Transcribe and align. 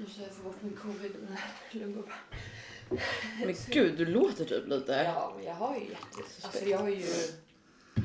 Måste 0.00 0.22
jag 0.22 0.30
få 0.32 0.42
bort 0.42 0.62
min 0.62 0.76
covid 0.76 1.10
i 1.10 1.18
mina 1.18 1.38
lungor. 1.86 2.12
Men 3.44 3.54
gud, 3.70 3.98
du 3.98 4.04
låter 4.06 4.44
typ 4.44 4.68
lite. 4.68 4.92
Ja, 4.92 5.32
men 5.36 5.44
jag 5.44 5.54
har 5.54 5.74
ju 5.74 5.80
jätte... 5.80 6.22
Alltså 6.42 6.64
jag 6.64 6.78
har 6.78 6.88
ju 6.88 7.04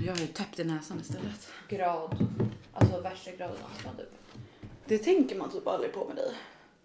Jag 0.06 0.14
har 0.14 0.20
ju 0.20 0.28
täppt 0.28 0.60
i 0.60 0.64
näsan 0.64 1.00
istället. 1.00 1.50
grad... 1.70 2.28
Alltså 2.74 3.02
värsta 3.02 3.32
graden 3.32 3.58
astma 3.76 3.92
typ. 3.98 4.10
Det 4.86 4.98
tänker 4.98 5.36
man 5.38 5.52
typ 5.52 5.68
aldrig 5.68 5.94
på 5.94 6.08
med 6.08 6.16
dig. 6.16 6.32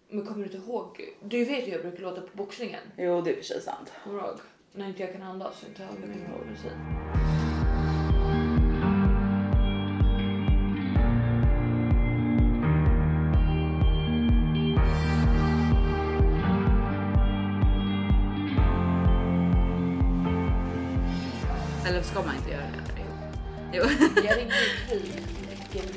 Men 0.09 0.25
kommer 0.25 0.39
du 0.39 0.43
inte 0.43 0.57
ihåg? 0.57 1.13
Du 1.23 1.45
vet 1.45 1.59
ju 1.59 1.65
hur 1.65 1.71
jag 1.71 1.81
brukar 1.81 2.01
låta 2.01 2.21
på 2.21 2.37
boxningen. 2.37 2.81
Jo, 2.97 3.21
det 3.21 3.29
är 3.29 3.31
i 3.31 3.35
och 3.35 3.37
för 3.37 3.53
sig 3.53 3.61
sant. 3.61 3.91
Kommer 4.03 4.21
du 4.21 4.27
ihåg? 4.27 4.37
När 4.73 4.87
inte 4.87 5.03
jag 5.03 5.13
kan 5.13 5.21
andas 5.21 5.59
så 5.59 5.67
inte 5.67 5.81
jag 5.81 6.09
min 6.09 6.09
medicin. 6.09 7.36
Jo. 23.77 23.83
Jag 24.15 24.37
ringde 24.37 24.55
inte 25.73 25.87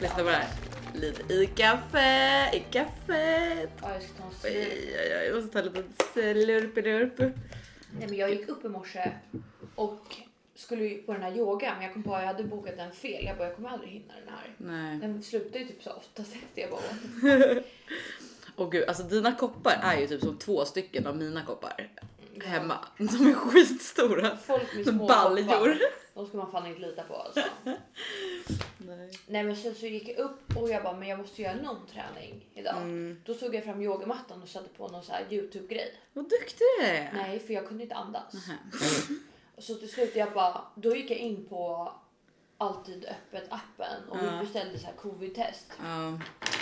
Lyssna 0.00 0.16
på 0.16 0.22
det 0.22 0.30
här. 0.30 0.48
Lite 0.94 1.34
i 1.34 1.46
kaffe, 1.46 2.50
i 2.56 2.64
kaffet. 2.70 3.70
Ja, 3.82 3.92
jag 3.92 4.02
ska 4.02 4.12
ta 4.12 4.24
en 4.24 4.34
slurp. 4.40 4.68
oj, 4.72 5.26
jag 5.26 5.34
måste 5.36 5.62
ta 5.62 5.68
lite 5.68 6.04
slurp-lurp. 6.14 7.18
Nej 7.18 8.08
men 8.08 8.14
jag 8.14 8.30
gick 8.30 8.48
upp 8.48 8.64
i 8.64 8.68
morse 8.68 9.12
och 9.74 10.16
skulle 10.54 10.84
ju 10.84 11.02
på 11.02 11.12
den 11.12 11.22
här 11.22 11.36
yoga 11.36 11.74
men 11.74 11.84
jag 11.84 11.92
kom 11.92 12.02
på 12.02 12.14
att 12.14 12.20
jag 12.22 12.26
hade 12.26 12.44
bokat 12.44 12.76
den 12.76 12.92
fel. 12.92 13.24
Jag 13.24 13.36
bara 13.36 13.46
jag 13.48 13.56
kommer 13.56 13.68
aldrig 13.68 13.90
hinna 13.90 14.14
den 14.14 14.34
här. 14.34 14.54
Nej. 14.56 14.98
Den 14.98 15.22
slutade 15.22 15.58
ju 15.58 15.64
typ 15.64 15.82
så 15.82 15.90
8.30. 15.90 16.24
Jag 16.54 16.70
bara 16.70 17.62
Och 18.56 18.72
gud, 18.72 18.88
alltså 18.88 19.02
dina 19.02 19.34
koppar 19.34 19.80
är 19.82 20.00
ju 20.00 20.06
typ 20.06 20.22
som 20.22 20.38
två 20.38 20.64
stycken 20.64 21.06
av 21.06 21.16
mina 21.16 21.44
koppar 21.44 21.88
hemma. 22.44 22.78
De 22.98 23.04
är 23.04 23.34
skitstora. 23.34 24.36
folk 24.36 24.74
med 24.74 24.86
små 24.86 25.06
Baljor. 25.06 25.78
De 26.14 26.26
ska 26.26 26.36
man 26.36 26.52
fan 26.52 26.66
inte 26.66 26.80
lita 26.80 27.02
på 27.02 27.14
alltså. 27.14 27.40
Nej. 28.78 29.10
Nej 29.26 29.42
men 29.42 29.56
sen 29.56 29.74
så 29.74 29.86
gick 29.86 30.08
jag 30.08 30.18
upp 30.18 30.56
och 30.56 30.68
jag 30.70 30.82
bara 30.82 30.96
men 30.96 31.08
jag 31.08 31.18
måste 31.18 31.42
göra 31.42 31.54
någon 31.54 31.86
träning 31.86 32.46
idag. 32.54 32.76
Mm. 32.76 33.22
Då 33.24 33.34
såg 33.34 33.54
jag 33.54 33.64
fram 33.64 33.82
yogamattan 33.82 34.42
och 34.42 34.48
satte 34.48 34.68
på 34.68 34.88
någon 34.88 35.02
så 35.02 35.12
här 35.12 35.26
Youtube 35.30 35.74
grej. 35.74 35.94
Vad 36.12 36.24
duktig 36.24 36.58
du 36.78 36.86
är. 36.86 37.12
Nej 37.12 37.38
för 37.38 37.54
jag 37.54 37.68
kunde 37.68 37.82
inte 37.82 37.94
andas. 37.94 38.34
Och 39.56 39.62
så 39.62 39.74
till 39.74 39.90
slut 39.90 40.16
jag 40.16 40.32
bara, 40.32 40.64
då 40.74 40.96
gick 40.96 41.10
jag 41.10 41.18
in 41.18 41.46
på 41.46 41.92
Alltid 42.62 43.04
öppet 43.04 43.52
appen 43.52 44.08
och 44.08 44.16
Ja. 44.16 44.38
vi 44.38 44.44
beställde 44.44 44.78
så 44.78 44.86
här 44.86 44.94
covid-test. 44.94 45.72
Ja. 45.84 46.20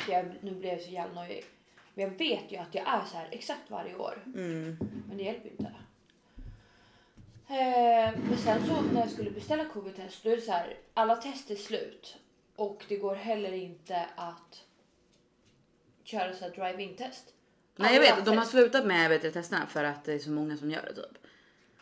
Jag, 0.08 0.34
nu 0.40 0.50
blev 0.54 0.72
jag 0.72 0.80
så 0.82 0.90
jävla 0.90 1.22
nojig. 1.22 1.44
Men 1.94 2.04
jag 2.04 2.18
vet 2.18 2.52
ju 2.52 2.56
att 2.56 2.74
jag 2.74 2.88
är 2.88 3.04
så 3.04 3.16
här 3.16 3.28
exakt 3.30 3.70
varje 3.70 3.96
år. 3.96 4.22
Mm. 4.26 4.78
Men 5.08 5.16
det 5.16 5.24
hjälper 5.24 5.44
ju 5.44 5.50
inte. 5.50 5.74
Eh, 7.50 8.18
men 8.28 8.38
sen 8.44 8.66
så 8.66 8.80
när 8.92 9.00
jag 9.00 9.10
skulle 9.10 9.30
beställa 9.30 9.64
covid-test 9.64 10.22
då 10.24 10.30
är 10.30 10.36
det 10.36 10.42
så 10.42 10.52
här, 10.52 10.76
alla 10.94 11.16
test 11.16 11.50
är 11.50 11.56
slut. 11.56 12.16
Och 12.56 12.84
det 12.88 12.96
går 12.96 13.14
heller 13.14 13.52
inte 13.52 14.06
att 14.16 14.62
köra 16.04 16.32
så 16.34 16.44
här 16.44 16.50
drive-in 16.50 16.96
test. 16.96 17.24
Nej 17.76 17.94
jag 17.94 18.00
vet, 18.00 18.24
de 18.24 18.30
har 18.30 18.36
test- 18.36 18.50
slutat 18.50 18.86
med 18.86 19.10
vet 19.10 19.32
testerna 19.32 19.66
för 19.66 19.84
att 19.84 20.04
det 20.04 20.12
är 20.12 20.18
så 20.18 20.30
många 20.30 20.56
som 20.56 20.70
gör 20.70 20.82
det 20.82 20.94
typ. 20.94 21.18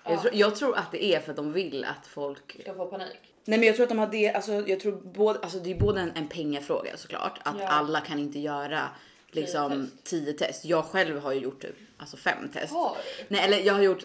Ja. 0.04 0.10
Jag, 0.10 0.20
tror, 0.22 0.34
jag 0.34 0.56
tror 0.56 0.76
att 0.76 0.92
det 0.92 1.04
är 1.04 1.20
för 1.20 1.30
att 1.30 1.36
de 1.36 1.52
vill 1.52 1.84
att 1.84 2.06
folk... 2.06 2.60
Ska 2.60 2.74
få 2.74 2.86
panik. 2.86 3.34
Nej 3.44 3.58
men 3.58 3.66
jag 3.66 3.76
tror 3.76 3.82
att 3.84 3.88
de 3.90 3.98
har 3.98 4.06
det, 4.06 4.32
alltså 4.32 4.52
jag 4.52 4.80
tror 4.80 4.92
både, 4.92 5.38
alltså 5.40 5.58
det 5.58 5.70
är 5.70 5.78
både 5.80 6.00
en, 6.00 6.12
en 6.14 6.28
pengafråga 6.28 6.96
såklart. 6.96 7.38
Att 7.42 7.56
Ja. 7.60 7.68
alla 7.68 8.00
kan 8.00 8.18
inte 8.18 8.38
göra 8.38 8.88
liksom 9.30 9.86
test. 9.90 10.04
tio 10.04 10.32
test. 10.32 10.64
Jag 10.64 10.84
själv 10.84 11.18
har 11.18 11.32
ju 11.32 11.40
gjort 11.40 11.62
typ 11.62 11.76
alltså 11.96 12.16
fem 12.16 12.48
test. 12.52 12.72
Har? 12.72 12.96
Nej 13.28 13.40
eller 13.44 13.58
jag 13.58 13.74
har 13.74 13.82
gjort, 13.82 14.04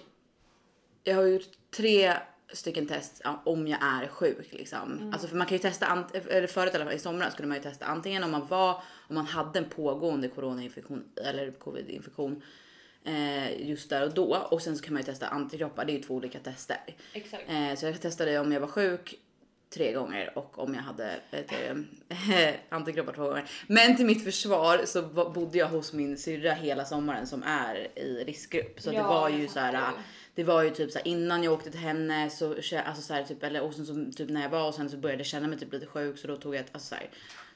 jag 1.03 1.15
har 1.15 1.23
gjort 1.23 1.49
tre 1.75 2.13
stycken 2.53 2.87
test 2.87 3.21
ja, 3.23 3.41
om 3.45 3.67
jag 3.67 3.79
är 3.83 4.07
sjuk 4.07 4.47
liksom. 4.51 4.91
Mm. 4.91 5.13
Alltså 5.13 5.27
för 5.27 5.35
man 5.35 5.47
kan 5.47 5.57
ju 5.57 5.61
testa, 5.61 6.05
eller 6.29 6.47
förut 6.47 6.73
i 6.73 6.75
alla 6.75 6.85
fall 6.85 6.93
i 6.93 6.99
somras 6.99 7.33
skulle 7.33 7.47
man 7.47 7.57
ju 7.57 7.63
testa 7.63 7.85
antingen 7.85 8.23
om 8.23 8.31
man 8.31 8.47
var, 8.47 8.81
om 9.07 9.15
man 9.15 9.25
hade 9.25 9.59
en 9.59 9.69
pågående 9.69 10.27
coronainfektion 10.27 11.03
eller 11.25 11.51
covidinfektion 11.51 12.41
eh, 13.03 13.69
just 13.69 13.89
där 13.89 14.03
och 14.03 14.13
då 14.13 14.47
och 14.51 14.61
sen 14.61 14.77
så 14.77 14.83
kan 14.83 14.93
man 14.93 15.01
ju 15.01 15.05
testa 15.05 15.27
antikroppar. 15.27 15.85
Det 15.85 15.91
är 15.91 15.95
ju 15.97 16.03
två 16.03 16.13
olika 16.13 16.39
tester. 16.39 16.77
Exakt. 17.13 17.43
Eh, 17.47 17.75
så 17.75 17.85
jag 17.85 18.01
testade 18.01 18.39
om 18.39 18.51
jag 18.51 18.59
var 18.59 18.67
sjuk 18.67 19.15
tre 19.69 19.91
gånger 19.93 20.37
och 20.37 20.59
om 20.59 20.73
jag 20.73 20.81
hade 20.81 21.19
du, 21.31 21.85
antikroppar 22.69 23.13
två 23.13 23.23
gånger. 23.23 23.49
Men 23.67 23.97
till 23.97 24.05
mitt 24.05 24.23
försvar 24.23 24.81
så 24.85 25.01
var- 25.01 25.29
bodde 25.29 25.57
jag 25.57 25.67
hos 25.67 25.93
min 25.93 26.17
syrra 26.17 26.53
hela 26.53 26.85
sommaren 26.85 27.27
som 27.27 27.43
är 27.43 27.99
i 27.99 28.23
riskgrupp. 28.27 28.81
Så 28.81 28.89
det 28.89 28.95
Ja, 28.95 29.07
var 29.07 29.29
jag 29.29 29.39
ju 29.39 29.47
så 29.47 29.59
här. 29.59 29.91
Det 30.35 30.43
var 30.43 30.63
ju 30.63 30.69
typ 30.69 30.91
så 30.91 30.97
här, 30.99 31.07
innan 31.07 31.43
jag 31.43 31.53
åkte 31.53 31.71
till 31.71 31.79
henne 31.79 32.29
så 32.29 32.49
alltså 32.85 33.01
så 33.01 33.13
här, 33.13 33.23
typ 33.23 33.43
eller 33.43 33.61
och 33.61 33.73
sen 33.73 33.85
så 33.85 34.17
typ 34.17 34.29
när 34.29 34.41
jag 34.41 34.49
var 34.49 34.67
och 34.67 34.75
sen 34.75 34.89
så 34.89 34.97
började 34.97 35.19
jag 35.19 35.27
känna 35.27 35.47
mig 35.47 35.59
typ 35.59 35.73
lite 35.73 35.85
sjuk 35.85 36.17
så 36.17 36.27
då 36.27 36.35
tog 36.35 36.55
jag 36.55 36.59
ett 36.59 36.69
alltså 36.71 36.87
så 36.89 36.95
här, 36.95 37.09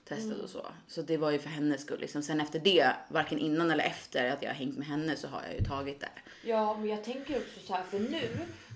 testet 0.06 0.26
Mm. 0.26 0.42
och 0.42 0.50
så. 0.50 0.66
Så 0.88 1.02
det 1.02 1.18
var 1.18 1.32
ju 1.32 1.40
för 1.40 1.50
hennes 1.50 1.82
skull 1.82 2.00
liksom. 2.00 2.22
Sen 2.24 2.42
efter 2.42 2.60
det, 2.60 2.90
varken 3.10 3.40
innan 3.40 3.72
eller 3.72 3.84
efter 3.84 4.32
att 4.32 4.42
jag 4.44 4.50
har 4.50 4.56
hängt 4.56 4.78
med 4.78 4.88
henne 4.88 5.16
så 5.16 5.28
har 5.28 5.42
jag 5.44 5.54
ju 5.60 5.64
tagit 5.66 6.00
det. 6.00 6.10
Ja, 6.44 6.78
men 6.78 6.90
jag 6.90 7.04
tänker 7.04 7.38
också 7.38 7.60
så 7.68 7.74
här 7.74 7.84
för 7.84 8.00
nu 8.00 8.30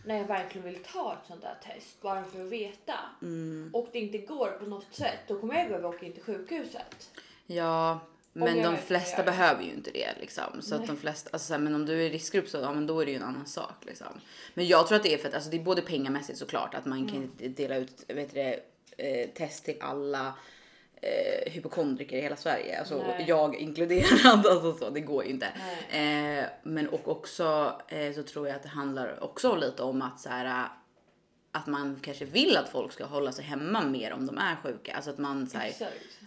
när 0.05 0.17
jag 0.17 0.25
verkligen 0.25 0.67
vill 0.67 0.83
ta 0.83 1.13
ett 1.21 1.27
sånt 1.27 1.41
där 1.41 1.55
test 1.63 2.01
bara 2.01 2.23
för 2.23 2.41
att 2.45 2.49
veta 2.51 2.93
Mm. 3.21 3.69
och 3.73 3.89
det 3.91 3.99
inte 3.99 4.17
går 4.17 4.47
på 4.51 4.65
något 4.65 4.93
sätt, 4.95 5.19
då 5.27 5.39
kommer 5.39 5.55
jag 5.55 5.67
behöva 5.67 5.89
åka 5.89 6.05
in 6.05 6.13
till 6.13 6.23
sjukhuset. 6.23 7.09
Ja, 7.47 7.99
men 8.33 8.63
de 8.63 8.77
flesta 8.77 9.17
jag 9.17 9.25
behöver 9.25 9.63
ju 9.63 9.71
inte 9.71 9.91
det 9.91 10.09
liksom. 10.19 10.61
Så 10.61 10.75
att 10.75 10.87
de 10.87 10.97
flesta, 10.97 11.29
alltså, 11.33 11.47
så 11.47 11.53
här, 11.53 11.59
men 11.61 11.75
om 11.75 11.85
du 11.85 11.93
är 11.93 12.05
i 12.05 12.09
riskgrupp 12.09 12.47
så 12.49 12.57
ja, 12.57 12.73
men 12.73 12.87
då 12.87 12.99
är 12.99 13.05
det 13.05 13.11
ju 13.11 13.17
en 13.17 13.23
annan 13.23 13.45
sak 13.45 13.75
liksom. 13.81 14.07
Men 14.53 14.67
jag 14.67 14.87
tror 14.87 14.95
att 14.95 15.03
det 15.03 15.13
är 15.13 15.17
för 15.17 15.27
att 15.27 15.33
alltså, 15.33 15.49
det 15.49 15.57
är 15.57 15.61
både 15.63 15.81
pengamässigt 15.81 16.39
såklart 16.39 16.75
att 16.75 16.85
man 16.85 17.07
kan 17.07 17.17
Mm. 17.17 17.23
inte 17.23 17.47
dela 17.47 17.75
ut 17.75 18.05
vet 18.07 18.33
du, 18.33 18.35
det, 18.35 18.59
eh, 18.97 19.29
test 19.29 19.65
till 19.65 19.77
alla 19.79 20.33
eh, 21.01 21.51
hypokondriker 21.51 22.17
i 22.17 22.21
hela 22.21 22.35
Sverige. 22.35 22.79
Alltså 22.79 23.03
Nej. 23.07 23.25
jag 23.27 23.55
inkluderad. 23.55 24.45
Alltså 24.47 24.73
så, 24.73 24.89
det 24.89 24.99
går 24.99 25.23
ju 25.25 25.29
inte. 25.29 25.47
Eh, 25.89 26.45
men 26.63 26.89
och 26.89 27.07
också 27.07 27.75
eh, 27.87 28.13
så 28.13 28.23
tror 28.23 28.47
jag 28.47 28.55
att 28.55 28.63
det 28.63 28.69
handlar 28.69 29.23
också 29.23 29.55
lite 29.55 29.83
om 29.83 30.01
att 30.01 30.19
så 30.19 30.29
här 30.29 30.67
att 31.51 31.67
man 31.67 31.99
kanske 32.01 32.25
vill 32.25 32.57
att 32.57 32.69
folk 32.69 32.91
ska 32.93 33.05
hålla 33.05 33.31
sig 33.31 33.45
hemma 33.45 33.81
mer 33.81 34.13
om 34.13 34.25
de 34.25 34.37
är 34.37 34.55
sjuka. 34.63 34.93
Alltså 34.95 35.11
att 35.11 35.17
man 35.17 35.47
så 35.49 35.57
här. 35.57 35.73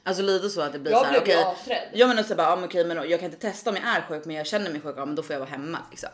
Alltså 0.03 0.23
lite 0.23 0.51
så 0.51 0.61
att 0.61 0.73
det 0.73 0.79
blir 0.79 0.93
Jag 0.93 1.07
så 1.07 1.13
här, 1.13 1.21
okej. 1.21 1.43
asrädd. 1.43 1.89
Ja 1.93 2.07
men 2.07 2.25
så 2.25 2.35
bara, 2.35 2.49
ja, 2.51 2.57
men 2.57 2.65
okej 2.65 2.85
men 2.85 3.11
jag 3.11 3.21
kan 3.21 3.31
inte 3.33 3.51
testa 3.51 3.71
om 3.71 3.77
jag 3.77 3.85
är 3.97 4.01
sjuk 4.01 4.25
men 4.25 4.37
jag 4.37 4.47
känner 4.47 4.71
mig 4.71 4.81
sjuk, 4.81 4.95
ja 4.99 5.05
men 5.07 5.15
då 5.15 5.23
får 5.23 5.33
jag 5.35 5.41
vara 5.41 5.51
hemma 5.51 5.79
liksom. 5.91 6.09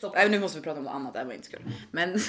Ja. 0.00 0.12
Nej, 0.14 0.28
nu 0.28 0.40
måste 0.40 0.58
vi 0.58 0.64
prata 0.64 0.78
om 0.78 0.84
något 0.84 0.94
annat, 0.94 1.12
det 1.12 1.18
här 1.18 1.26
var 1.26 1.32
inte 1.32 1.46
så 1.46 1.52
kul. 1.52 1.62
Men 1.90 2.10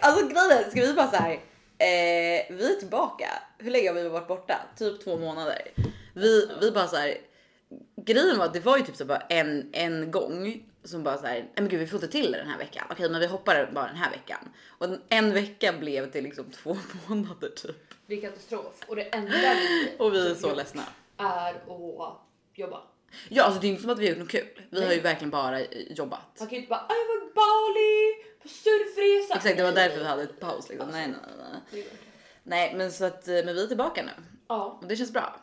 alltså 0.00 0.26
grejen 0.26 0.70
ska 0.70 0.80
vi 0.80 0.92
bara 0.92 1.10
så 1.10 1.16
här. 1.16 1.32
Eh, 1.80 2.56
vi 2.56 2.74
är 2.76 2.78
tillbaka. 2.80 3.28
Hur 3.58 3.70
länge 3.70 3.88
har 3.88 3.94
vi 3.94 4.08
varit 4.08 4.28
borta? 4.28 4.60
Typ 4.78 5.04
två 5.04 5.16
månader. 5.18 5.62
Vi, 6.14 6.50
vi 6.60 6.70
bara 6.70 6.88
så 6.88 6.96
här. 6.96 7.16
Grejen 7.96 8.38
var 8.38 8.44
att 8.44 8.54
det 8.54 8.60
var 8.60 8.76
ju 8.76 8.84
typ 8.84 8.96
så 8.96 9.04
bara 9.04 9.18
en, 9.20 9.68
en 9.72 10.10
gång 10.10 10.62
som 10.88 11.02
bara 11.02 11.18
så 11.18 11.26
här, 11.26 11.34
nej 11.34 11.50
men 11.54 11.68
gud 11.68 11.80
vi 11.80 11.86
får 11.86 11.96
inte 12.04 12.08
till 12.08 12.32
det 12.32 12.38
den 12.38 12.48
här 12.48 12.58
veckan. 12.58 12.84
Okej 12.90 13.08
men 13.10 13.20
vi 13.20 13.26
hoppar 13.26 13.70
bara 13.74 13.86
den 13.86 13.96
här 13.96 14.10
veckan. 14.10 14.48
Och 14.68 14.86
en- 15.08 15.32
vecka 15.34 15.72
blev 15.72 16.10
till 16.10 16.24
liksom 16.24 16.50
två 16.62 16.76
månader 17.06 17.48
typ. 17.48 17.94
Det 18.06 18.14
är 18.14 18.20
katastrof 18.20 18.74
och 18.86 18.96
det 18.96 19.02
enda 19.02 19.30
vi 19.54 19.92
Och 19.98 20.14
vi 20.14 20.30
är 20.30 20.34
så 20.34 20.54
ledsna. 20.54 20.82
är 21.16 21.54
att 21.54 22.20
jobba. 22.54 22.80
Ja 23.28 23.42
alltså 23.44 23.60
det 23.60 23.66
är 23.66 23.68
inte 23.68 23.82
som 23.82 23.90
att 23.90 23.98
vi 23.98 24.02
har 24.06 24.10
gjort 24.10 24.18
något 24.18 24.30
kul. 24.30 24.48
Vi 24.70 24.84
har 24.84 24.92
ju 24.92 25.00
verkligen 25.00 25.30
bara 25.30 25.60
jobbat. 25.90 26.20
Man 26.38 26.48
kan 26.48 26.54
ju 26.54 26.56
inte 26.56 26.68
bara 26.70 26.80
"Ah, 26.80 26.88
jag 26.94 27.06
var 27.06 27.26
i 27.26 27.32
Bali 27.34 28.24
på 28.42 28.48
surfresa. 28.48 29.34
Exakt 29.36 29.56
det 29.56 29.62
var 29.62 29.72
Nej. 29.72 29.88
därför 29.88 29.98
vi 30.02 30.08
hade 30.08 30.22
ett 30.22 30.40
paus 30.40 30.68
liksom. 30.68 30.88
Nej, 30.90 31.06
nej, 31.08 31.16
nej, 31.38 31.60
nej. 31.72 31.86
Nej 32.42 32.74
men 32.76 32.92
så 32.92 33.04
att 33.04 33.28
eh, 33.28 33.34
men 33.34 33.54
vi 33.54 33.62
är 33.62 33.66
tillbaka 33.66 34.02
nu 34.02 34.10
Ja, 34.48 34.78
och 34.82 34.88
det 34.88 34.96
känns 34.96 35.12
bra. 35.12 35.40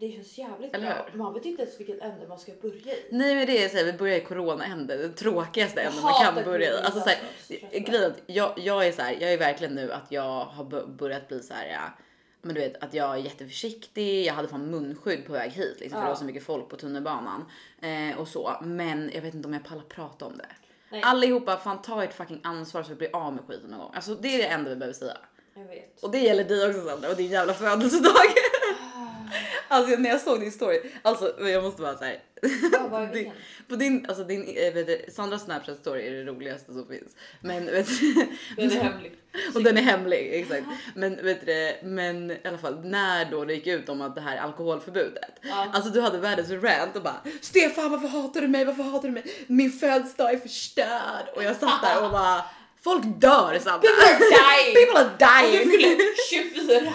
Det 0.00 0.12
känns 0.12 0.38
jävligt 0.38 0.74
Eller 0.74 0.86
bra. 0.94 1.06
hur? 1.12 1.18
Man 1.18 1.34
vet 1.34 1.44
inte 1.44 1.62
ens 1.62 1.80
vilket 1.80 2.02
ämne 2.02 2.28
man 2.28 2.38
ska 2.38 2.52
börja 2.62 2.92
i. 2.92 3.04
Nej 3.10 3.34
men 3.34 3.46
det 3.46 3.64
är 3.64 3.68
så 3.68 3.76
här, 3.76 3.84
vi 3.84 3.92
börjar 3.92 4.16
i 4.16 4.20
coronaämnet, 4.20 4.88
det 4.98 5.08
tråkigaste 5.08 5.80
ämnet 5.80 6.02
man 6.02 6.24
kan 6.24 6.44
börja 6.44 6.70
i. 6.72 6.82
Alltså 6.82 7.00
så 7.00 7.08
här, 7.08 7.18
så 7.42 7.54
trött. 7.54 7.86
grejen 7.86 8.12
jag, 8.26 8.52
jag 8.56 8.86
är 8.86 8.92
så 8.92 9.02
här, 9.02 9.16
jag 9.20 9.32
är 9.32 9.38
verkligen 9.38 9.74
nu 9.74 9.92
att 9.92 10.12
jag 10.12 10.44
har 10.44 10.86
börjat 10.86 11.28
bli 11.28 11.42
så 11.42 11.54
här. 11.54 11.66
Ja, 11.66 11.98
men 12.42 12.54
du 12.54 12.60
vet 12.60 12.82
att 12.82 12.94
jag 12.94 13.12
är 13.12 13.16
jätteförsiktig. 13.16 14.26
Jag 14.26 14.34
hade 14.34 14.48
fan 14.48 14.70
munskydd 14.70 15.26
på 15.26 15.32
väg 15.32 15.50
hit 15.50 15.76
liksom, 15.80 15.90
för 15.90 15.98
Ja. 15.98 16.04
det 16.04 16.08
var 16.10 16.18
så 16.18 16.24
mycket 16.24 16.42
folk 16.44 16.68
på 16.68 16.76
tunnelbanan 16.76 17.44
eh, 17.82 18.18
och 18.20 18.28
så. 18.28 18.56
Men 18.62 19.10
jag 19.14 19.22
vet 19.22 19.34
inte 19.34 19.48
om 19.48 19.54
jag 19.54 19.64
pallar 19.64 19.82
prata 19.82 20.24
om 20.26 20.36
det. 20.38 20.46
Nej. 20.90 21.02
Allihopa, 21.04 21.56
fan 21.56 21.82
ta 21.82 22.04
ert 22.04 22.12
fucking 22.12 22.40
ansvar 22.44 22.82
så 22.82 22.88
vi 22.88 22.94
blir 22.94 23.16
av 23.16 23.32
med 23.34 23.44
skiten 23.48 23.70
någon 23.70 23.78
gång. 23.80 23.92
Alltså 23.94 24.14
det 24.14 24.28
är 24.34 24.38
det 24.38 24.46
enda 24.46 24.70
vi 24.70 24.76
behöver 24.76 24.94
säga. 24.94 25.16
Jag 25.54 25.64
vet. 25.64 26.02
Och 26.02 26.10
det 26.10 26.18
gäller 26.18 26.44
dig 26.44 26.68
också 26.68 26.88
Sandra 26.88 27.08
och 27.08 27.16
din 27.16 27.30
jävla 27.30 27.54
födelsedag. 27.54 28.12
Alltså 29.68 29.96
när 29.96 30.10
jag 30.10 30.20
såg 30.20 30.40
din 30.40 30.52
story, 30.52 30.80
alltså 31.02 31.34
jag 31.48 31.64
måste 31.64 31.82
bara 31.82 31.96
säga. 31.98 32.18
Det 32.42 33.12
Din, 33.12 33.32
på 33.68 33.76
din, 33.76 34.06
alltså 34.08 34.24
din, 34.24 34.42
eh, 34.56 34.74
vet 34.74 34.86
du, 34.86 35.04
Sandras 35.12 35.44
snapchat 35.44 35.78
story 35.78 36.06
är 36.06 36.12
det 36.12 36.24
roligaste 36.24 36.72
som 36.72 36.86
finns. 36.88 37.12
Men 37.40 37.66
vet 37.72 37.86
du, 38.00 38.14
Den 38.56 38.70
är 38.72 38.82
hemlig. 38.82 39.12
och 39.54 39.62
den 39.62 39.76
är 39.78 39.82
hemlig 39.82 40.30
exakt. 40.34 40.66
Men 40.94 41.24
vet 41.24 41.46
du, 41.46 41.76
men 41.82 42.30
i 42.30 42.38
alla 42.44 42.58
fall 42.58 42.84
när 42.84 43.30
då 43.30 43.44
det 43.44 43.54
gick 43.54 43.66
ut 43.66 43.88
om 43.88 44.00
att 44.00 44.14
det 44.14 44.20
här 44.20 44.36
alkoholförbudet. 44.36 45.30
Ja. 45.42 45.66
Alltså 45.72 45.90
du 45.90 46.00
hade 46.00 46.18
världens 46.18 46.50
rant 46.50 46.96
och 46.96 47.02
bara 47.02 47.20
Stefan 47.40 47.90
varför 47.90 48.08
hatar 48.08 48.40
du 48.40 48.48
mig? 48.48 48.64
Varför 48.64 48.82
hatar 48.82 49.08
du 49.08 49.14
mig? 49.14 49.24
Min 49.46 49.72
födelsedag 49.72 50.32
är 50.34 50.38
förstörd. 50.38 51.26
Och 51.36 51.42
jag 51.44 51.56
satt 51.56 51.82
där 51.82 52.04
och 52.04 52.10
bara 52.10 52.44
folk 52.84 53.02
dör 53.04 53.58
Sandra. 53.58 53.80
People 53.80 54.04
are 54.08 54.18
dying! 54.18 54.74
People 54.86 55.00
are 55.00 55.06
Och 55.06 55.50
du 55.52 55.58
dying. 55.58 55.70
fyller 55.70 56.78
24! 56.80 56.92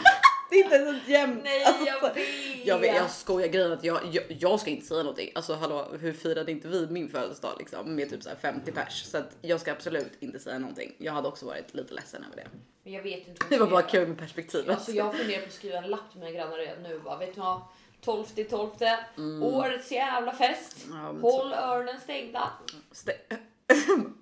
Det 0.52 0.56
är 0.60 0.64
inte 0.64 0.76
ens 0.76 1.08
jämnt. 1.08 1.44
Nej 1.44 1.64
Alltså, 1.64 1.86
jag 1.86 2.02
vet! 2.14 2.18
jag, 2.66 2.80
vet, 2.80 2.96
jag 2.96 3.12
skojar 3.12 3.48
grejen 3.48 3.72
att 3.72 3.84
jag, 3.84 4.00
jag, 4.12 4.24
jag 4.40 4.60
ska 4.60 4.70
inte 4.70 4.86
säga 4.86 5.04
någonting. 5.04 5.32
Alltså 5.36 5.54
hallå, 5.54 5.88
hur 6.00 6.14
firade 6.14 6.52
inte 6.52 6.68
vi 6.68 6.88
min 6.88 7.10
födelsedag 7.10 7.56
liksom 7.60 7.96
med 7.96 8.10
typ 8.10 8.24
så 8.24 8.30
här 8.30 8.36
50 8.36 8.72
pers? 8.72 9.04
Så 9.06 9.18
att 9.18 9.38
jag 9.42 9.62
ska 9.62 9.72
absolut 9.72 10.12
inte 10.20 10.40
säga 10.40 10.60
någonting. 10.60 10.96
Jag 10.98 11.14
hade 11.14 11.28
också 11.28 11.46
varit 11.46 11.74
lite 11.74 11.94
ledsen 11.94 12.24
över 12.24 12.36
det. 12.44 12.48
Men 12.84 12.94
jag 12.94 13.04
vet 13.04 13.28
inte 13.28 13.46
Det 13.50 13.58
var 13.58 13.68
bara 13.68 13.82
kul 13.82 14.08
med 14.08 14.18
perspektivet. 14.18 14.70
Alltså 14.70 14.92
jag 14.92 15.18
funderar 15.18 15.42
på 15.42 15.48
att 15.48 15.54
skriva 15.54 15.78
en 15.78 15.88
lapp 15.88 16.12
till 16.12 16.20
mina 16.20 16.32
grannar 16.32 16.58
redan 16.58 16.84
nu. 16.84 17.00
Bara, 17.00 17.18
vet 17.18 17.36
du 17.36 17.42
vad? 17.42 17.62
12 18.02 18.24
till 18.26 18.50
12. 18.50 18.72
Årets 19.44 19.92
jävla 19.92 20.34
fest. 20.34 20.86
Mm. 20.86 20.98
Ja, 21.06 21.30
Håll 21.30 21.54
öronen 21.54 22.00
stängda. 22.00 22.52
Stä- 22.94 23.38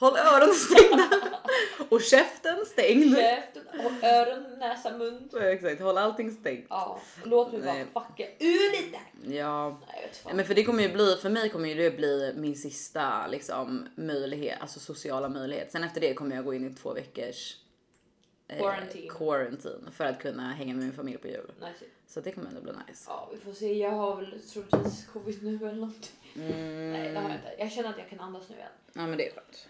Håll 0.00 0.16
öronen 0.16 0.54
stängda 0.54 1.08
och 1.88 2.02
käften 2.02 2.66
stängd. 2.66 3.16
Käften, 3.16 3.62
håll 3.82 3.92
öron, 4.02 4.58
näsa, 4.58 4.96
mun. 4.98 5.28
Ja, 5.32 5.40
Exakt, 5.42 5.80
håll 5.80 5.98
allting 5.98 6.30
stängt. 6.30 6.66
Ja, 6.70 7.00
låt 7.24 7.52
mig 7.52 7.60
Nej. 7.60 7.86
bara 7.92 8.04
fucka 8.04 8.24
ur 8.38 8.82
lite. 8.82 8.98
Ja, 9.36 9.80
Nej, 10.24 10.34
men 10.34 10.44
för 10.44 10.54
det 10.54 10.64
kommer 10.64 10.82
ju 10.82 10.92
bli, 10.92 11.16
för 11.22 11.30
mig 11.30 11.48
kommer 11.48 11.68
ju 11.68 11.74
det 11.74 11.96
bli 11.96 12.32
min 12.36 12.56
sista 12.56 13.26
liksom 13.26 13.88
möjlighet, 13.94 14.58
alltså 14.60 14.80
sociala 14.80 15.28
möjlighet. 15.28 15.72
Sen 15.72 15.84
efter 15.84 16.00
det 16.00 16.14
kommer 16.14 16.36
jag 16.36 16.44
gå 16.44 16.54
in 16.54 16.66
i 16.70 16.74
två 16.74 16.92
veckors 16.92 17.56
eh, 18.48 18.58
Quarantine. 18.58 19.08
quarantine 19.10 19.90
för 19.92 20.04
att 20.04 20.18
kunna 20.22 20.52
hänga 20.52 20.74
med 20.74 20.84
min 20.84 20.92
familj 20.92 21.18
på 21.18 21.28
jul. 21.28 21.52
Nice. 21.60 21.84
Så 22.06 22.20
det 22.20 22.32
kommer 22.32 22.48
ändå 22.48 22.60
bli 22.60 22.72
nice. 22.88 23.04
Ja, 23.08 23.30
vi 23.32 23.38
får 23.40 23.52
se. 23.52 23.72
Jag 23.78 23.90
har 23.90 24.16
väl 24.16 24.40
troligtvis 24.52 25.06
covid 25.12 25.42
nu 25.42 25.56
eller 25.56 25.72
någonting. 25.80 26.32
Mm, 26.34 26.92
Nej, 26.92 27.12
det 27.12 27.20
har 27.20 27.28
jag 27.28 27.38
inte. 27.38 27.54
Jag 27.58 27.72
känner 27.72 27.88
att 27.88 27.98
jag 27.98 28.08
kan 28.10 28.20
andas 28.20 28.48
nu 28.48 28.56
igen. 28.56 28.68
ja 28.92 29.06
men 29.06 29.18
det 29.18 29.26
är 29.28 29.32
skönt. 29.34 29.66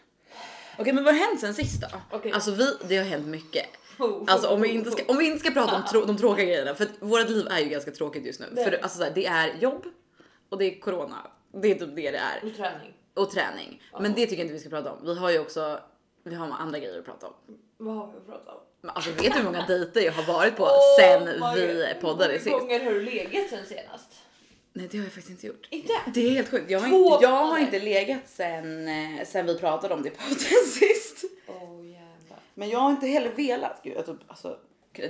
Okej 0.78 0.93
men 0.93 1.05
vad 1.05 1.14
har 1.14 1.26
hänt 1.26 1.40
sen 1.40 1.55
sist 1.55 1.81
då? 1.81 1.88
Okej. 2.11 2.32
Alltså 2.32 2.50
vi, 2.50 2.76
det 2.88 2.96
har 2.96 3.05
hänt 3.05 3.26
mycket. 3.26 3.67
Oh, 3.99 4.25
Alltså 4.26 4.49
om 4.49 4.61
vi 4.62 4.69
oh, 4.69 4.75
inte 4.75 4.90
ska, 4.90 5.02
oh. 5.02 5.11
om 5.11 5.19
vi 5.19 5.26
inte 5.26 5.38
ska 5.38 5.50
prata 5.50 5.76
om 5.76 5.82
trå- 5.82 6.06
de 6.06 6.17
tråkiga 6.17 6.44
grejerna 6.44 6.75
för 6.75 6.84
att 6.84 6.90
vårt 7.00 7.28
liv 7.28 7.46
är 7.50 7.58
ju 7.58 7.69
ganska 7.69 7.90
tråkigt 7.90 8.26
just 8.26 8.40
nu. 8.40 8.46
Det 8.52 8.61
är 8.61 8.70
För 8.70 8.78
alltså 8.82 8.99
så 8.99 9.05
här, 9.05 9.12
det 9.14 9.26
är 9.26 9.55
jobb 9.61 9.84
och 10.49 10.58
det 10.58 10.64
är 10.64 10.81
corona. 10.81 11.31
Det 11.52 11.70
är 11.70 11.75
typ 11.75 11.96
det 11.96 12.11
det 12.11 12.19
är. 12.19 12.44
Och 12.44 12.56
träning. 12.56 12.94
Och 13.14 13.31
träning. 13.31 13.82
Men 14.00 14.14
det 14.14 14.26
tycker 14.26 14.37
jag 14.37 14.44
inte 14.44 14.52
vi 14.55 14.61
ska 14.61 14.69
prata 14.69 14.93
om. 14.93 14.99
Vi 15.05 15.19
har 15.19 15.31
ju 15.31 15.38
också, 15.38 15.81
vi 16.25 16.34
har 16.34 16.46
andra 16.46 16.78
grejer 16.78 16.99
att 16.99 17.05
prata 17.05 17.26
om. 17.26 17.34
Vad 17.76 17.94
har 17.96 18.06
vi 18.06 18.19
att 18.19 18.26
prata 18.26 18.52
om? 18.52 18.61
Men 18.81 18.90
alltså 18.90 19.11
vet 19.11 19.32
du 19.32 19.38
hur 19.38 19.44
många 19.44 19.67
dejter 19.67 20.00
jag 20.00 20.12
har 20.12 20.34
varit 20.34 20.56
på 20.56 20.64
Oh 20.64 20.96
sen 20.99 21.25
vi 21.55 21.94
poddade 22.00 22.32
Hur 22.32 22.38
sist? 22.38 22.50
många 22.50 22.61
gånger 22.62 22.84
har 22.84 22.93
du 22.93 23.00
legat 23.02 23.49
sen 23.50 23.67
senast? 23.67 24.19
Nej 24.72 24.88
det 24.90 24.99
har 24.99 25.05
jag 25.05 25.12
faktiskt 25.12 25.31
inte 25.31 25.46
gjort. 25.46 25.67
Inte? 25.70 25.93
Det 26.14 26.26
är 26.26 26.31
helt 26.31 26.49
sjukt. 26.49 26.70
Jag 26.70 26.81
har, 26.81 26.88
Två 26.88 27.12
inte, 27.14 27.25
jag 27.25 27.31
har 27.46 27.58
inte 27.58 27.78
legat 27.78 28.22
sen, 28.26 28.88
eh, 28.88 29.26
sen 29.26 29.46
vi 29.46 29.58
pratade 29.58 29.94
om 29.94 30.02
det 30.02 30.08
i 30.08 30.12
podden 30.12 30.37
sist. 30.67 31.25
Åh 31.46 31.87
jävlar. 31.87 32.38
Men 32.55 32.69
jag 32.70 32.78
har 32.78 32.90
inte 32.90 33.06
heller 33.06 33.31
velat. 33.31 33.81
Gud, 33.84 33.93
jag, 33.96 34.06
typ, 34.06 34.17
alltså, 34.26 34.58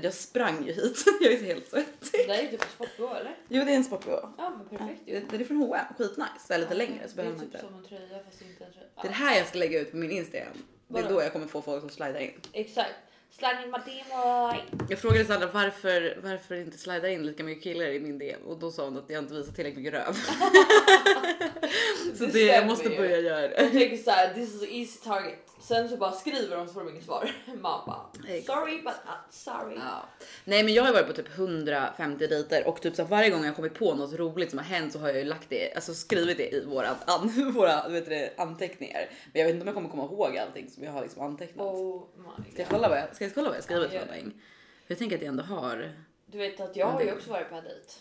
jag 0.02 0.14
sprang 0.14 0.66
ju 0.66 0.72
hit. 0.72 1.04
Jag 1.20 1.32
är 1.32 1.42
helt 1.44 1.68
svettig. 1.70 2.24
Det 2.28 2.34
är 2.34 2.42
ju 2.42 2.48
typ 2.48 2.62
en 2.62 2.68
sportbh 2.74 3.16
eller? 3.20 3.36
Jo 3.48 3.64
det 3.64 3.72
är 3.72 3.76
en 3.76 3.84
sportbh. 3.84 4.10
Ja 4.38 4.50
men 4.58 4.78
perfekt 4.78 5.02
ju. 5.08 5.14
Det 5.20 5.36
det 5.38 5.44
är 5.44 5.46
från 5.46 5.56
H&M, 5.56 5.84
skitnice. 5.98 6.54
Eller 6.54 6.64
lite 6.64 6.74
längre 6.74 7.08
så 7.08 7.14
Det 7.16 7.22
är 7.22 7.24
behöver 7.24 7.36
man 7.36 7.46
typ 7.46 7.54
inte. 7.54 7.66
som 7.66 7.74
en 7.78 7.84
tröja 7.84 8.24
fast 8.24 8.42
inte 8.42 8.64
en 8.64 8.72
tröja. 8.72 8.86
Det 9.02 9.08
är 9.08 9.08
det 9.08 9.14
här 9.14 9.38
jag 9.38 9.46
ska 9.48 9.58
lägga 9.58 9.80
ut 9.80 9.90
på 9.90 9.96
min 9.96 10.10
Instagram. 10.10 10.52
Det 10.88 10.98
är 10.98 11.02
Vadå? 11.02 11.14
då 11.14 11.22
jag 11.22 11.32
kommer 11.32 11.46
få 11.46 11.62
folk 11.62 11.80
som 11.80 11.90
slidar 11.90 12.20
in. 12.20 12.40
Exakt. 12.52 12.90
Sliding 13.30 13.70
my 13.70 13.78
demo. 13.92 14.52
Jag 14.88 14.98
frågade 14.98 15.24
Sandra 15.24 15.48
varför, 15.52 16.18
varför 16.22 16.54
inte 16.54 16.78
slidar 16.78 17.08
in 17.08 17.26
lika 17.26 17.44
mycket 17.44 17.64
killar 17.64 17.84
i 17.84 18.00
min 18.00 18.18
DM 18.18 18.40
och 18.46 18.58
då 18.58 18.70
sa 18.70 18.84
hon 18.84 18.96
att 18.98 19.10
jag 19.10 19.24
inte 19.24 19.34
visar 19.34 19.52
tillräckligt 19.52 19.84
mycket 19.84 20.00
röv. 20.00 20.14
så 22.18 22.26
det, 22.26 22.40
jag 22.40 22.50
stämmer 22.56 22.66
måste 22.66 22.88
ju. 22.88 22.96
börja 22.96 23.18
göra 23.20 23.48
det. 23.48 23.62
Jag 23.62 23.72
tänker 23.72 23.96
såhär, 23.96 24.34
this 24.34 24.54
is 24.54 24.62
an 24.62 24.68
easy 24.70 24.98
target. 24.98 25.38
Sen 25.60 25.88
så 25.88 25.96
bara 25.96 26.12
skriver 26.12 26.56
de 26.56 26.66
så 26.66 26.72
får 26.72 26.80
de 26.80 26.90
inget 26.90 27.04
svar. 27.04 27.32
Man 27.46 27.62
bara, 27.86 28.06
sorry 28.46 28.76
but 28.76 28.84
not 28.84 29.30
sorry. 29.30 29.76
Ja. 29.76 30.04
Nej 30.44 30.62
men 30.64 30.74
jag 30.74 30.82
har 30.84 30.92
varit 30.92 31.06
på 31.06 31.12
typ 31.12 31.38
150 31.38 32.26
dejter 32.26 32.66
och 32.68 32.80
typ 32.80 32.96
så 32.96 33.04
varje 33.04 33.30
gång 33.30 33.44
jag 33.44 33.56
kommit 33.56 33.74
på 33.74 33.94
något 33.94 34.14
roligt 34.14 34.50
som 34.50 34.58
har 34.58 34.66
hänt 34.66 34.92
så 34.92 34.98
har 34.98 35.08
jag 35.08 35.18
ju 35.18 35.24
lagt 35.24 35.46
det, 35.50 35.74
alltså 35.74 35.94
skrivit 35.94 36.36
det 36.36 36.54
i 36.54 36.64
våra, 36.66 36.88
an, 37.04 37.52
våra 37.54 37.88
vet 37.88 38.04
du, 38.04 38.10
det, 38.10 38.30
anteckningar. 38.36 39.08
Men 39.32 39.40
jag 39.40 39.46
vet 39.46 39.54
inte 39.54 39.62
om 39.62 39.66
jag 39.68 39.74
kommer 39.74 39.88
komma 39.88 40.04
ihåg 40.04 40.38
allting 40.38 40.70
som 40.70 40.84
jag 40.84 40.92
har 40.92 41.02
liksom 41.02 41.22
antecknat. 41.22 41.66
Oh 41.66 42.02
my 42.16 42.52
Ska 42.52 42.62
jag 42.62 42.68
god. 42.68 42.76
kolla 42.76 42.88
vad 42.88 42.98
jag, 42.98 43.16
ska 43.20 43.24
jag 43.24 43.34
kolla 43.34 43.48
vad 43.48 43.56
jag 43.56 43.64
skrivit 43.64 43.92
Ja, 43.92 44.00
för 44.00 44.06
någonting? 44.06 44.40
Jag 44.86 44.98
tänker 44.98 45.16
att 45.16 45.22
jag 45.22 45.28
ändå 45.28 45.42
har 45.42 45.92
Du 46.26 46.38
vet 46.38 46.60
att 46.60 46.76
jag 46.76 46.86
har 46.86 47.02
ju 47.02 47.12
också 47.12 47.30
varit 47.30 47.48
på 47.50 47.54
en 47.54 47.64
dejt. 47.64 47.92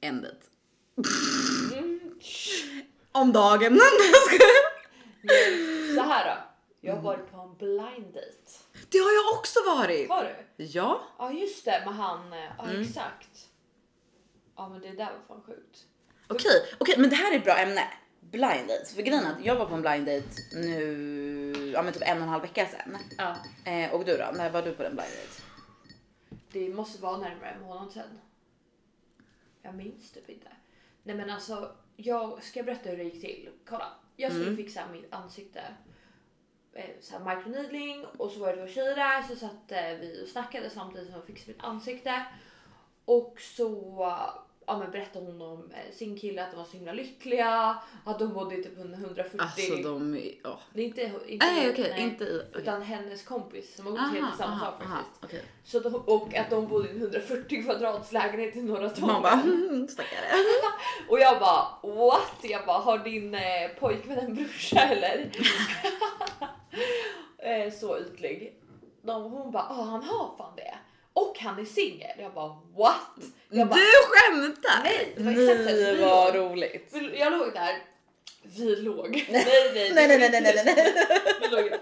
en 0.00 0.22
dejt. 0.22 0.38
Mm. 1.78 2.00
Om 3.12 3.32
dagen. 3.32 3.80
Så 5.94 6.00
här 6.00 6.36
då. 6.36 6.42
Jag 6.80 6.94
har 6.94 7.02
varit 7.02 7.30
på 7.30 7.36
en 7.40 7.56
blind 7.56 8.14
date. 8.14 8.52
det 8.88 8.98
har 8.98 9.12
jag 9.12 9.38
också 9.38 9.58
varit. 9.66 10.08
Har 10.08 10.24
du? 10.56 10.64
Ja. 10.64 11.00
Ja 11.18 11.32
just 11.32 11.64
det 11.64 11.82
med 11.86 11.94
han, 11.94 12.32
eh, 12.32 12.38
ja 12.58 12.64
Mm. 12.68 12.82
exakt. 12.82 13.48
Ja 14.56 14.68
men 14.68 14.80
det 14.80 14.90
där 14.92 15.12
var 15.12 15.20
fan 15.36 15.42
sjukt. 15.46 15.78
Okej, 16.28 16.62
okej, 16.78 16.94
men 16.98 17.10
det 17.10 17.16
här 17.16 17.32
är 17.32 17.36
ett 17.38 17.44
bra 17.44 17.58
ämne. 17.58 17.82
Blind 18.20 18.68
dates. 18.68 18.94
För 18.94 19.02
grejen 19.02 19.24
är 19.24 19.32
att 19.32 19.44
jag 19.44 19.56
var 19.56 19.66
på 19.66 19.74
en 19.74 19.82
blind 19.82 20.06
date 20.06 20.26
nu, 20.52 20.96
ja 21.72 21.82
men 21.82 21.92
typ 21.92 22.02
en 22.02 22.16
och 22.16 22.22
en 22.22 22.28
halv 22.28 22.42
vecka 22.42 22.66
sedan. 22.66 22.96
Ja. 23.18 23.36
Eh, 23.70 23.94
och 23.94 24.04
du 24.04 24.16
då? 24.16 24.26
När 24.34 24.50
var 24.50 24.62
du 24.62 24.72
på 24.72 24.82
den 24.82 24.92
blind 24.94 25.10
date? 25.10 25.42
Det 26.52 26.68
måste 26.74 27.02
vara 27.02 27.16
närmare 27.18 27.50
en 27.50 27.62
månad 27.62 27.92
sedan. 27.92 28.18
Jag 29.62 29.74
minns 29.74 30.10
typ 30.12 30.28
inte. 30.30 30.48
Nej 31.02 31.16
men 31.16 31.30
alltså, 31.30 31.72
jag 31.96 32.42
ska 32.42 32.62
berätta 32.62 32.90
hur 32.90 32.96
det 32.96 33.04
gick 33.04 33.20
till. 33.20 33.48
Kolla, 33.66 33.92
jag 34.16 34.30
skulle 34.32 34.46
Mm. 34.46 34.56
fixa 34.56 34.86
mitt 34.92 35.14
ansikte. 35.14 35.62
Eh, 36.72 36.90
Så 37.00 37.18
här 37.18 37.36
microneedling 37.36 38.06
och 38.06 38.30
så 38.30 38.40
var 38.40 38.56
det 38.56 38.66
två 38.66 38.72
tjejer 38.72 38.96
där 38.96 39.22
så 39.22 39.36
satt 39.36 39.72
eh, 39.72 39.82
vi 40.00 40.22
och 40.24 40.28
snackade 40.28 40.70
samtidigt 40.70 41.06
som 41.08 41.16
jag 41.16 41.26
fixade 41.26 41.52
mitt 41.52 41.64
ansikte. 41.64 42.24
Och 43.04 43.36
så 43.40 44.12
ja, 44.70 44.78
men 44.78 44.90
berättade 44.90 45.26
hon 45.26 45.42
om 45.42 45.70
eh, 45.72 45.94
sin 45.94 46.18
kille 46.18 46.44
att 46.44 46.50
de 46.50 46.56
var 46.56 46.64
så 46.64 46.76
himla 46.76 46.92
lyckliga. 46.92 47.78
Att 48.04 48.18
de 48.18 48.32
bodde 48.32 48.54
i 48.54 48.62
typ 48.62 48.78
140. 48.78 49.36
Alltså 49.38 49.76
de, 49.76 50.20
ja. 50.44 50.60
Det 50.72 50.80
är 50.80 50.84
inte, 50.84 51.12
inte, 51.26 51.46
Nej 51.46 51.70
okej, 51.70 51.94
inte 51.98 52.24
i. 52.24 52.42
okej. 52.50 52.62
utan 52.62 52.82
hennes 52.82 53.22
kompis 53.22 53.76
som 53.76 53.86
har 53.86 53.92
gått 53.92 54.00
Aha, 54.00 54.10
helt 54.10 54.38
samma 54.38 54.60
sak 54.60 54.74
faktiskt. 54.82 55.24
okej. 55.24 55.42
Så 55.64 55.80
de, 55.80 55.94
och 55.94 56.34
att 56.34 56.50
de 56.50 56.68
bodde 56.68 56.88
i 56.88 56.90
en 56.90 56.96
140 56.96 57.62
kvadrats 57.62 58.12
lägenhet 58.12 58.56
i 58.56 58.62
Norra 58.62 58.90
Man 59.00 59.22
bara 59.22 59.32
mm, 59.32 59.88
stackare. 59.88 60.26
Och 61.08 61.20
jag 61.20 61.40
bara 61.40 61.66
what? 61.82 62.36
Jag 62.42 62.66
bara 62.66 62.78
har 62.78 62.98
din 62.98 63.34
eh, 63.34 63.68
pojkvän 63.80 64.18
en 64.18 64.34
brorsa 64.34 64.80
eller? 64.80 65.30
eh, 67.38 67.72
så 67.72 67.98
ytlig. 67.98 68.56
De, 69.02 69.22
hon 69.22 69.52
bara 69.52 69.62
ah 69.62 69.82
han 69.82 70.02
har 70.02 70.36
fan 70.36 70.56
det. 70.56 70.74
Och 71.22 71.38
han 71.38 71.58
är 71.58 71.64
singel. 71.64 72.10
Jag 72.18 72.32
bara 72.34 72.48
what? 72.76 73.24
Jag 73.48 73.68
bara, 73.68 73.74
Du 73.76 73.86
skämtar! 74.08 74.82
Nej, 74.84 75.12
det 75.16 75.22
var 75.22 75.30
exakt 75.32 75.70
så. 75.70 75.76
Nej 75.76 75.94
Vi 75.94 76.00
låg- 76.02 76.34
roligt. 76.34 76.88
vi- 76.92 77.18
jag 77.18 77.32
låg 77.32 77.52
där. 77.54 77.78
Vi 78.42 78.76
låg. 78.76 79.26
Nej 79.30 79.44
nej 79.74 79.92
Nej 79.94 80.08
nej 80.08 80.18
nej 80.18 80.30
nej 80.30 80.42
nej. 80.42 80.62
nej. 80.64 80.94
Vi 81.40 81.48
låg 81.56 81.64
där. 81.70 81.78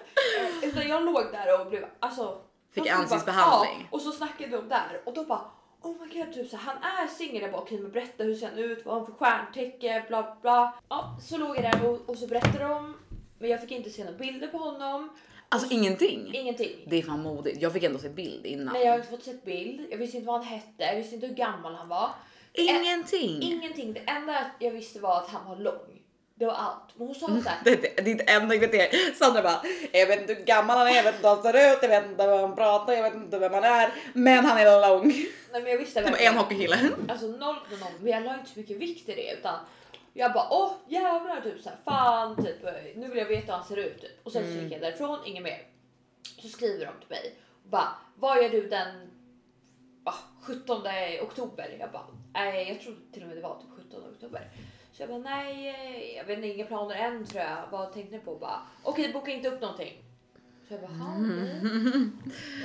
Utan 0.62 0.88
jag 0.88 1.04
låg 1.04 1.24
där 1.32 1.60
och 1.60 1.66
blev 1.66 1.84
alltså. 2.00 2.40
Fick 2.74 2.86
ansiktsbehandling. 2.88 3.74
Bara, 3.78 3.82
ja, 3.82 3.86
och 3.90 4.00
så 4.00 4.12
snackade 4.12 4.56
de 4.56 4.68
där 4.68 5.00
och 5.04 5.14
då 5.14 5.24
bara 5.24 5.50
Oh 5.82 5.96
my 6.00 6.20
god, 6.24 6.34
typ 6.34 6.50
så 6.50 6.56
här, 6.56 6.74
han 6.80 6.98
är 7.04 7.06
singel. 7.08 7.42
Jag 7.42 7.52
bara 7.52 7.62
okej 7.62 7.78
men 7.78 7.90
berätta 7.90 8.24
hur 8.24 8.34
ser 8.34 8.46
han 8.48 8.58
ut? 8.58 8.84
Vad 8.84 8.94
har 8.94 9.00
han 9.00 9.06
för 9.06 9.12
stjärntecken? 9.24 10.02
Bla 10.08 10.36
bla. 10.42 10.72
Ja, 10.88 11.18
så 11.22 11.36
låg 11.36 11.56
jag 11.56 11.62
där 11.62 11.86
och, 11.86 12.08
och 12.08 12.18
så 12.18 12.26
berättade 12.26 12.64
de. 12.64 12.94
Men 13.38 13.50
jag 13.50 13.60
fick 13.60 13.70
inte 13.70 13.90
se 13.90 14.04
några 14.04 14.18
bilder 14.18 14.46
på 14.48 14.58
honom. 14.58 15.10
Alltså 15.48 15.68
ingenting. 15.72 16.30
Ingenting. 16.34 16.70
Det 16.86 16.96
är 16.96 17.02
fan 17.02 17.22
modigt. 17.22 17.62
Jag 17.62 17.72
fick 17.72 17.82
ändå 17.82 17.98
se 17.98 18.08
bild 18.08 18.46
innan. 18.46 18.72
Nej, 18.74 18.84
jag 18.84 18.92
har 18.92 18.96
inte 18.98 19.10
fått 19.10 19.24
sett 19.24 19.44
bild. 19.44 19.86
Jag 19.90 19.98
visste 19.98 20.16
inte 20.16 20.26
vad 20.26 20.36
han 20.36 20.46
hette. 20.46 20.84
Jag 20.84 20.96
visste 20.96 21.14
inte 21.14 21.26
hur 21.26 21.34
gammal 21.34 21.74
han 21.74 21.88
var. 21.88 22.10
Ingenting. 22.52 23.42
Ingenting. 23.42 23.92
Det 23.92 24.00
enda 24.00 24.50
jag 24.58 24.70
visste 24.70 25.00
var 25.00 25.16
att 25.18 25.28
han 25.28 25.48
var 25.48 25.56
lång. 25.56 26.02
Det 26.34 26.46
var 26.46 26.52
allt. 26.52 26.84
Men 26.96 27.06
hon 27.06 27.14
sa 27.16 27.26
så 27.26 27.48
här. 27.48 27.58
Det 27.64 27.70
är 27.70 27.76
det- 27.96 28.02
ditt 28.02 28.30
enda 28.30 28.58
kriterium. 28.58 29.14
Sandra 29.14 29.42
bara, 29.42 29.62
jag 29.92 30.06
vet 30.06 30.20
inte 30.20 30.34
hur 30.34 30.44
gammal 30.44 30.78
han 30.78 30.86
är, 30.88 30.92
jag 30.96 31.02
vet 31.02 31.14
inte 31.14 31.28
hur 31.28 31.34
han 31.34 31.42
ser 31.42 31.72
ut, 31.72 31.78
jag 31.82 31.88
vet 31.88 32.06
inte 32.10 32.22
hur 32.22 32.36
han 32.38 32.56
pratar, 32.56 32.92
jag 32.92 33.02
vet 33.02 33.14
inte 33.14 33.38
vem 33.38 33.54
han 33.54 33.64
är, 33.64 33.92
men 34.12 34.44
han 34.44 34.58
är 34.58 34.88
lång. 34.88 35.08
Nej, 35.08 35.62
men 35.62 35.66
jag 35.66 35.78
visste 35.78 36.02
Som 36.02 36.10
verkligen- 36.10 36.32
en 36.32 36.38
hockeykille. 36.38 36.78
Alltså 37.08 37.26
noll 37.26 37.56
på 37.70 37.76
noll. 37.76 37.92
Men 38.00 38.12
jag 38.12 38.24
la 38.24 38.34
inte 38.34 38.50
så 38.50 38.58
mycket 38.58 38.76
vikt 38.76 39.08
i 39.08 39.14
det 39.14 39.32
utan 39.32 39.54
jag 40.18 40.32
bara 40.32 40.48
åh 40.50 40.72
jävlar 40.88 41.40
typ 41.40 41.60
såhär 41.60 41.76
fan 41.84 42.36
typ 42.44 42.62
nu 42.96 43.08
vill 43.08 43.18
jag 43.18 43.26
veta 43.26 43.46
hur 43.52 43.58
han 43.58 43.64
ser 43.64 43.76
ut 43.76 44.00
typ. 44.00 44.26
Och 44.26 44.32
sen 44.32 44.42
så 44.52 44.58
gick 44.58 44.72
jag 44.72 44.80
därifrån, 44.80 45.18
inget 45.26 45.42
mer. 45.42 45.66
Så 46.42 46.48
skriver 46.48 46.86
de 46.86 46.92
till 47.00 47.08
mig 47.10 47.34
och 47.64 47.70
bara 47.70 47.88
vad 48.14 48.42
gör 48.42 48.48
du 48.48 48.68
den 48.68 49.10
ah, 50.04 50.14
17 50.42 50.82
oktober? 51.22 51.76
Jag 51.80 51.90
bara 51.92 52.06
Nej, 52.32 52.68
jag 52.68 52.80
tror 52.80 52.96
till 53.12 53.22
och 53.22 53.28
med 53.28 53.36
det 53.36 53.42
var 53.42 53.60
typ 53.60 53.86
17 53.90 54.04
oktober. 54.14 54.50
Så 54.92 55.02
jag 55.02 55.08
bara 55.08 55.18
nej, 55.18 56.14
jag 56.16 56.24
vet 56.24 56.36
inte, 56.36 56.48
inga 56.48 56.64
planer 56.66 56.94
än 56.94 57.26
tror 57.26 57.42
jag. 57.42 57.56
Vad 57.70 57.92
tänkte 57.92 58.16
ni 58.16 58.22
på? 58.22 58.34
Bara 58.34 58.60
okej, 58.82 59.12
boka 59.12 59.30
inte 59.30 59.48
upp 59.48 59.60
någonting. 59.60 60.04
Så 60.68 60.74
jag 60.74 60.80
bara, 60.80 60.92
"Ha, 60.92 61.14
okej." 61.14 61.60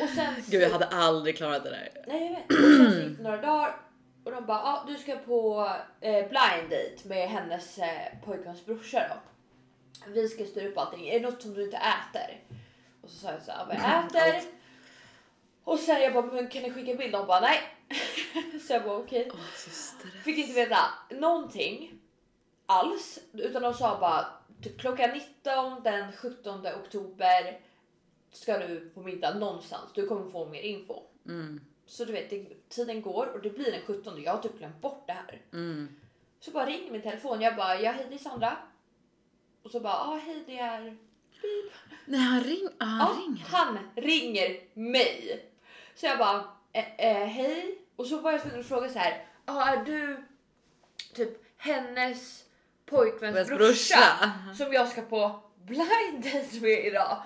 Och 0.03 0.09
sen 0.09 0.43
så, 0.43 0.51
Gud 0.51 0.61
jag 0.61 0.69
hade 0.69 0.85
aldrig 0.87 1.37
klarat 1.37 1.63
det 1.63 1.69
där. 1.69 1.89
Nej 2.07 2.23
jag 2.23 2.29
vet. 2.29 2.59
Och 2.59 2.75
sen 2.77 2.91
så 2.91 2.99
gick 2.99 3.17
det 3.17 3.23
några 3.23 3.41
dagar 3.41 3.75
och 4.23 4.31
de 4.31 4.45
bara, 4.45 4.59
ah, 4.63 4.85
du 4.87 4.97
ska 4.97 5.15
på 5.15 5.69
eh, 6.01 6.27
blind 6.29 6.69
date 6.69 7.07
med 7.07 7.29
hennes 7.29 7.77
eh, 7.77 8.19
pojkväns 8.25 8.65
brorsa 8.65 9.07
då. 9.09 9.15
Vi 10.11 10.27
ska 10.27 10.45
styra 10.45 10.67
upp 10.67 10.77
allting. 10.77 11.07
Är 11.07 11.19
det 11.19 11.29
något 11.29 11.41
som 11.41 11.53
du 11.53 11.63
inte 11.63 11.77
äter? 11.77 12.43
Och 13.01 13.09
så 13.09 13.17
sa 13.17 13.31
jag 13.31 13.41
så 13.41 13.51
här, 13.51 13.65
vad 13.65 13.75
jag 13.75 14.05
äter. 14.05 14.35
Allt. 14.35 14.47
Och 15.63 15.79
sen 15.79 16.01
jag 16.01 16.13
bara, 16.13 16.25
men 16.25 16.47
kan 16.47 16.63
ni 16.63 16.71
skicka 16.71 16.95
bild? 16.95 17.11
De 17.11 17.27
bara, 17.27 17.39
nej. 17.39 17.59
så 18.67 18.73
jag 18.73 18.83
bara, 18.83 18.97
okej. 18.97 19.31
Så 19.55 19.69
stress. 19.69 20.23
Fick 20.23 20.37
inte 20.37 20.53
veta 20.53 20.77
någonting 21.09 21.99
alls. 22.65 23.19
Utan 23.33 23.61
de 23.61 23.73
sa 23.73 23.99
bara, 23.99 24.25
typ 24.61 24.79
klockan 24.79 25.09
19 25.09 25.83
den 25.83 26.11
17 26.11 26.67
oktober 26.67 27.59
ska 28.31 28.57
du 28.57 28.89
på 28.89 29.01
middag 29.01 29.33
någonstans. 29.33 29.91
Du 29.93 30.07
kommer 30.07 30.31
få 30.31 30.45
mer 30.45 30.61
info. 30.61 31.03
Mm, 31.25 31.61
Så 31.85 32.05
du 32.05 32.13
vet, 32.13 32.29
det, 32.29 32.69
tiden 32.69 33.01
går 33.01 33.25
och 33.25 33.41
det 33.41 33.49
blir 33.49 33.71
den 33.71 33.81
17. 33.81 34.23
Jag 34.23 34.31
har 34.31 34.41
typ 34.41 34.57
glömt 34.57 34.81
bort 34.81 35.03
det 35.07 35.13
här. 35.13 35.41
mm. 35.53 35.95
Så 36.39 36.51
bara 36.51 36.65
ringer 36.65 36.91
min 36.91 37.01
telefon. 37.01 37.41
Jag 37.41 37.55
bara, 37.55 37.81
ja 37.81 37.91
hej 37.91 38.05
det 38.09 38.15
är 38.15 38.19
Sandra. 38.19 38.57
Och 39.63 39.71
så 39.71 39.79
bara, 39.79 39.93
ah, 39.93 40.19
hej 40.25 40.43
det 40.47 40.59
är... 40.59 40.81
Beep. 41.41 41.73
Nej 42.05 42.19
han, 42.19 42.43
ring, 42.43 42.67
ah, 42.79 42.85
han 42.85 42.99
Ja, 42.99 43.17
ringer. 43.21 43.45
han 43.49 43.77
ringer 43.95 44.59
mig. 44.73 45.45
Så 45.95 46.05
jag 46.05 46.17
bara, 46.17 46.43
eh, 46.73 46.95
eh, 46.97 47.27
hej. 47.27 47.77
Och 47.95 48.05
så 48.05 48.19
var 48.19 48.31
jag 48.31 48.41
tvungen 48.41 48.59
att 48.59 48.67
fråga 48.67 48.89
så 48.89 48.99
här, 48.99 49.25
ah, 49.45 49.65
är 49.65 49.85
du 49.85 50.23
typ 51.13 51.29
hennes 51.57 52.43
pojkväns 52.85 53.47
brorsa, 53.47 53.57
brorsa. 53.57 54.31
som 54.57 54.73
jag 54.73 54.87
ska 54.87 55.01
på 55.01 55.39
blind 55.65 56.23
date 56.23 56.59
med 56.61 56.85
idag? 56.85 57.21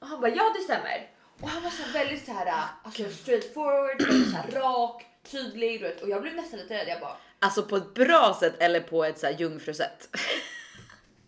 Och 0.00 0.06
han 0.06 0.20
bara, 0.20 0.30
ja 0.34 0.52
det 0.56 0.62
stämmer. 0.62 1.10
Och 1.42 1.48
han 1.48 1.62
var 1.62 1.70
så 1.70 1.82
väldigt 1.92 2.26
så 2.26 2.32
här, 2.32 2.62
alltså 2.82 3.10
straight 3.10 3.54
forward, 3.54 4.02
så 4.30 4.36
här 4.36 4.60
rak, 4.60 5.06
tydlig. 5.30 5.80
Du 5.80 5.86
vet. 5.88 6.02
Och 6.02 6.08
jag 6.08 6.22
blev 6.22 6.34
nästan 6.34 6.58
lite 6.60 6.74
rädd. 6.74 6.88
Jag 6.88 7.00
bara, 7.00 7.16
Alltså 7.38 7.62
på 7.62 7.76
ett 7.76 7.94
bra 7.94 8.36
sätt 8.40 8.54
eller 8.58 8.80
på 8.80 9.04
ett 9.04 9.18
så 9.18 9.26
här 9.26 9.32
jungfrusätt? 9.32 10.08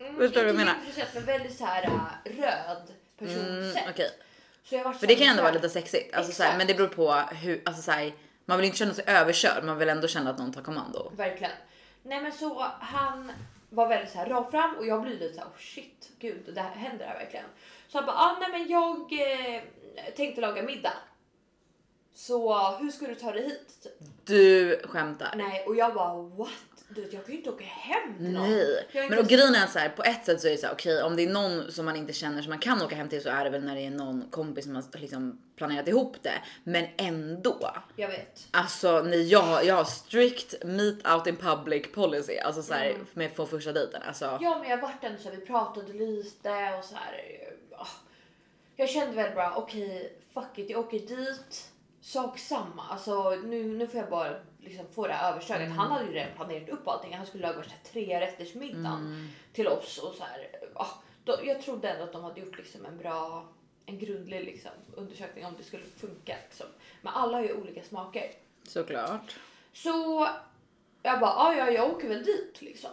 mm, 0.00 0.16
Förstår 0.16 0.40
du 0.40 0.46
vad 0.46 0.48
jag 0.48 0.56
menar? 0.56 0.74
jungfrusätt, 0.74 1.14
men 1.14 1.24
väldigt 1.24 1.58
så 1.58 1.64
här 1.64 1.82
äh, 1.84 2.30
röd 2.40 2.92
Mm, 3.20 3.34
personsätt. 3.34 4.12
Så 4.64 4.74
jag 4.74 4.84
var 4.84 4.92
För 4.92 5.06
det 5.06 5.14
kan 5.14 5.24
så 5.26 5.30
ändå 5.30 5.42
vara 5.42 5.52
lite 5.52 5.68
sexigt. 5.68 6.14
Alltså, 6.14 6.32
så 6.32 6.42
här, 6.42 6.58
men 6.58 6.66
det 6.66 6.74
beror 6.74 6.88
på 6.88 7.12
hur, 7.12 7.62
alltså, 7.64 7.82
så 7.82 7.90
här, 7.90 8.12
man 8.44 8.58
vill 8.58 8.66
inte 8.66 8.78
känna 8.78 8.94
sig 8.94 9.04
överkörd, 9.06 9.64
man 9.64 9.78
vill 9.78 9.88
ändå 9.88 10.08
känna 10.08 10.30
att 10.30 10.38
någon 10.38 10.52
tar 10.52 10.62
kommando. 10.62 11.12
Verkligen. 11.16 11.52
Nej 12.02 12.22
men 12.22 12.32
så 12.32 12.66
han 12.80 13.32
var 13.70 13.88
väldigt 13.88 14.10
så 14.12 14.18
här 14.18 14.26
rak 14.26 14.50
fram 14.50 14.76
och 14.76 14.86
jag 14.86 15.02
blir 15.02 15.18
lite 15.18 15.34
så 15.34 15.40
här, 15.40 15.46
oh 15.48 15.58
shit, 15.58 16.10
gud, 16.18 16.50
det 16.54 16.60
här 16.60 16.70
händer 16.74 17.06
här 17.06 17.14
verkligen. 17.18 17.44
Så 17.92 17.98
han 17.98 18.06
bara, 18.06 18.16
ah, 18.16 18.36
nej 18.40 18.48
men 18.50 18.68
jag 18.68 19.12
eh, 19.12 19.62
tänkte 20.16 20.40
laga 20.40 20.62
middag. 20.62 20.92
Så 22.14 22.70
hur 22.80 22.90
ska 22.90 23.06
du 23.06 23.14
ta 23.14 23.32
dig 23.32 23.42
hit? 23.44 23.82
Typ. 23.82 23.92
Du 24.24 24.80
skämtar. 24.84 25.32
Nej 25.36 25.64
och 25.66 25.76
jag 25.76 25.94
bara 25.94 26.22
what? 26.22 26.48
Du 26.88 27.02
jag 27.02 27.10
kan 27.10 27.32
ju 27.32 27.38
inte 27.38 27.50
åka 27.50 27.64
hem 27.64 28.16
till 28.18 28.30
någon. 28.32 28.50
Nej, 28.50 28.86
men 29.10 29.18
och 29.18 29.24
grejen 29.26 29.54
är 29.54 29.66
så 29.66 29.78
här, 29.78 29.88
på 29.88 30.02
ett 30.02 30.24
sätt 30.26 30.40
så 30.40 30.46
är 30.46 30.50
det 30.50 30.56
så 30.58 30.66
här, 30.66 30.74
okej 30.74 31.02
om 31.02 31.16
det 31.16 31.22
är 31.22 31.30
någon 31.30 31.72
som 31.72 31.84
man 31.84 31.96
inte 31.96 32.12
känner 32.12 32.42
som 32.42 32.50
man 32.50 32.58
kan 32.58 32.82
åka 32.82 32.96
hem 32.96 33.08
till 33.08 33.22
så 33.22 33.28
är 33.28 33.44
det 33.44 33.50
väl 33.50 33.64
när 33.64 33.74
det 33.74 33.80
är 33.86 33.90
någon 33.90 34.30
kompis 34.30 34.64
som 34.64 34.74
har 34.76 34.84
liksom 34.98 35.40
planerat 35.56 35.88
ihop 35.88 36.16
det. 36.22 36.42
Men 36.64 36.86
ändå. 36.96 37.70
Jag 37.96 38.08
vet. 38.08 38.46
Alltså 38.50 39.02
nej, 39.02 39.28
jag, 39.28 39.40
har- 39.42 39.62
jag 39.62 39.74
har 39.74 39.84
strict 39.84 40.64
meet 40.64 41.08
out 41.14 41.26
in 41.26 41.36
public 41.36 41.92
policy, 41.94 42.38
alltså 42.38 42.62
så 42.62 42.74
här, 42.74 42.90
Mm. 42.90 43.06
med 43.14 43.36
på 43.36 43.46
första 43.46 43.72
dejten. 43.72 44.02
Alltså, 44.02 44.38
Ja 44.40 44.58
men 44.58 44.70
jag 44.70 44.78
vart 44.78 45.04
ändå 45.04 45.18
så 45.22 45.28
här, 45.28 45.36
vi 45.36 45.46
pratade 45.46 45.92
lite 45.92 46.74
och 46.78 46.84
så 46.84 46.94
här. 46.94 47.20
Ah. 48.82 48.84
Jag 48.84 48.90
kände 48.90 49.16
väl 49.16 49.34
bara 49.34 49.56
okej 49.56 50.18
fuck 50.34 50.58
it, 50.58 50.70
jag 50.70 50.80
åker 50.80 50.98
dit. 50.98 51.68
Sak 52.00 52.38
samma. 52.38 52.82
Alltså 52.90 53.30
nu, 53.30 53.64
nu 53.64 53.86
får 53.86 54.00
jag 54.00 54.10
bara 54.10 54.34
liksom 54.60 54.86
få 54.94 55.06
det 55.06 55.12
här 55.12 55.32
överstökat. 55.32 55.68
Han 55.68 55.90
hade 55.90 56.04
ju 56.04 56.12
redan 56.12 56.36
planerat 56.36 56.68
upp 56.68 56.88
allting. 56.88 57.14
Han 57.14 57.26
skulle 57.26 57.46
laga 57.46 57.58
värsta 57.58 57.74
tre 57.92 58.20
rätters 58.20 58.54
middagen 58.54 59.28
till 59.52 59.68
oss 59.68 59.98
och 59.98 60.14
så 60.14 60.22
här. 60.24 60.48
ah, 60.74 61.02
då, 61.24 61.38
jag 61.44 61.62
trodde 61.62 61.90
ändå 61.90 62.04
att 62.04 62.12
de 62.12 62.24
hade 62.24 62.40
gjort 62.40 62.58
liksom 62.58 62.86
en 62.86 62.98
bra, 62.98 63.48
en 63.86 63.98
grundlig 63.98 64.44
liksom, 64.44 64.70
undersökning 64.94 65.46
om 65.46 65.54
det 65.58 65.64
skulle 65.64 65.84
funka. 65.84 66.36
Liksom. 66.48 66.66
Men 67.02 67.12
alla 67.14 67.36
har 67.36 67.44
ju 67.44 67.54
olika 67.54 67.82
smaker. 67.82 68.30
såklart. 68.68 69.36
Så 69.72 70.28
jag 71.02 71.20
bara, 71.20 71.30
ja, 71.30 71.54
ja, 71.54 71.70
jag 71.70 71.90
åker 71.90 72.08
väl 72.08 72.24
dit 72.24 72.62
liksom. 72.62 72.90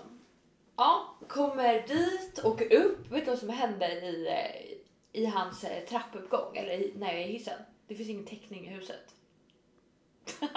Ja, 0.76 1.16
kommer 1.28 1.88
dit, 1.88 2.40
åker 2.44 2.74
upp. 2.74 3.12
Vet 3.12 3.26
du 3.26 3.32
vad 3.32 3.40
som 3.40 3.50
händer 3.50 3.90
i, 3.90 4.28
eh, 4.28 4.78
i 5.14 5.26
hans 5.26 5.64
eh, 5.64 5.84
trappuppgång 5.86 6.58
eller 6.58 6.72
i, 6.74 6.94
när 6.98 7.08
jag 7.08 7.22
är 7.22 7.28
i 7.28 7.32
hissen? 7.32 7.60
Det 7.88 7.96
finns 7.96 8.10
ingen 8.10 8.26
täckning 8.26 8.66
i 8.68 8.70
huset. 8.70 9.16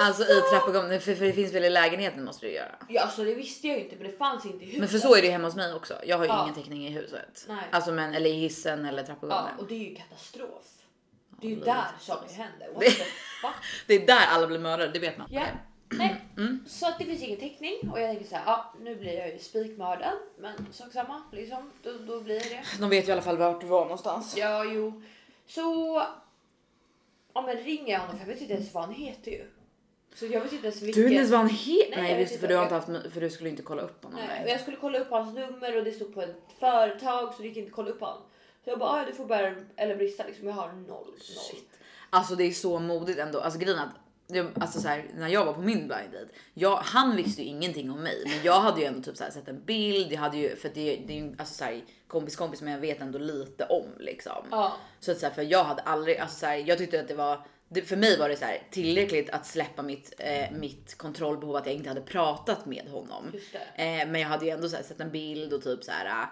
Alltså 0.00 0.22
i 0.22 0.40
trappuppgången, 0.50 1.00
för, 1.00 1.14
för 1.14 1.24
det 1.24 1.32
finns 1.32 1.52
väl 1.52 1.64
i 1.64 1.70
lägenheten 1.70 2.24
måste 2.24 2.46
du 2.46 2.52
göra. 2.52 2.74
Ja, 2.88 3.02
alltså 3.02 3.24
det 3.24 3.34
visste 3.34 3.68
jag 3.68 3.76
ju 3.78 3.84
inte, 3.84 3.96
men 3.96 4.06
det 4.10 4.16
fanns 4.16 4.46
inte 4.46 4.64
i 4.64 4.66
huset. 4.66 4.80
Men 4.80 4.88
för 4.88 4.98
så 4.98 5.14
är 5.16 5.20
det 5.20 5.26
ju 5.26 5.32
hemma 5.32 5.46
hos 5.48 5.56
mig 5.56 5.74
också. 5.74 5.94
Jag 6.06 6.16
har 6.18 6.24
ju 6.24 6.30
Ja. 6.30 6.42
ingen 6.42 6.54
täckning 6.54 6.86
i 6.86 6.90
huset. 6.90 7.44
Nej. 7.48 7.64
Alltså 7.70 7.92
men 7.92 8.14
eller 8.14 8.30
i 8.30 8.32
hissen 8.32 8.84
eller 8.84 8.98
Ja, 9.02 9.06
trappuppgången. 9.06 9.58
och 9.58 9.66
det 9.66 9.74
är 9.74 9.78
ju 9.90 9.94
katastrof. 9.94 10.64
Det 11.40 11.46
är 11.46 11.50
ju 11.50 11.58
Ja, 11.58 11.64
där 11.64 11.84
saker 12.00 12.34
händer. 12.34 12.68
What 12.72 12.80
Det- 12.80 12.90
the 12.90 13.04
fuck? 13.42 13.54
Det 13.86 13.94
är 13.94 14.06
där 14.06 14.26
alla 14.28 14.46
blir 14.46 14.58
mördare, 14.58 14.90
det 14.92 14.98
vet 14.98 15.18
man. 15.18 15.28
Ja. 15.32 15.42
Nej, 15.98 16.16
Mm. 16.36 16.64
så 16.66 16.86
att 16.88 16.98
det 16.98 17.04
finns 17.04 17.22
ingen 17.22 17.38
täckning 17.40 17.90
och 17.92 18.00
jag 18.00 18.08
tänker 18.10 18.26
så 18.26 18.36
här, 18.36 18.42
ja, 18.46 18.74
nu 18.80 18.96
blir 18.96 19.12
jag 19.18 19.32
ju 19.32 19.38
spikmördad, 19.38 20.12
men 20.38 20.66
sak 20.72 20.92
samma 20.92 21.22
liksom. 21.32 21.70
Då, 21.82 21.92
då 22.06 22.20
blir 22.20 22.40
det. 22.40 22.62
De 22.80 22.90
vet 22.90 23.04
ju 23.04 23.08
i 23.08 23.12
alla 23.12 23.22
fall 23.22 23.36
vart 23.36 23.60
du 23.60 23.66
var 23.66 23.80
någonstans. 23.82 24.34
Ja, 24.36 24.64
jo. 24.64 25.02
Så... 25.46 26.02
Ja, 27.34 27.42
men 27.42 27.56
ringer 27.56 27.92
jag 27.92 28.00
honom 28.00 28.18
för 28.18 28.26
jag 28.26 28.32
vet 28.32 28.40
inte 28.42 28.54
ens 28.54 28.74
vad 28.74 28.84
han 28.84 28.94
heter 28.94 29.30
ju. 29.30 29.46
Så 30.14 30.26
jag 30.26 30.40
vet 30.40 30.52
inte 30.52 30.66
ens 30.66 30.82
vilken... 30.82 31.02
Du 31.02 31.02
vet 31.02 31.10
inte 31.12 31.18
ens 31.18 31.30
vad 31.30 31.40
han 31.40 31.48
heter? 31.48 31.90
Nej, 31.96 32.12
Nej, 32.12 32.24
visst 32.24 32.40
för 32.40 32.48
du 32.48 32.56
har 32.56 32.62
inte 32.62 32.74
haft 32.74 33.12
för 33.12 33.20
du 33.20 33.30
skulle 33.30 33.50
inte 33.50 33.62
kolla 33.62 33.82
upp 33.82 34.04
honom. 34.04 34.20
Nej, 34.28 34.50
jag 34.50 34.60
skulle 34.60 34.76
kolla 34.76 34.98
upp 34.98 35.10
hans 35.10 35.34
nummer 35.34 35.76
och 35.76 35.84
det 35.84 35.92
stod 35.92 36.14
på 36.14 36.22
ett 36.22 36.36
företag 36.60 37.34
så 37.34 37.42
det 37.42 37.48
gick 37.48 37.56
inte 37.56 37.68
att 37.68 37.74
kolla 37.74 37.90
upp 37.90 38.00
honom. 38.00 38.22
Så 38.64 38.70
jag 38.70 38.78
bara, 38.78 38.90
"Ah, 38.90 38.98
ja 38.98 39.04
du 39.06 39.12
får 39.14 39.26
bära 39.26 39.54
eller 39.76 39.96
brista 39.96 40.24
liksom. 40.26 40.46
Jag 40.46 40.54
har 40.54 40.72
noll, 40.72 40.86
noll. 40.88 41.14
Shit. 41.20 41.68
Alltså 42.10 42.34
det 42.34 42.44
är 42.44 42.50
så 42.52 42.78
modigt 42.78 43.18
ändå. 43.18 43.40
Alltså 43.40 43.58
grejen 43.58 43.78
att 43.78 43.88
jag, 44.26 44.46
alltså 44.60 44.80
så 44.80 44.88
här, 44.88 45.04
när 45.14 45.28
jag 45.28 45.44
var 45.44 45.52
på 45.52 45.60
min 45.60 45.78
blind 45.78 46.12
date, 46.12 46.28
jag, 46.54 46.76
han 46.76 47.16
visste 47.16 47.42
ju 47.42 47.48
ingenting 47.48 47.90
om 47.90 48.02
mig, 48.02 48.22
men 48.24 48.42
jag 48.42 48.60
hade 48.60 48.80
ju 48.80 48.86
ändå 48.86 49.02
typ 49.02 49.16
så 49.16 49.24
sett 49.30 49.48
en 49.48 49.64
bild. 49.64 50.12
Jag 50.12 50.20
hade 50.20 50.36
ju 50.36 50.56
för 50.56 50.68
det, 50.74 51.02
det 51.06 51.12
är 51.12 51.22
ju 51.22 51.34
alltså 51.38 51.54
så 51.54 51.64
här, 51.64 51.84
kompis 52.08 52.36
kompis, 52.36 52.62
men 52.62 52.72
jag 52.72 52.80
vet 52.80 53.00
ändå 53.00 53.18
lite 53.18 53.64
om 53.64 53.86
liksom. 53.98 54.46
Ja, 54.50 54.76
Så 55.00 55.12
att 55.12 55.18
så 55.18 55.26
här, 55.26 55.32
för 55.32 55.42
jag 55.42 55.64
hade 55.64 55.82
aldrig, 55.82 56.18
alltså 56.18 56.38
så 56.38 56.62
jag 56.66 56.78
tyckte 56.78 57.00
att 57.00 57.08
det 57.08 57.14
var, 57.14 57.46
det, 57.68 57.82
för 57.82 57.96
mig 57.96 58.18
var 58.18 58.28
det 58.28 58.36
så 58.36 58.44
här, 58.44 58.62
tillräckligt 58.70 59.30
att 59.30 59.46
släppa 59.46 59.82
mitt, 59.82 60.14
eh, 60.18 60.50
mitt 60.50 60.98
kontrollbehov 60.98 61.56
att 61.56 61.66
jag 61.66 61.74
inte 61.74 61.88
hade 61.88 62.00
pratat 62.00 62.66
med 62.66 62.88
honom. 62.90 63.32
Eh, 63.74 64.08
men 64.08 64.20
jag 64.20 64.28
hade 64.28 64.44
ju 64.44 64.50
ändå 64.50 64.68
så 64.68 64.76
sett 64.76 65.00
en 65.00 65.10
bild 65.10 65.52
och 65.52 65.62
typ 65.62 65.84
så 65.84 65.90
här 65.90 66.06
äh, 66.06 66.28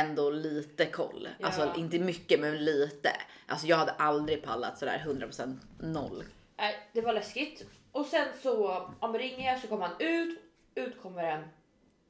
ändå 0.00 0.30
lite 0.30 0.86
koll. 0.86 1.28
Ja. 1.38 1.46
Alltså 1.46 1.72
inte 1.76 1.98
mycket 1.98 2.40
men 2.40 2.64
lite. 2.64 3.10
Alltså 3.46 3.66
jag 3.66 3.76
hade 3.76 3.92
aldrig 3.92 4.42
pallat 4.42 4.78
sådär 4.78 5.04
100% 5.06 5.58
noll. 5.80 6.24
Nej, 6.62 6.78
det 6.92 7.00
var 7.00 7.12
läskigt. 7.12 7.64
Och 7.92 8.06
sen 8.06 8.28
så 8.42 8.88
om 9.00 9.14
ringer 9.14 9.52
jag 9.52 9.60
så 9.60 9.66
kommer 9.66 9.86
han 9.86 9.96
ut. 9.98 10.40
Ut 10.74 11.02
kommer 11.02 11.22
en, 11.22 11.44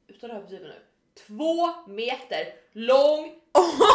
utan 0.07 0.31
att 0.31 0.37
överdriva 0.37 0.67
nu, 0.67 0.81
två 1.27 1.73
meter 1.87 2.45
lång 2.71 3.23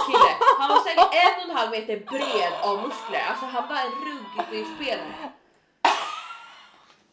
kille. 0.06 0.34
Han 0.58 0.68
var 0.68 0.84
säkert 0.84 1.14
en 1.24 1.44
och 1.44 1.50
en 1.50 1.56
halv 1.56 1.70
meter 1.70 1.96
bred 1.96 2.52
av 2.62 2.88
muskler. 2.88 3.20
Alltså 3.28 3.46
han 3.46 3.68
var 3.68 3.76
en 3.76 3.92
rugbyspelare. 4.06 5.32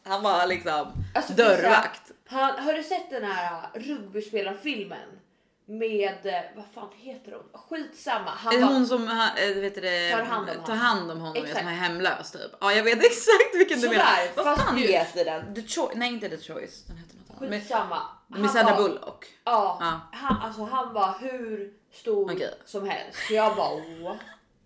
Han 0.04 0.22
var 0.22 0.46
liksom 0.46 0.92
Alltså, 1.14 1.32
dörrvakt. 1.32 2.12
Han, 2.26 2.58
har 2.58 2.72
du 2.72 2.82
sett 2.82 3.10
den 3.10 3.24
här 3.24 3.68
rugbyspelarfilmen? 3.74 5.20
Med, 5.68 6.26
eh, 6.26 6.40
vad 6.56 6.64
fan 6.74 6.88
heter 6.96 7.32
hon? 7.32 7.60
Skitsamma. 7.60 8.30
Han 8.30 8.54
Är 8.54 8.58
det 8.58 8.64
var, 8.66 8.72
hon 8.72 8.86
som 8.86 9.08
äh, 9.08 9.54
vet 9.60 9.74
du 9.74 9.80
det, 9.80 10.10
Tar 10.10 10.22
hand 10.22 10.48
om 10.50 10.54
tar 10.56 10.62
honom. 10.62 10.78
hand 10.78 11.10
om 11.10 11.20
honom 11.20 11.36
Exakt. 11.36 11.58
som 11.58 11.68
är 11.68 11.72
hemlös 11.72 12.32
typ? 12.32 12.40
Ja 12.60 12.72
jag 12.72 12.82
vet 12.84 12.98
exakt 13.04 13.54
vilken 13.54 13.80
du 13.80 13.86
Sådär, 13.86 13.98
menar. 13.98 14.16
Vad 14.36 14.44
fast 14.44 14.62
fan 14.68 14.76
heter 14.76 15.24
den? 15.24 15.54
The 15.54 15.62
Choice? 15.62 15.92
Nej 15.94 16.12
inte 16.12 16.28
The 16.28 16.36
Choice. 16.38 16.82
Den 16.86 16.96
heter 16.96 17.16
något 17.16 17.30
annat. 17.30 17.50
Med, 17.50 17.60
skitsamma. 17.62 18.02
med 18.26 18.40
Han 18.40 18.48
Sandra 18.48 18.74
var- 18.76 18.82
Bullock. 18.88 19.24
Ja, 19.44 19.76
Ja. 19.80 20.00
Han, 20.12 20.36
alltså, 20.42 20.64
han 20.64 20.92
var 20.94 21.14
hur 21.20 21.72
stor 21.92 22.32
Okej. 22.32 22.54
som 22.64 22.88
helst. 22.88 23.18
Så 23.28 23.34
jag 23.34 23.56
bara 23.56 23.74
what 24.02 24.18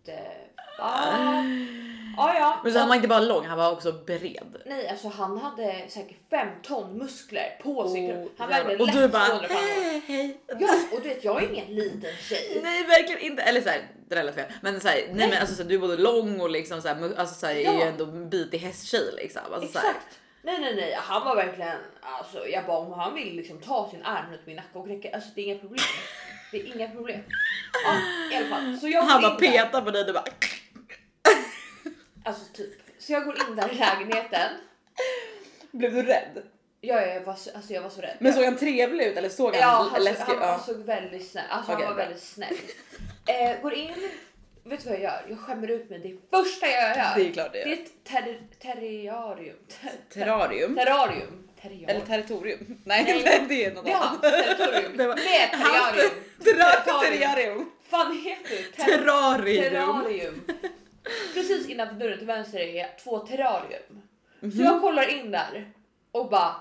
the 0.07 0.19
fuck. 0.81 1.67
Ja, 2.17 2.35
ja. 2.39 2.61
Men 2.65 2.73
så 2.73 2.79
han 2.79 2.89
var 2.89 2.97
inte 2.97 3.09
bara 3.09 3.21
lång, 3.21 3.47
han 3.47 3.59
var 3.59 3.73
också 3.73 3.93
bred. 3.93 4.57
Nej, 4.67 4.89
alltså 4.89 5.09
han 5.09 5.39
hade 5.39 5.85
säkert 5.89 6.17
fem 6.31 6.49
ton 6.63 6.99
muskler 6.99 7.59
på 7.63 7.89
sin 7.89 8.09
kropp. 8.11 8.33
Han 8.39 8.49
Oh, 8.49 8.53
vägde 8.55 8.77
och 8.77 8.87
lätt 8.87 8.97
du 8.97 9.09
bara 9.09 9.27
200 9.27 9.49
pound. 9.49 9.61
hej 9.61 10.03
hej. 10.07 10.41
Ja, 10.59 10.69
och 10.93 11.01
du 11.03 11.09
vet 11.09 11.25
jag 11.25 11.43
är 11.43 11.49
ingen 11.53 11.75
liten 11.75 12.11
tjej. 12.29 12.61
Nej 12.63 12.85
verkligen 12.85 13.21
inte. 13.21 13.43
Eller 13.43 13.61
såhär, 13.61 13.81
det 14.09 14.23
lät 14.23 14.35
fel. 14.35 14.53
Men 14.61 14.81
såhär, 14.81 14.97
nej, 15.13 15.29
men 15.29 15.39
alltså 15.41 15.55
så, 15.55 15.63
här, 15.63 15.69
du 15.69 15.75
är 15.75 15.79
både 15.79 15.97
lång 15.97 16.41
och 16.41 16.51
liksom 16.51 16.83
såhär, 16.83 17.13
alltså 17.17 17.35
såhär, 17.35 17.55
är 17.55 17.59
ju 17.59 17.65
Ja. 17.65 17.85
ändå 17.87 18.05
en 18.05 18.31
bitig 18.31 18.59
hästtjej 18.59 19.11
liksom. 19.17 19.43
Alltså, 19.53 19.73
såhär, 19.73 19.89
Exakt. 19.91 20.19
Nej 20.43 20.59
nej 20.61 20.75
nej, 20.77 20.97
han 21.01 21.25
var 21.25 21.37
verkligen 21.37 21.77
alltså 22.01 22.47
jag 22.49 22.67
bad 22.67 22.87
om 22.87 22.93
han 22.93 23.15
vill 23.15 23.37
liksom 23.37 23.61
ta 23.61 23.89
sin 23.91 24.03
arm 24.03 24.31
runt 24.33 24.47
min 24.47 24.57
nacke 24.57 24.69
och 24.79 24.85
knäcka. 24.87 25.11
Alltså 25.15 25.29
det 25.35 25.41
är 25.41 25.45
inga 25.45 25.59
problem. 25.59 25.81
Det 26.53 26.61
är 26.61 26.77
inga 26.77 26.89
problem. 26.89 27.21
Ja, 27.85 27.95
i 28.33 28.37
alla 28.37 28.47
fall. 28.57 28.79
Så 28.81 28.89
jag 28.89 29.03
Han 29.03 29.23
bara 29.23 29.35
petar 29.35 29.81
på 29.83 29.91
dig 29.91 30.05
du 30.05 30.13
bara. 30.13 30.25
Alltså 32.25 32.45
typ. 32.53 32.73
Så 32.99 33.13
jag 33.13 33.25
går 33.25 33.37
in 33.49 33.57
där 33.57 33.73
i 33.73 33.75
lägenheten. 33.75 34.51
Blev 35.73 35.95
du 35.95 36.03
rädd? 36.03 36.43
Ja, 36.81 37.01
jag 37.07 37.21
var 37.21 37.35
så, 37.35 37.51
alltså 37.57 37.73
jag 37.73 37.83
var 37.83 37.91
så 37.91 38.01
rädd. 38.01 38.17
Men 38.21 38.33
såg 38.33 38.45
han 38.45 38.57
trevlig 38.57 39.07
ut 39.07 39.17
eller 39.17 39.29
såg 39.29 39.55
han 39.55 39.61
Ja, 39.61 39.89
han, 39.93 40.05
läskig 40.05 40.23
han, 40.25 40.37
ut? 40.37 40.43
han 40.43 40.61
såg 40.61 40.77
väldigt 40.77 41.31
snäll 41.31 41.45
alltså 41.51 41.73
Okej, 41.73 41.85
han 41.87 41.95
var 41.95 42.03
bra. 42.03 42.05
väldigt 42.05 42.23
snäll. 42.25 42.55
Eh, 43.27 43.61
går 43.63 43.75
in, 43.75 43.95
vet 44.65 44.83
du 44.85 44.89
vad 44.89 44.99
jag 44.99 45.03
gör? 45.03 45.27
Jag 45.29 45.39
skämmer 45.39 45.69
ut 45.71 45.91
mig 45.91 45.99
det 45.99 46.17
första 46.39 46.67
jag 46.67 46.97
gör. 46.97 47.15
Det 47.17 47.29
är 47.29 47.33
klart 47.33 47.53
det 47.53 47.59
Det 47.65 47.73
är 47.73 47.77
är. 47.77 47.83
ett 47.83 48.05
ter 48.05 48.41
terrarium. 48.59 49.57
Ter 49.83 49.91
Terrarium? 50.21 50.75
terrarium. 50.77 51.49
Terriarium. 51.63 51.89
Eller 51.89 52.01
territorium? 52.07 52.81
Nej, 52.85 53.05
Nej. 53.25 53.45
det 53.49 53.65
är 53.65 53.75
något 53.75 53.85
Det 53.85 53.91
är 53.91 53.97
hans 53.97 54.21
territorium. 54.21 54.93
Det 54.97 55.07
var- 55.07 55.15
Nej, 55.17 55.51
terrarium. 55.51 56.11
Terra- 56.45 56.85
Territorium. 56.85 57.21
Terrarium. 57.21 57.71
fan 57.91 58.17
heter 58.25 58.51
det? 58.51 58.85
Ter 58.85 58.85
Terrarium. 58.99 59.63
terrarium. 59.71 60.45
Precis 61.35 61.69
innanför 61.69 61.95
dörren 61.95 62.19
till 62.19 62.27
vänster 62.27 62.59
är 62.59 62.97
två 63.05 63.19
terrarium. 63.19 64.03
Mhm. 64.41 64.53
Så 64.53 64.63
jag 64.63 64.81
kollar 64.81 65.09
in 65.19 65.31
där 65.31 65.73
och 66.13 66.31
bara 66.31 66.55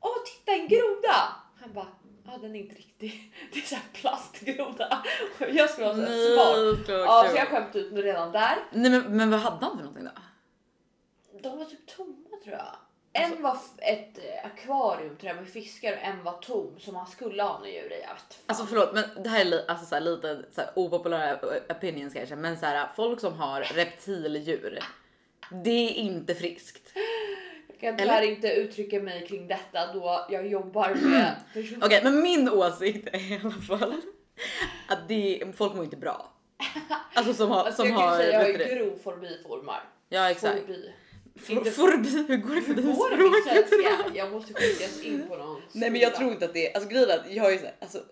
Åh 0.00 0.16
titta 0.24 0.52
en 0.52 0.68
groda! 0.68 1.36
Han 1.60 1.72
bara 1.72 1.86
Ja 2.26 2.38
den 2.40 2.56
är 2.56 2.60
inte 2.60 2.74
riktig. 2.74 3.32
Det 3.52 3.58
är 3.58 3.62
såhär 3.62 3.84
plastgroda. 3.92 5.02
Jag 5.52 5.70
skulle 5.70 5.86
vara 5.86 5.96
så 5.96 6.02
här 6.02 6.34
smart. 6.34 6.88
Ja 6.88 7.26
så 7.30 7.36
jag 7.36 7.48
skämde 7.48 7.78
ut 7.78 7.92
mig 7.92 8.02
redan 8.02 8.32
där. 8.32 8.56
Nej 8.72 8.90
men, 8.90 9.16
men 9.16 9.30
vad 9.30 9.40
hade 9.40 9.64
han 9.66 9.76
för 9.76 9.84
någonting 9.84 10.04
då? 10.04 10.10
De 11.42 11.58
var 11.58 11.64
typ 11.64 11.86
tomma 11.86 12.36
tror 12.44 12.56
jag. 12.56 12.76
En 13.16 13.42
var 13.42 13.58
ett 13.78 14.18
eh, 14.18 14.46
akvarium 14.46 15.16
tror 15.16 15.28
jag 15.28 15.36
med 15.36 15.48
fiskar 15.48 15.92
och 15.92 15.98
en 16.02 16.22
var 16.24 16.32
tom 16.32 16.74
som 16.78 16.94
man 16.94 17.06
skulle 17.06 17.42
ha 17.42 17.58
några 17.58 17.68
djur 17.70 17.92
i. 17.92 18.00
Jag 18.02 18.14
vet 18.14 18.34
fan. 18.34 18.42
Alltså 18.46 18.66
förlåt 18.66 18.94
men 18.94 19.22
det 19.22 19.28
här 19.28 19.40
är 19.40 19.44
li- 19.44 19.64
alltså, 19.68 19.86
så 19.86 19.94
här, 19.94 20.02
lite 20.02 20.42
så 20.54 20.60
här, 20.60 20.70
opopulära 20.76 21.38
opinions 21.68 22.14
kanske 22.14 22.36
men 22.36 22.58
så 22.58 22.66
här, 22.66 22.88
folk 22.96 23.20
som 23.20 23.32
har 23.34 23.60
reptildjur. 23.62 24.78
Det 25.64 25.70
är 25.70 25.90
inte 25.94 26.34
friskt. 26.34 26.92
jag 27.68 27.80
kan 27.80 27.96
tyvärr 27.96 28.22
inte 28.22 28.48
uttrycka 28.52 29.00
mig 29.00 29.26
kring 29.26 29.48
detta 29.48 29.92
då 29.92 30.26
jag 30.30 30.46
jobbar 30.46 30.94
med 30.94 31.34
personer. 31.54 31.86
Okej 31.86 32.00
men 32.04 32.22
min 32.22 32.48
åsikt 32.50 33.08
är 33.12 33.32
i 33.32 33.40
alla 33.44 33.50
fall 33.78 34.00
att 34.88 35.08
det, 35.08 35.44
folk 35.56 35.74
mår 35.74 35.84
inte 35.84 35.96
bra. 35.96 36.32
Alltså 37.14 37.34
som 37.34 37.50
har, 37.50 37.64
Alltså 37.64 37.82
som 37.82 37.90
jag 37.90 37.98
kan 37.98 38.08
har 38.08 38.16
ju 38.18 38.22
säga 38.24 38.42
jag 38.52 38.68
har 38.68 38.74
grov 38.76 38.98
forbiformar. 39.04 39.80
Ja 40.08 40.30
exakt. 40.30 40.60
Forbi. 40.60 40.92
For, 41.44 41.52
Inte- 41.52 41.70
forbi, 41.70 42.08
hur 42.28 42.36
går 42.36 42.54
det 42.54 42.62
för 42.62 42.74
dig 42.74 42.84
språket? 42.94 44.14
Jag 44.16 44.32
måste 44.32 44.54
skickas 44.54 45.00
in 45.02 45.28
på 45.28 45.36
någon 45.36 45.62
Nej 45.72 45.90
men 45.90 46.00
jag 46.00 46.14
tror 46.14 46.32
inte 46.32 46.44
att 46.44 46.52
det 46.54 46.70
är, 46.70 46.74
alltså 46.74 46.90
grejen 46.90 47.10
är 47.10 47.14
att 47.14 47.32
jag 47.32 47.42
har 47.42 47.50
ju 47.50 47.58
så 47.58 47.64
här, 47.64 47.74
alltså 47.80 48.02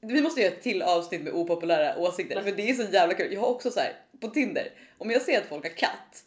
vi 0.00 0.22
måste 0.22 0.40
göra 0.40 0.52
ett 0.52 0.62
till 0.62 0.82
avsnitt 0.82 1.22
med 1.22 1.32
opopulära 1.32 1.98
åsikter 1.98 2.42
för 2.42 2.52
det 2.52 2.70
är 2.70 2.74
så 2.74 2.82
jävla 2.92 3.14
kul. 3.14 3.32
Jag 3.32 3.40
har 3.40 3.48
också 3.48 3.70
så 3.70 3.80
här 3.80 3.92
på 4.20 4.28
Tinder, 4.28 4.68
om 4.98 5.10
jag 5.10 5.22
ser 5.22 5.38
att 5.40 5.48
folk 5.48 5.64
har 5.64 5.70
katt, 5.76 6.22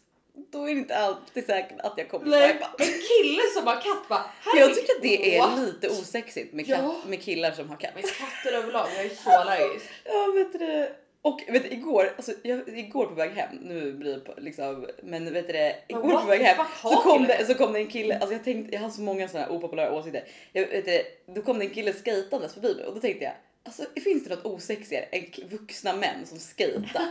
då 0.52 0.62
är 0.62 0.74
det 0.74 0.80
inte 0.80 0.96
alltid 0.96 1.46
säkert 1.46 1.80
att 1.80 1.94
jag 1.96 2.08
kommer 2.08 2.26
Nej, 2.26 2.50
swipa. 2.50 2.70
en 2.78 2.86
kille 2.86 3.42
som 3.56 3.66
har 3.66 3.74
katt 3.74 4.08
bara 4.08 4.24
jag 4.56 4.74
tycker 4.74 4.92
att 4.96 5.02
det 5.02 5.36
är 5.38 5.56
lite 5.66 5.88
osexigt 5.88 6.52
med, 6.54 6.66
katt, 6.66 6.78
Ja. 6.82 7.00
med 7.06 7.22
killar 7.22 7.50
som 7.52 7.68
har 7.68 7.76
katt. 7.76 7.90
Men 7.94 8.02
katter 8.02 8.56
överlag, 8.56 8.88
jag 8.96 9.04
är 9.04 9.08
så 9.10 9.30
allergisk. 9.30 9.86
Ja 10.04 10.32
vet 10.34 10.52
du. 10.52 10.88
Och 11.26 11.42
vet 11.48 11.62
du, 11.62 11.68
igår, 11.68 12.12
alltså, 12.16 12.32
jag, 12.42 12.68
igår 12.78 13.06
på 13.06 13.14
väg 13.14 13.30
hem, 13.30 13.56
nu 13.56 13.92
blir 13.92 14.14
det 14.14 14.20
på, 14.20 14.34
liksom, 14.36 14.86
men 15.02 15.32
vet 15.32 15.46
du 15.46 15.52
det, 15.52 15.76
igår 15.88 16.20
på 16.20 16.26
väg 16.26 16.40
hem 16.40 16.66
så 16.82 16.96
kom, 16.96 17.26
det, 17.26 17.46
så 17.46 17.54
kom 17.54 17.72
det 17.72 17.78
en 17.78 17.86
kille, 17.86 18.18
alltså 18.18 18.32
jag 18.32 18.44
tänkte, 18.44 18.74
jag 18.74 18.82
har 18.82 18.90
så 18.90 19.00
många 19.00 19.28
sådana 19.28 19.50
opopulära 19.50 19.92
åsikter. 19.92 20.24
Jag, 20.52 20.66
vet 20.66 20.84
du, 20.84 21.02
då 21.34 21.42
kom 21.42 21.58
det 21.58 21.64
en 21.64 21.70
kille 21.70 21.92
skejtandes 21.92 22.54
förbi 22.54 22.74
mig 22.74 22.84
och 22.86 22.94
då 22.94 23.00
tänkte 23.00 23.24
jag, 23.24 23.34
alltså 23.64 23.82
finns 24.04 24.24
det 24.24 24.34
något 24.34 24.44
osexigare 24.44 25.04
än 25.04 25.48
vuxna 25.48 25.92
män 25.92 26.26
som 26.26 26.38
skejtar? 26.38 27.10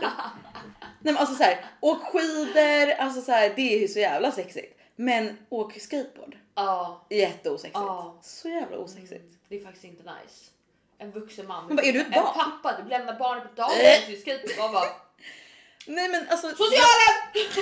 Nej 1.00 1.14
men 1.14 1.16
alltså 1.16 1.34
så 1.34 1.42
här, 1.42 1.64
åk 1.80 2.02
skidor, 2.02 2.90
alltså 2.98 3.20
så 3.20 3.32
här, 3.32 3.52
det 3.56 3.84
är 3.84 3.88
så 3.88 3.98
jävla 3.98 4.32
sexigt. 4.32 4.78
Men 4.96 5.36
åk 5.48 5.72
skateboard, 5.72 6.36
Ja, 6.54 7.06
jätteosexigt. 7.10 7.74
Ja. 7.74 8.18
Så 8.22 8.48
jävla 8.48 8.78
osexigt. 8.78 9.38
det 9.48 9.56
är 9.56 9.64
faktiskt 9.64 9.84
inte 9.84 10.02
nice. 10.02 10.50
En 10.98 11.10
vuxen 11.10 11.46
man. 11.46 11.66
Men 11.66 11.76
vad, 11.76 11.84
är 11.84 11.92
du 11.92 12.00
ett 12.00 12.06
en 12.06 12.12
barn? 12.12 12.34
pappa, 12.34 12.82
du 12.82 12.88
lämnar 12.88 13.18
barnet 13.18 13.44
på 13.44 13.62
dagis 13.62 14.08
i 14.08 14.16
skateboard. 14.16 14.58
Man 14.58 14.72
bara 14.72 14.86
Nej 15.86 16.08
men 16.08 16.28
alltså. 16.28 16.48
socialen! 16.48 17.14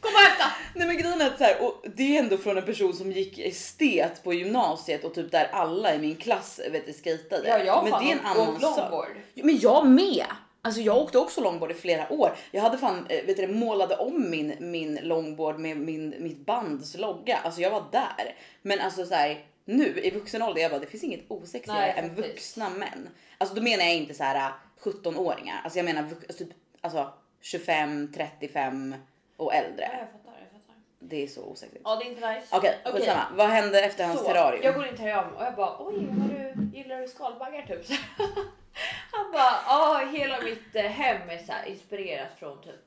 Kom 0.00 0.14
och 0.14 0.20
hämta! 0.20 0.44
Nej 0.74 0.86
men 0.86 0.96
grejen 0.96 1.20
är 1.20 1.26
att 1.26 1.38
så 1.38 1.44
här, 1.44 1.62
och 1.62 1.84
det 1.94 2.16
är 2.16 2.22
ändå 2.22 2.36
från 2.36 2.56
en 2.56 2.64
person 2.64 2.94
som 2.94 3.12
gick 3.12 3.38
estet 3.38 4.24
på 4.24 4.32
gymnasiet 4.32 5.04
och 5.04 5.14
typ 5.14 5.32
där 5.32 5.48
alla 5.52 5.94
i 5.94 5.98
min 5.98 6.16
klass 6.16 6.60
vet 6.70 6.86
du, 6.86 6.92
skejtade. 6.92 7.48
Ja, 7.48 7.58
jag 7.58 7.82
men 7.82 7.92
fan 7.92 8.04
det 8.04 8.12
är 8.12 8.16
en 8.16 8.26
annan 8.26 8.60
sak. 8.60 9.08
Men 9.34 9.58
jag 9.58 9.86
med. 9.86 10.26
Alltså 10.62 10.80
jag 10.80 10.96
åkte 10.96 11.18
också 11.18 11.40
longboard 11.40 11.70
i 11.70 11.74
flera 11.74 12.12
år. 12.12 12.36
Jag 12.50 12.62
hade 12.62 12.78
fan, 12.78 13.06
eh, 13.08 13.26
vet 13.26 13.36
du, 13.36 13.46
målade 13.46 13.96
om 13.96 14.30
min, 14.30 14.56
min 14.58 14.98
longboard 15.02 15.58
med 15.58 15.76
min, 15.76 16.14
mitt 16.18 16.46
bands 16.46 16.96
logga. 16.96 17.38
Alltså 17.44 17.60
jag 17.60 17.70
var 17.70 17.84
där. 17.92 18.34
Men 18.62 18.80
alltså 18.80 19.06
så 19.06 19.14
här, 19.14 19.44
nu 19.68 20.00
i 20.00 20.10
vuxen 20.10 20.42
ålder, 20.42 20.62
jag 20.62 20.70
bara 20.70 20.80
det 20.80 20.86
finns 20.86 21.04
inget 21.04 21.24
osexigare 21.28 21.80
Nej, 21.80 21.94
än 21.96 22.14
vuxna 22.14 22.70
män. 22.70 23.08
Alltså 23.38 23.54
då 23.54 23.62
menar 23.62 23.84
jag 23.84 23.94
inte 23.94 24.14
så 24.14 24.24
här 24.24 24.52
17-åringar. 24.80 25.60
Alltså 25.64 25.78
jag 25.78 25.84
menar 25.84 26.02
alltså, 26.02 26.44
typ, 26.44 26.48
alltså 26.80 27.12
25, 27.40 28.12
35 28.14 28.94
och 29.36 29.52
Ja, 29.54 29.58
äldre. 29.58 29.82
jag 29.82 29.90
fattar, 29.92 30.40
jag 30.52 30.60
fattar. 30.60 30.74
Det 30.98 31.22
är 31.22 31.26
så 31.28 31.42
osexigt. 31.44 31.80
Ja, 31.84 31.96
det 31.96 32.04
är 32.04 32.08
inte 32.10 32.32
nice. 32.34 32.46
Okej, 32.50 32.78
Okej. 32.84 32.92
skitsamma. 32.92 33.24
Vad 33.34 33.46
hände 33.48 33.80
efter 33.80 34.06
hans 34.06 34.18
Så, 34.20 34.24
terrarium? 34.26 34.62
Jag 34.64 34.74
går 34.74 34.84
in 34.84 34.90
till 34.90 34.98
terrarium 34.98 35.34
och 35.34 35.44
jag 35.44 35.54
bara 35.54 35.76
oj, 35.78 35.94
har 35.94 36.28
du, 36.28 36.76
gillar 36.78 37.00
du 37.00 37.08
skalbaggar 37.08 37.62
typ? 37.62 37.86
Han 39.12 39.32
bara 39.32 39.54
ja, 39.66 40.08
hela 40.12 40.40
mitt 40.40 40.74
eh, 40.76 40.82
hem 40.82 41.30
är 41.30 41.38
så 41.38 41.52
här 41.52 41.66
inspirerat 41.66 42.38
från 42.38 42.62
typ 42.62 42.84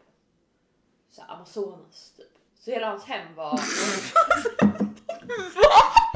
så 1.11 1.21
här, 1.21 1.33
Amazonas 1.33 2.11
typ. 2.17 2.27
Så 2.59 2.71
hela 2.71 2.87
hans 2.87 3.05
hem 3.05 3.35
var. 3.35 3.59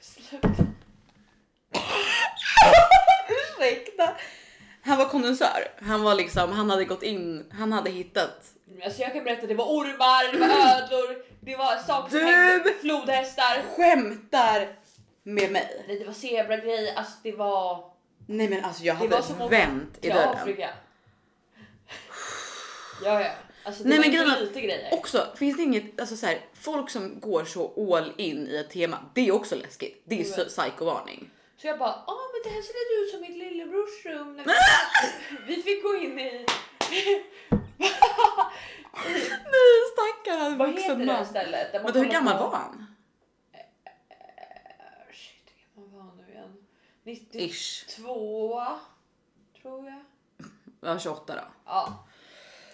Sluta. 0.00 0.66
Ursäkta. 3.28 4.16
Han 4.82 4.98
var 4.98 5.08
kondensör. 5.08 5.68
Han 5.82 6.02
var 6.02 6.14
liksom, 6.14 6.52
han 6.52 6.70
hade 6.70 6.84
gått 6.84 7.02
in, 7.02 7.52
han 7.52 7.72
hade 7.72 7.90
hittat. 7.90 8.52
Alltså 8.84 9.02
jag 9.02 9.12
kan 9.12 9.24
berätta 9.24 9.46
det 9.46 9.54
var 9.54 9.64
ormar, 9.64 10.32
det 10.32 10.38
var 10.38 10.82
ödlor, 10.82 11.24
det 11.40 11.56
var 11.56 11.76
saker 11.76 12.10
som 12.10 12.26
hängde, 12.26 12.72
flodhästar. 12.80 13.62
Skämtar 13.76 14.76
med 15.22 15.52
mig. 15.52 15.84
Nej, 15.88 15.98
det 15.98 16.04
var 16.04 16.12
zebragrejer, 16.12 16.94
alltså 16.94 17.12
det 17.22 17.32
var. 17.32 17.92
Nej 18.26 18.48
men 18.48 18.64
alltså 18.64 18.82
jag 18.84 18.96
Det 18.96 19.16
hade 19.16 19.48
vänt 19.48 19.98
i 20.00 20.08
dörren. 20.08 20.28
Afrika. 20.28 20.70
Ja, 23.04 23.20
ja. 23.20 23.30
Alltså 23.64 23.82
det 23.82 23.88
Nej, 23.88 23.98
var 23.98 24.04
men 24.04 24.12
grejen 24.14 24.30
är- 24.30 24.40
lite 24.40 24.60
grejer. 24.60 24.94
Också 24.94 25.26
finns 25.36 25.56
det 25.56 25.62
inget, 25.62 26.00
alltså 26.00 26.16
så 26.16 26.26
här, 26.26 26.40
folk 26.54 26.90
som 26.90 27.20
går 27.20 27.44
så 27.44 27.94
all 27.96 28.12
in 28.16 28.48
i 28.48 28.56
ett 28.56 28.70
tema, 28.70 28.98
det 29.14 29.28
är 29.28 29.32
också 29.32 29.54
läskigt. 29.56 30.02
Det 30.04 30.20
är 30.20 30.36
vet. 30.36 30.48
psykovarning. 30.48 31.30
Så 31.56 31.66
jag 31.66 31.78
bara, 31.78 32.02
ja 32.06 32.18
men 32.32 32.40
det 32.52 32.56
här 32.56 32.62
ser 32.62 32.72
lite 32.72 33.04
ut 33.06 33.10
som 33.10 33.20
mitt 33.20 33.36
lillebrors 33.44 34.04
rum. 34.06 34.36
när 34.36 34.44
vi- 34.44 34.52
Vi 35.56 35.62
fick 35.62 35.82
gå 35.82 35.94
in 35.96 36.18
i, 36.18 36.46
Nej 39.44 39.82
stackare 39.92 40.56
vad 40.56 40.68
heter 40.68 40.96
det 40.96 41.04
man. 41.04 41.26
stället? 41.26 41.72
Där 41.72 41.82
Men 41.82 41.94
hur 41.94 42.04
gammal 42.04 42.36
på- 42.38 42.42
var 42.48 42.56
han? 42.56 42.86
Eh, 43.52 43.58
Shit, 45.12 45.52
hur 45.74 45.82
gammal 45.82 45.94
var 45.98 46.00
han 46.02 46.16
nu 46.16 46.32
igen? 46.32 46.56
Ish. 47.48 47.84
92 47.88 48.66
tror 49.62 49.86
jag. 49.86 50.02
Ja 50.80 50.98
28 50.98 51.34
då. 51.34 51.42
Ja. 51.66 52.06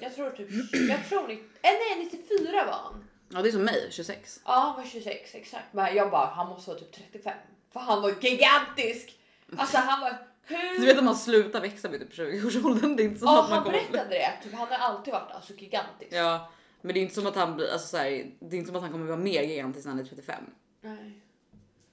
Jag 0.00 0.14
tror 0.14 0.30
typ, 0.30 0.48
jag 0.90 1.08
tror, 1.08 1.28
ni- 1.28 1.34
eh, 1.34 1.40
nej 1.62 2.08
94 2.12 2.64
var 2.64 2.72
han. 2.72 3.04
Ja 3.28 3.42
det 3.42 3.48
är 3.48 3.52
som 3.52 3.64
mig, 3.64 3.88
26. 3.90 4.40
Ja 4.44 4.52
han 4.52 4.76
var 4.76 4.84
26 4.90 5.34
exakt. 5.34 5.64
Men 5.72 5.94
jag 5.96 6.10
bara, 6.10 6.26
han 6.26 6.46
måste 6.48 6.70
vara 6.70 6.80
typ 6.80 6.92
35. 6.92 7.32
För 7.72 7.80
han 7.80 8.02
var 8.02 8.14
gigantisk. 8.20 9.18
Alltså 9.56 9.76
han 9.76 10.00
var 10.00 10.16
hur... 10.42 10.80
Du 10.80 10.86
vet 10.86 10.98
om 10.98 11.04
man 11.04 11.16
slutar 11.16 11.60
växa 11.60 11.88
vid 11.88 12.00
typ 12.00 12.18
20-årsåldern, 12.18 12.96
det 12.96 13.02
är 13.02 13.04
inte 13.04 13.18
som 13.18 13.28
Ja 13.28 13.44
att 13.44 13.50
man 13.50 13.58
han 13.58 13.72
berättade 13.72 14.08
det. 14.10 14.32
Typ, 14.42 14.52
han 14.52 14.68
har 14.68 14.76
alltid 14.78 15.12
varit 15.12 15.30
alltså, 15.32 15.52
gigantisk. 15.54 16.12
Ja, 16.12 16.52
men 16.80 16.94
det 16.94 17.00
är 17.00 17.02
inte 17.02 17.14
som 17.14 17.26
att 17.26 17.36
han 17.36 17.56
blir, 17.56 17.72
alltså 17.72 17.88
så 17.88 17.96
här, 17.96 18.10
det 18.40 18.56
är 18.56 18.58
inte 18.58 18.66
som 18.66 18.76
att 18.76 18.82
han 18.82 18.92
kommer 18.92 19.06
vara 19.06 19.16
mer 19.16 19.42
gigantisk 19.42 19.86
när 19.86 19.92
han 19.92 20.00
är 20.00 20.04
35. 20.04 20.44
Nej. 20.80 21.20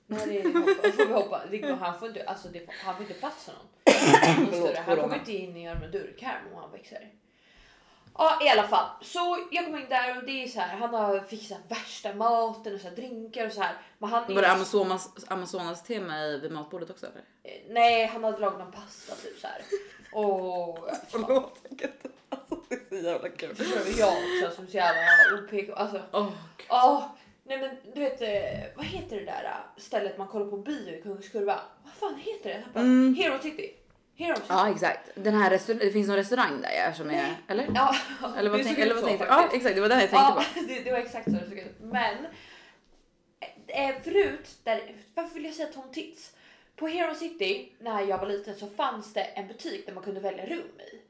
Nej 0.08 0.28
det 0.28 0.40
är 0.42 0.92
får 0.92 1.06
vi 1.06 1.14
hoppa. 1.14 1.42
Det 1.52 1.76
han 1.80 2.00
får 2.00 2.08
inte, 2.08 2.24
alltså, 2.24 2.48
det, 2.48 2.70
han 2.70 2.96
får 2.96 3.02
inte 3.04 3.14
plats 3.20 3.46
för 3.46 3.54
någon. 3.54 4.76
Han 4.86 4.98
kommer 4.98 5.16
inte 5.16 5.32
in 5.34 5.58
i 5.58 5.64
en 5.64 5.92
durkärm 5.92 6.54
om 6.54 6.60
han 6.62 6.72
växer. 6.72 7.12
Ja 8.18 8.40
i 8.46 8.50
alla 8.50 8.68
fall 8.68 8.86
så 9.02 9.38
jag 9.52 9.66
kommer 9.66 9.80
in 9.80 9.90
där 9.90 10.18
och 10.18 10.24
det 10.26 10.44
är 10.44 10.48
så 10.48 10.60
här. 10.60 10.78
Han 10.78 10.94
har 10.94 11.20
fixat 11.20 11.58
värsta 11.68 12.14
maten 12.14 12.76
och 12.76 12.82
så 12.82 12.88
här, 12.88 12.96
drinkar 12.96 13.46
och 13.48 13.52
så 13.52 13.62
här. 13.62 13.76
Men 13.98 14.10
han 14.10 14.36
Var 14.36 14.42
det 14.42 14.52
Amazonas, 14.52 15.10
Amazonas 15.28 15.84
tema 15.84 16.20
i- 16.26 16.40
vid 16.40 16.52
matbordet 16.52 16.90
också 16.90 17.06
eller? 17.06 17.22
Eh, 17.44 17.62
Nej 17.70 18.06
han 18.06 18.24
hade 18.24 18.38
lagat 18.38 18.60
någon 18.60 18.72
pasta 18.72 19.16
typ 19.16 19.40
så 19.40 19.48
här. 19.48 19.62
Och 20.14 20.90
Förlåt. 21.10 21.60
jag 21.70 21.80
kan 21.80 21.90
inte- 21.90 22.10
Alltså, 22.30 22.56
Det 22.70 22.96
är 22.96 23.02
så 23.02 23.06
jävla 23.08 23.30
kul. 23.30 23.56
Förstår 23.56 23.82
jag 24.00 24.14
också 24.14 24.56
som 24.56 24.68
så 24.68 24.78
jävla 24.78 25.02
OPK. 25.44 25.70
Alltså, 25.76 26.02
Åh, 26.14 26.30
ja. 26.70 27.16
nej 27.44 27.58
men 27.60 27.94
du 27.94 28.00
vet, 28.02 28.22
eh, 28.22 28.76
vad 28.76 28.86
heter 28.86 29.16
det 29.16 29.26
där 29.26 29.44
eh, 29.44 29.82
stället 29.82 30.18
man 30.18 30.28
kollar 30.28 30.46
på 30.46 30.58
bio 30.58 30.90
i 30.98 31.02
Kungens 31.02 31.30
Kurva? 31.30 31.60
Vad 31.84 31.94
fan 31.94 32.20
heter 32.20 32.50
det? 32.74 32.80
Mm. 32.80 33.16
Hero 33.16 33.40
City. 33.42 33.74
Hero. 34.18 34.36
Ja 34.48 34.70
exakt. 34.72 35.10
Den 35.16 35.34
här 35.34 35.50
restaur- 35.50 35.80
det 35.80 35.92
finns 35.92 36.08
någon 36.08 36.18
restaurang 36.18 36.62
där 36.62 36.72
ja, 36.72 36.94
som 36.94 37.10
är, 37.10 37.36
eller? 37.48 37.68
Ja, 37.76 37.96
Eller 38.38 38.50
vad, 38.50 38.60
det 38.60 38.64
tänk, 38.64 38.76
såg 38.78 38.84
eller 38.86 38.96
ut 38.96 39.02
vad 39.02 39.04
så 39.04 39.08
tänkte 39.08 39.26
du? 39.26 39.32
Ja 39.32 39.42
faktiskt. 39.42 39.56
exakt, 39.56 39.76
det 39.76 39.82
var 39.82 39.90
den 39.90 40.00
jag 40.00 40.10
tänkte 40.10 40.26
Ja, 40.36 40.44
på. 40.56 40.68
det, 40.68 40.80
det 40.84 40.92
var 40.92 41.00
exakt 41.00 41.26
så 41.26 41.32
det 41.32 41.50
såg 41.50 41.58
ut. 41.58 41.76
Men 41.80 42.16
eh, 43.68 43.96
förut, 44.04 44.50
där, 44.64 44.96
varför 45.16 45.34
vill 45.34 45.46
jag 45.46 45.54
säga 45.54 45.68
Tom 45.74 45.92
Tits? 45.92 46.32
På 46.76 46.88
Hero 46.88 47.16
City 47.16 47.72
när 47.80 48.02
jag 48.02 48.18
var 48.18 48.28
liten 48.28 48.56
så 48.56 48.68
fanns 48.68 49.14
det 49.14 49.22
en 49.22 49.48
butik 49.48 49.86
där 49.86 49.94
man 49.94 50.04
kunde 50.04 50.20
välja 50.20 50.46
rum 50.46 50.80
i. 50.80 51.02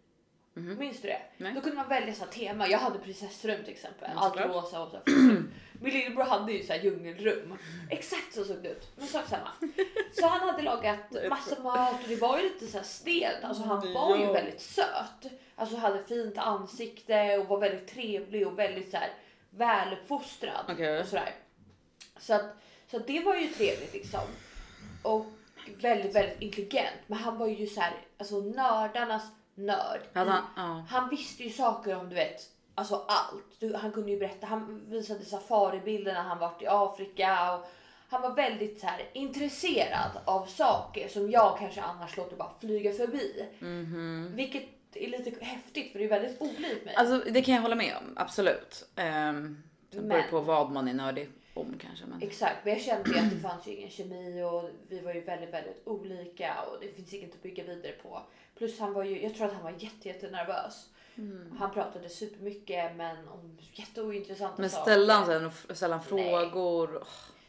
Minns 0.60 1.02
du 1.02 1.08
det? 1.08 1.22
Nej. 1.38 1.54
Då 1.56 1.62
kunde 1.62 1.76
man 1.76 1.88
välja 1.90 2.14
så 2.14 2.24
här 2.26 2.32
tema. 2.32 2.68
Jag 2.68 2.80
hade 2.80 3.00
prinsessrum 3.00 3.64
till 3.64 3.74
exempel. 3.74 4.10
Allt 4.16 4.34
såklart. 4.38 4.56
rosa 4.64 4.82
och 4.84 4.92
så. 4.92 4.96
här. 4.98 5.44
Min 5.80 5.94
lillebror 5.94 6.24
hade 6.24 6.52
ju 6.52 6.64
så 6.64 6.74
här 6.74 6.80
djungelrum. 6.80 7.58
Exakt 7.90 8.34
så 8.34 8.44
såg 8.44 8.58
det 8.64 8.70
ut. 8.70 8.92
Men 8.96 9.08
sak 9.08 9.26
samma. 9.28 9.50
Så 10.14 10.28
han 10.28 10.50
hade 10.50 10.64
lagat 10.64 11.30
massa 11.30 11.62
mat 11.62 12.04
och 12.04 12.10
det 12.10 12.16
var 12.16 12.38
ju 12.38 12.44
lite 12.44 12.68
så 12.68 12.78
här 12.78 12.86
stelt. 12.86 13.44
Alltså 13.44 13.64
han 13.64 13.94
var 13.94 14.18
ju 14.18 14.26
väldigt 14.26 14.62
söt. 14.62 15.32
Alltså 15.56 15.76
hade 15.76 16.04
fint 16.04 16.38
ansikte 16.38 17.38
och 17.38 17.48
var 17.48 17.60
väldigt 17.60 17.88
trevlig 17.88 18.48
och 18.48 18.60
väldigt 18.60 18.92
så 18.92 18.98
här 18.98 19.14
väluppfostrad. 19.50 20.66
Okej. 20.70 21.00
Och 21.00 21.08
sådär. 21.08 21.36
Så, 22.20 22.34
att, 22.34 22.46
så 22.92 22.98
att 22.98 23.08
det 23.08 23.20
var 23.20 23.36
ju 23.36 23.48
trevligt 23.48 23.94
liksom. 23.94 24.22
Och 25.04 25.26
väldigt, 25.82 26.16
väldigt 26.16 26.42
intelligent. 26.42 27.02
Men 27.08 27.18
han 27.18 27.38
var 27.38 27.48
ju 27.48 27.68
så 27.68 27.82
här, 27.82 27.94
alltså 28.18 28.40
nördarnas 28.40 29.24
nörd. 29.56 30.02
Han, 30.14 30.28
ja. 30.56 30.86
Han 30.90 31.10
visste 31.10 31.44
ju 31.44 31.50
saker 31.50 31.96
om 31.96 32.10
du 32.10 32.16
vet, 32.16 32.42
alltså 32.76 33.06
allt. 33.08 33.60
Du, 33.60 33.76
han 33.76 33.92
kunde 33.92 34.12
ju 34.12 34.20
berätta, 34.20 34.48
han 34.48 34.90
visade 34.90 35.26
safaribilder 35.26 36.14
när 36.14 36.22
han 36.22 36.40
varit 36.40 36.62
i 36.62 36.68
Afrika 36.68 37.56
och 37.56 37.66
han 38.10 38.22
var 38.22 38.36
väldigt 38.36 38.80
så 38.80 38.88
här 38.88 39.10
intresserad 39.14 40.12
av 40.26 40.46
saker 40.46 41.08
som 41.08 41.32
jag 41.32 41.58
kanske 41.60 41.82
annars 41.82 42.18
låter 42.18 42.36
bara 42.36 42.52
flyga 42.60 42.94
förbi. 42.94 43.46
Vilket 44.36 44.64
är 44.94 45.08
lite 45.08 45.46
häftigt 45.46 45.92
för 45.92 46.00
det 46.00 46.06
är 46.06 46.10
väldigt 46.10 46.42
olikt 46.42 46.86
mig. 46.86 46.96
Alltså 46.96 47.32
det 47.32 47.42
kan 47.42 47.56
jag 47.56 47.62
hålla 47.62 47.76
med 47.76 47.98
om, 47.98 48.14
absolut. 48.16 48.86
Um, 48.96 49.64
det 49.90 50.02
beror 50.02 50.22
på 50.22 50.40
vad 50.40 50.72
man 50.72 50.88
är 50.88 50.94
nördig 50.94 51.30
om 51.54 51.76
kanske. 51.82 52.06
Men... 52.06 52.22
Exakt, 52.22 52.56
men 52.64 52.74
jag 52.74 52.82
kände 52.82 53.10
ju 53.10 53.18
att 53.18 53.32
det 53.32 53.40
fanns 53.40 53.68
ju 53.68 53.72
ingen 53.72 53.90
kemi 53.90 54.44
och 54.44 54.70
vi 54.90 55.00
var 55.00 55.14
ju 55.14 55.22
väldigt, 55.22 55.54
väldigt 55.54 55.82
olika 55.86 56.62
och 56.62 56.78
det 56.82 56.88
finns 56.96 57.14
inget 57.14 57.34
att 57.34 57.44
bygga 57.44 57.64
vidare 57.64 57.92
på. 57.92 58.22
Plus 58.58 58.80
han 58.80 58.94
var 58.94 59.04
ju, 59.04 59.24
jag 59.24 59.36
tror 59.36 59.48
att 59.48 59.54
han 59.54 59.64
var 59.64 59.74
jätte, 59.78 60.08
jätte 60.08 60.32
nervös. 60.32 60.90
Mm. 61.18 61.56
Han 61.60 61.72
pratade 61.72 62.10
supermycket 62.10 62.96
men 62.96 63.28
om 63.28 63.58
jätteointressanta 63.74 64.56
Men 64.62 64.70
saker. 64.70 64.84
ställde 64.92 65.14
han 65.14 65.26
sen, 65.26 65.52
ställde 65.76 65.96
han 65.96 66.06
Nej. 66.12 66.30
frågor? 66.52 66.98
Åh, 67.02 67.08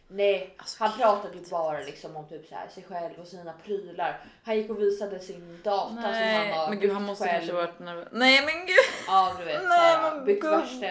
Nej, 0.08 0.54
Alltså, 0.58 0.84
han 0.84 0.98
pratade 0.98 1.34
ju 1.38 1.44
bara 1.50 1.78
liksom 1.80 2.16
om 2.16 2.28
typ 2.28 2.46
så 2.48 2.54
här, 2.54 2.68
sig 2.68 2.82
själv 2.82 3.14
och 3.20 3.26
sina 3.26 3.52
prylar. 3.52 4.20
Han 4.44 4.56
gick 4.56 4.70
och 4.70 4.80
visade 4.82 5.20
sin 5.20 5.60
data 5.64 5.88
som 5.88 5.96
han 6.02 6.12
Nej, 6.12 6.52
har 6.52 6.68
men 6.68 6.80
gud 6.80 6.92
han 6.92 7.02
måste 7.02 7.24
själv. 7.24 7.38
kanske 7.38 7.52
varit 7.52 7.78
nervös. 7.78 8.08
Nej 8.12 8.40
men 8.44 8.66
gud! 8.66 8.76
Ja 9.06 9.34
du 9.38 9.44
vet 9.44 9.62
Nej, 9.68 9.98
men 10.02 10.24
byggt 10.24 10.44
värsta. 10.44 10.86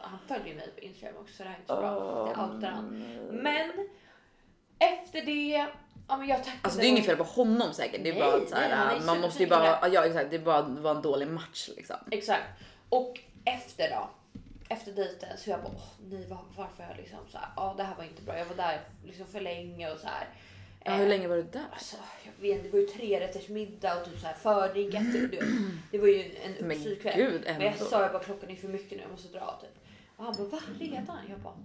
Han 0.00 0.18
följer 0.28 0.54
mig 0.54 0.70
på 0.74 0.80
Instagram 0.80 1.16
också 1.20 1.34
så 1.36 1.42
det 1.42 1.48
här 1.48 1.56
är 1.56 1.60
inte 1.60 1.74
så 1.74 1.80
bra. 1.80 1.96
Åh, 1.96 2.24
Det 2.28 2.54
outar 2.54 2.68
han. 2.70 3.04
Men 3.30 3.88
efter 4.78 5.22
det, 5.22 5.66
ja 6.08 6.16
men 6.16 6.28
jag 6.28 6.38
tackade. 6.38 6.58
Alltså 6.62 6.80
det 6.80 6.86
är 6.86 6.88
inget 6.88 7.06
fel 7.06 7.16
på 7.16 7.24
honom 7.24 7.72
säkert. 7.72 8.02
Det 8.04 8.08
är 8.10 8.14
Nej, 8.14 8.22
bara 8.22 8.36
att 8.36 8.48
så 8.48 8.54
nej, 8.54 8.68
här, 8.70 9.00
man 9.00 9.20
måste 9.20 9.42
ju 9.42 9.48
bara, 9.48 9.88
ja 9.88 10.04
exakt, 10.06 10.30
det 10.30 10.36
är 10.36 10.40
bara 10.40 10.62
var 10.62 10.94
en 10.94 11.02
dålig 11.02 11.28
match 11.28 11.70
liksom. 11.76 11.96
Exakt. 12.10 12.44
Och 12.88 13.20
efter 13.44 13.90
då, 13.90 14.10
efter 14.68 14.92
dejten 14.92 15.28
så 15.38 15.50
jag 15.50 15.60
bara, 15.62 15.72
åh 15.76 15.82
nej 16.10 16.26
var, 16.26 16.38
varför 16.56 16.82
jag 16.88 16.96
liksom 16.96 17.18
så 17.32 17.38
här, 17.38 17.48
ja 17.56 17.74
det 17.76 17.82
här 17.82 17.94
var 17.96 18.04
inte 18.04 18.22
bra. 18.22 18.38
Jag 18.38 18.44
var 18.46 18.56
där 18.56 18.80
liksom 19.04 19.26
för 19.26 19.40
länge 19.40 19.90
och 19.92 19.98
så 19.98 20.06
här. 20.06 20.28
Ja, 20.84 20.92
Eh, 20.92 20.98
hur 20.98 21.06
länge 21.06 21.28
var 21.28 21.36
du 21.36 21.42
där? 21.42 21.64
Alltså, 21.72 21.96
jag 22.24 22.32
vet 22.48 22.62
det 22.62 22.68
var 22.68 22.78
ju 22.78 22.86
tre 22.86 23.20
rätters 23.20 23.48
middag 23.48 23.96
och 24.00 24.04
typ 24.04 24.20
så 24.20 24.26
här. 24.26 24.34
Du 24.74 25.26
vet. 25.28 25.40
Det 25.90 25.98
var 25.98 26.06
ju 26.08 26.22
en 26.44 26.52
Men 26.66 26.76
uppstyrd 26.76 27.02
kväll. 27.02 27.16
gud 27.16 27.42
Men 27.46 27.60
jag 27.62 27.76
sa 27.76 28.02
jag 28.02 28.12
bara 28.12 28.22
klockan 28.22 28.50
är 28.50 28.56
för 28.56 28.68
mycket 28.68 28.90
nu, 28.90 29.02
jag 29.02 29.10
måste 29.10 29.38
dra 29.38 29.58
typ. 29.60 29.84
Och 30.16 30.24
han 30.24 30.34
bara 30.36 30.46
va 30.48 30.58
redan? 30.80 31.18
Jag 31.28 31.38
bara 31.38 31.52
eh, 31.54 31.60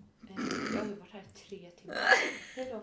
jag 0.73 0.79
har 0.79 0.87
ju 0.87 0.95
varit 0.95 1.11
här 1.11 1.21
i 1.21 1.39
tre 1.39 1.69
timmar. 1.69 1.97
Hejdå. 2.55 2.79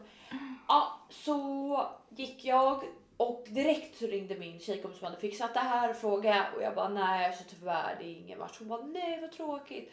Ja, 0.68 1.00
så 1.10 1.86
gick 2.08 2.44
jag 2.44 2.84
och 3.16 3.46
direkt 3.48 3.98
så 3.98 4.06
ringde 4.06 4.38
min 4.38 4.60
tjejkompis 4.60 4.98
som 4.98 5.06
hade 5.06 5.20
fixat 5.20 5.54
det 5.54 5.60
här 5.60 5.90
och 5.90 5.96
frågade 5.96 6.46
och 6.56 6.62
jag 6.62 6.74
bara 6.74 6.88
nej 6.88 7.32
så 7.32 7.44
tyvärr 7.48 7.96
det 8.00 8.04
är 8.04 8.12
ingen 8.12 8.38
match. 8.38 8.56
Hon 8.58 8.68
bara 8.68 8.82
nej 8.82 9.20
vad 9.20 9.32
tråkigt. 9.32 9.92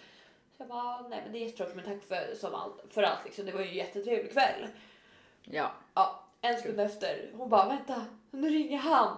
Så 0.58 0.63
jag 0.63 0.68
bara 0.68 1.08
nej 1.08 1.22
men 1.24 1.32
det 1.32 1.38
är 1.38 1.41
jättetråkigt 1.41 1.76
men 1.76 1.86
tack 1.86 2.08
för, 2.08 2.36
som 2.36 2.56
allt, 2.56 2.84
för 2.89 3.04
allt 3.04 3.26
liksom. 3.26 3.46
Det 3.46 3.52
var 3.52 3.62
ju 3.62 3.68
en 3.68 3.76
jättetrevlig 3.76 4.32
kväll. 4.32 4.68
Ja. 5.44 5.72
Ja, 5.94 6.24
en 6.41 6.58
sekund 6.58 6.80
efter. 6.80 7.32
Hon 7.34 7.50
bara 7.50 7.68
vänta, 7.68 8.06
nu 8.32 8.50
ringer 8.50 8.78
han. 8.78 9.18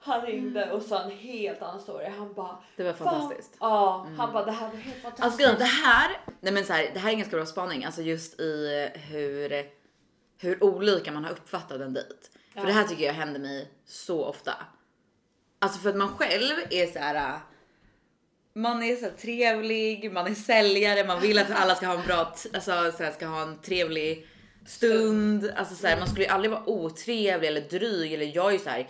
Han 0.00 0.26
ringde 0.26 0.70
och 0.72 0.82
sa 0.82 1.02
en 1.02 1.10
helt 1.10 1.62
annan 1.62 1.80
story. 1.80 2.08
Han 2.18 2.34
bara 2.34 2.58
Det 2.76 2.82
var 2.84 2.92
"Fan." 2.92 3.08
fantastiskt. 3.20 3.56
Ja, 3.60 4.06
han 4.16 4.32
bara 4.32 4.44
det 4.44 4.52
här 4.52 4.68
var 4.68 4.76
helt 4.76 5.04
Alltså 5.04 5.10
fantastiskt. 5.10 5.38
grejen, 5.38 5.58
det 5.58 5.64
här, 5.64 6.10
nej 6.40 6.52
men 6.52 6.64
så 6.64 6.72
här, 6.72 6.90
det 6.94 7.00
här 7.00 7.08
är 7.08 7.12
en 7.12 7.18
ganska 7.18 7.36
bra 7.36 7.46
spaning, 7.46 7.84
alltså 7.84 8.02
just 8.02 8.40
i 8.40 8.88
hur, 8.94 9.66
hur 10.38 10.64
olika 10.64 11.12
man 11.12 11.24
har 11.24 11.32
uppfattat 11.32 11.80
en 11.80 11.92
dejt. 11.94 12.14
Ja. 12.54 12.60
För 12.60 12.66
det 12.66 12.72
här 12.72 12.84
tycker 12.84 13.04
jag 13.04 13.12
händer 13.14 13.40
mig 13.40 13.68
så 13.86 14.24
ofta. 14.24 14.52
Alltså 15.58 15.78
för 15.80 15.88
att 15.90 15.96
man 15.96 16.08
själv 16.08 16.54
är 16.70 16.86
så 16.86 16.98
här. 16.98 17.38
Man 18.54 18.82
är 18.82 18.96
så 18.96 19.04
här 19.04 19.12
trevlig, 19.12 20.12
man 20.12 20.26
är 20.26 20.34
säljare, 20.34 21.04
man 21.06 21.20
vill 21.20 21.38
att 21.38 21.50
alla 21.50 21.74
ska 21.74 21.86
ha 21.86 21.94
en 22.00 22.06
bra, 22.06 22.18
alltså 22.54 22.60
så 22.96 23.02
här, 23.02 23.12
ska 23.12 23.26
ha 23.26 23.42
en 23.42 23.58
trevlig 23.62 24.26
stund. 24.66 25.52
Alltså 25.56 25.74
så 25.74 25.86
här, 25.86 25.98
man 25.98 26.08
skulle 26.08 26.24
ju 26.24 26.30
aldrig 26.30 26.50
vara 26.50 26.68
otrevlig 26.68 27.48
eller 27.48 27.60
dryg 27.60 28.12
eller 28.12 28.36
jag 28.36 28.48
är 28.48 28.52
ju 28.52 28.58
så 28.58 28.70
här. 28.70 28.88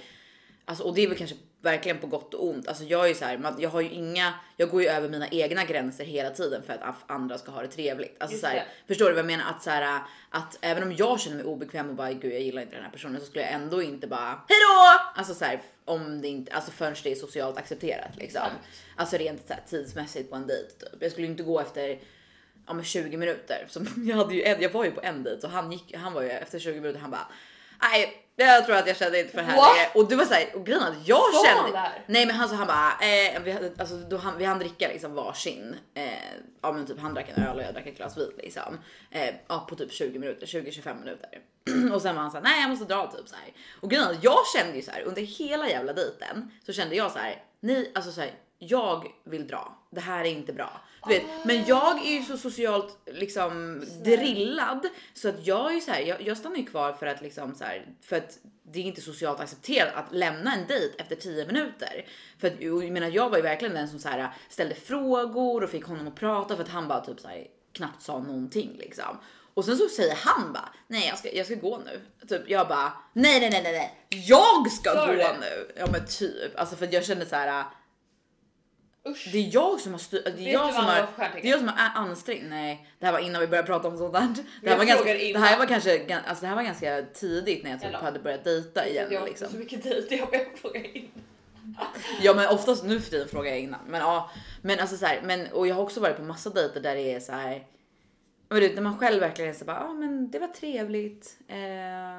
Alltså, 0.68 0.84
och 0.84 0.94
det 0.94 1.02
är 1.02 1.08
väl 1.08 1.18
kanske 1.18 1.36
verkligen 1.60 1.98
på 1.98 2.06
gott 2.06 2.34
och 2.34 2.48
ont. 2.48 2.68
Alltså 2.68 2.84
jag 2.84 3.04
är 3.04 3.08
ju 3.08 3.14
så 3.14 3.24
här, 3.24 3.38
man, 3.38 3.54
jag 3.58 3.70
har 3.70 3.80
ju 3.80 3.90
inga, 3.90 4.34
jag 4.56 4.70
går 4.70 4.82
ju 4.82 4.88
över 4.88 5.08
mina 5.08 5.28
egna 5.28 5.64
gränser 5.64 6.04
hela 6.04 6.30
tiden 6.30 6.62
för 6.62 6.72
att 6.72 7.10
andra 7.10 7.38
ska 7.38 7.50
ha 7.50 7.62
det 7.62 7.68
trevligt. 7.68 8.16
Alltså 8.20 8.38
så 8.38 8.46
här, 8.46 8.66
förstår 8.86 9.04
du 9.04 9.10
vad 9.10 9.18
jag 9.18 9.26
menar? 9.26 9.44
Att 9.50 9.62
så 9.62 9.70
här, 9.70 10.00
att 10.30 10.58
även 10.60 10.82
om 10.82 10.92
jag 10.92 11.20
känner 11.20 11.36
mig 11.36 11.46
obekväm 11.46 11.88
och 11.88 11.94
bara 11.94 12.12
gud 12.12 12.32
jag 12.32 12.40
gillar 12.40 12.62
inte 12.62 12.74
den 12.74 12.84
här 12.84 12.90
personen 12.90 13.20
så 13.20 13.26
skulle 13.26 13.44
jag 13.44 13.52
ändå 13.52 13.82
inte 13.82 14.06
bara 14.06 14.26
hejdå! 14.26 15.00
Alltså 15.14 15.34
så 15.34 15.44
här, 15.44 15.62
om 15.84 16.20
det 16.20 16.28
inte, 16.28 16.52
alltså 16.52 16.70
förrän 16.70 16.94
det 17.02 17.12
är 17.12 17.16
socialt 17.16 17.58
accepterat 17.58 18.16
liksom. 18.16 18.42
Exakt. 18.42 18.66
Alltså 18.96 19.16
rent 19.16 19.46
så 19.46 19.52
här, 19.52 19.62
tidsmässigt 19.66 20.30
på 20.30 20.36
en 20.36 20.46
dejt. 20.46 20.70
Typ. 20.70 21.02
Jag 21.02 21.12
skulle 21.12 21.26
inte 21.26 21.42
gå 21.42 21.60
efter 21.60 21.98
ja, 22.66 22.72
men 22.72 22.84
20 22.84 23.16
minuter. 23.16 23.66
Som 23.68 23.86
jag, 24.08 24.16
hade 24.16 24.34
ju 24.34 24.42
en, 24.42 24.62
jag 24.62 24.70
var 24.70 24.84
ju 24.84 24.90
på 24.90 25.00
en 25.02 25.22
dejt 25.22 25.46
och 25.46 25.52
han, 25.52 25.72
gick, 25.72 25.94
han 25.96 26.12
var 26.12 26.22
ju 26.22 26.30
efter 26.30 26.58
20 26.58 26.80
minuter 26.80 27.00
han 27.00 27.10
bara 27.10 27.28
nej 27.82 28.24
jag 28.46 28.66
tror 28.66 28.76
att 28.76 28.86
jag 28.86 28.96
kände 28.96 29.20
inte 29.20 29.32
för 29.32 29.38
det 29.38 29.44
här 29.44 29.56
What? 29.56 29.76
längre." 29.76 29.90
Och 29.94 30.08
du 30.08 30.16
var 30.16 30.24
såhär, 30.24 30.56
och 30.56 30.66
grejen 30.66 30.82
att 30.82 31.08
jag 31.08 31.34
Sa 31.34 31.46
han 31.46 31.56
kände 31.56 31.72
det 31.72 31.78
här? 31.78 32.04
Nej 32.06 32.26
men 32.26 32.36
han 32.36 32.48
sa 32.48 32.54
han 32.54 32.66
bara, 32.66 32.92
eh, 33.00 33.42
vi, 33.42 33.50
hade, 33.50 33.70
alltså, 33.78 33.96
då 33.96 34.16
han, 34.16 34.38
vi 34.38 34.44
hann 34.44 34.58
dricka 34.58 34.88
liksom 34.88 35.14
varsin. 35.14 35.76
Eh, 35.94 36.02
ja 36.62 36.72
men 36.72 36.86
typ 36.86 37.00
han 37.00 37.14
drack 37.14 37.28
en 37.34 37.42
öl 37.42 37.56
och 37.56 37.62
jag 37.62 37.74
drack 37.74 37.86
ett 37.86 37.96
glas 37.96 38.16
vin 38.16 38.32
liksom. 38.38 38.78
Eh, 39.10 39.34
ja, 39.48 39.66
på 39.68 39.74
typ 39.74 39.92
20 39.92 40.18
minuter, 40.18 40.46
20-25 40.46 41.00
minuter. 41.00 41.30
och 41.94 42.02
sen 42.02 42.14
var 42.14 42.22
han 42.22 42.30
såhär, 42.30 42.44
nej 42.44 42.60
jag 42.60 42.70
måste 42.70 42.84
dra 42.84 43.12
typ 43.12 43.28
så 43.28 43.36
här. 43.36 43.52
Och 43.80 43.90
grejen 43.90 44.08
att 44.08 44.24
jag 44.24 44.38
kände 44.56 44.76
ju 44.76 44.82
så 44.82 44.90
här 44.90 45.02
under 45.02 45.22
hela 45.22 45.68
jävla 45.68 45.92
dejten 45.92 46.50
så 46.66 46.72
kände 46.72 46.96
jag 46.96 47.12
så 47.12 47.18
här, 47.18 47.42
nej 47.60 47.92
alltså 47.94 48.12
så 48.12 48.20
här, 48.20 48.30
jag 48.58 49.06
vill 49.24 49.46
dra. 49.46 49.78
Det 49.90 50.00
här 50.00 50.24
är 50.24 50.30
inte 50.30 50.52
bra. 50.52 50.80
Du 51.08 51.14
vet, 51.14 51.44
men 51.44 51.64
jag 51.64 52.06
är 52.06 52.12
ju 52.12 52.22
så 52.22 52.36
socialt 52.36 52.98
liksom 53.06 53.84
drillad 54.04 54.86
så 55.14 55.28
att 55.28 55.46
jag 55.46 55.70
är 55.70 55.74
ju 55.74 55.80
så 55.80 55.90
här, 55.90 56.00
jag, 56.00 56.22
jag 56.22 56.36
stannar 56.36 56.56
ju 56.56 56.64
kvar 56.64 56.92
för 56.92 57.06
att 57.06 57.22
liksom 57.22 57.54
så 57.54 57.64
här, 57.64 57.86
för 58.02 58.16
att 58.16 58.38
det 58.62 58.78
är 58.78 58.82
inte 58.82 59.00
socialt 59.00 59.40
accepterat 59.40 59.94
att 59.94 60.12
lämna 60.14 60.54
en 60.54 60.66
dejt 60.66 60.94
efter 60.98 61.16
10 61.16 61.46
minuter. 61.46 62.06
För 62.38 62.48
att 62.48 62.60
jag 62.60 62.90
menar, 62.90 63.08
jag 63.08 63.30
var 63.30 63.36
ju 63.36 63.42
verkligen 63.42 63.74
den 63.74 63.88
som 63.88 63.98
så 63.98 64.08
här 64.08 64.32
ställde 64.48 64.74
frågor 64.74 65.64
och 65.64 65.70
fick 65.70 65.84
honom 65.84 66.08
att 66.08 66.14
prata 66.14 66.56
för 66.56 66.62
att 66.62 66.68
han 66.68 66.88
bara 66.88 67.00
typ 67.00 67.20
så 67.20 67.28
här 67.28 67.46
knappt 67.72 68.02
sa 68.02 68.18
någonting 68.18 68.76
liksom. 68.78 69.18
Och 69.54 69.64
sen 69.64 69.76
så 69.76 69.88
säger 69.88 70.14
han 70.14 70.52
bara 70.52 70.68
nej, 70.86 71.08
jag 71.08 71.18
ska, 71.18 71.32
jag 71.32 71.46
ska 71.46 71.54
gå 71.54 71.78
nu. 71.78 72.00
Typ 72.28 72.42
jag 72.46 72.68
bara 72.68 72.92
nej, 73.12 73.40
nej, 73.40 73.50
nej, 73.50 73.62
nej, 73.62 73.72
nej, 73.72 74.06
jag 74.10 74.70
ska 74.72 74.90
Sa 74.90 75.06
gå 75.06 75.12
nu. 75.40 75.72
Ja, 75.76 75.86
men 75.92 76.06
typ 76.06 76.58
alltså 76.58 76.76
för 76.76 76.88
jag 76.94 77.04
kände 77.04 77.26
så 77.26 77.36
här. 77.36 77.64
Usch. 79.08 79.28
Det 79.32 79.38
är 79.38 79.54
jag 79.54 79.80
som 79.80 79.92
har 79.92 79.98
styrt. 79.98 80.24
Det 80.24 80.48
är 80.48 80.52
jag 80.52 80.74
som 80.74 80.84
har. 80.84 81.06
Det 81.16 81.48
är 81.48 81.50
jag 81.50 81.58
som 81.58 81.68
har 81.68 82.02
ansträngt. 82.02 82.44
Nej, 82.48 82.88
det 82.98 83.06
här 83.06 83.12
var 83.12 83.20
innan 83.20 83.40
vi 83.40 83.46
började 83.46 83.66
prata 83.66 83.88
om 83.88 83.98
sånt 83.98 84.12
där. 84.12 84.34
Det 84.62 84.70
här, 84.70 84.78
var 84.78 84.84
ganska, 84.84 85.04
frågar 85.04 85.14
det 85.14 85.24
innan. 85.24 85.42
här 85.42 85.58
var 85.58 85.66
kanske, 85.66 86.20
alltså 86.26 86.42
det 86.42 86.48
här 86.48 86.56
var 86.56 86.62
ganska 86.62 87.02
tidigt 87.14 87.64
när 87.64 87.70
jag 87.70 87.80
typ 87.80 87.94
hade 87.94 88.18
börjat 88.18 88.44
dejta 88.44 88.88
igen 88.88 89.08
jag 89.10 89.24
liksom. 89.24 89.48
så 89.48 89.56
mycket 89.56 89.82
dejt, 89.82 90.16
jag 90.16 90.30
börjar 90.30 90.56
fråga 90.56 90.84
in. 90.84 91.10
Ja 92.22 92.34
men 92.34 92.48
oftast 92.48 92.84
nu 92.84 93.00
för 93.00 93.10
tiden 93.10 93.28
frågar 93.28 93.50
jag 93.50 93.60
innan. 93.60 93.80
Men 93.86 94.00
ja, 94.00 94.30
men 94.62 94.80
alltså 94.80 94.96
så 94.96 95.06
här, 95.06 95.20
men 95.24 95.46
och 95.46 95.66
jag 95.66 95.74
har 95.74 95.82
också 95.82 96.00
varit 96.00 96.16
på 96.16 96.22
massa 96.22 96.50
dejter 96.50 96.80
där 96.80 96.94
det 96.94 97.14
är 97.14 97.20
så 97.20 97.32
här. 97.32 97.66
Men 98.48 98.60
du, 98.60 98.74
när 98.74 98.82
man 98.82 98.98
själv 98.98 99.20
verkligen 99.20 99.50
är 99.50 99.54
så 99.54 99.64
bara, 99.64 99.76
ja 99.76 99.88
ah, 99.88 99.92
men 99.92 100.30
det 100.30 100.38
var 100.38 100.48
trevligt. 100.48 101.36
Eh, 101.48 101.56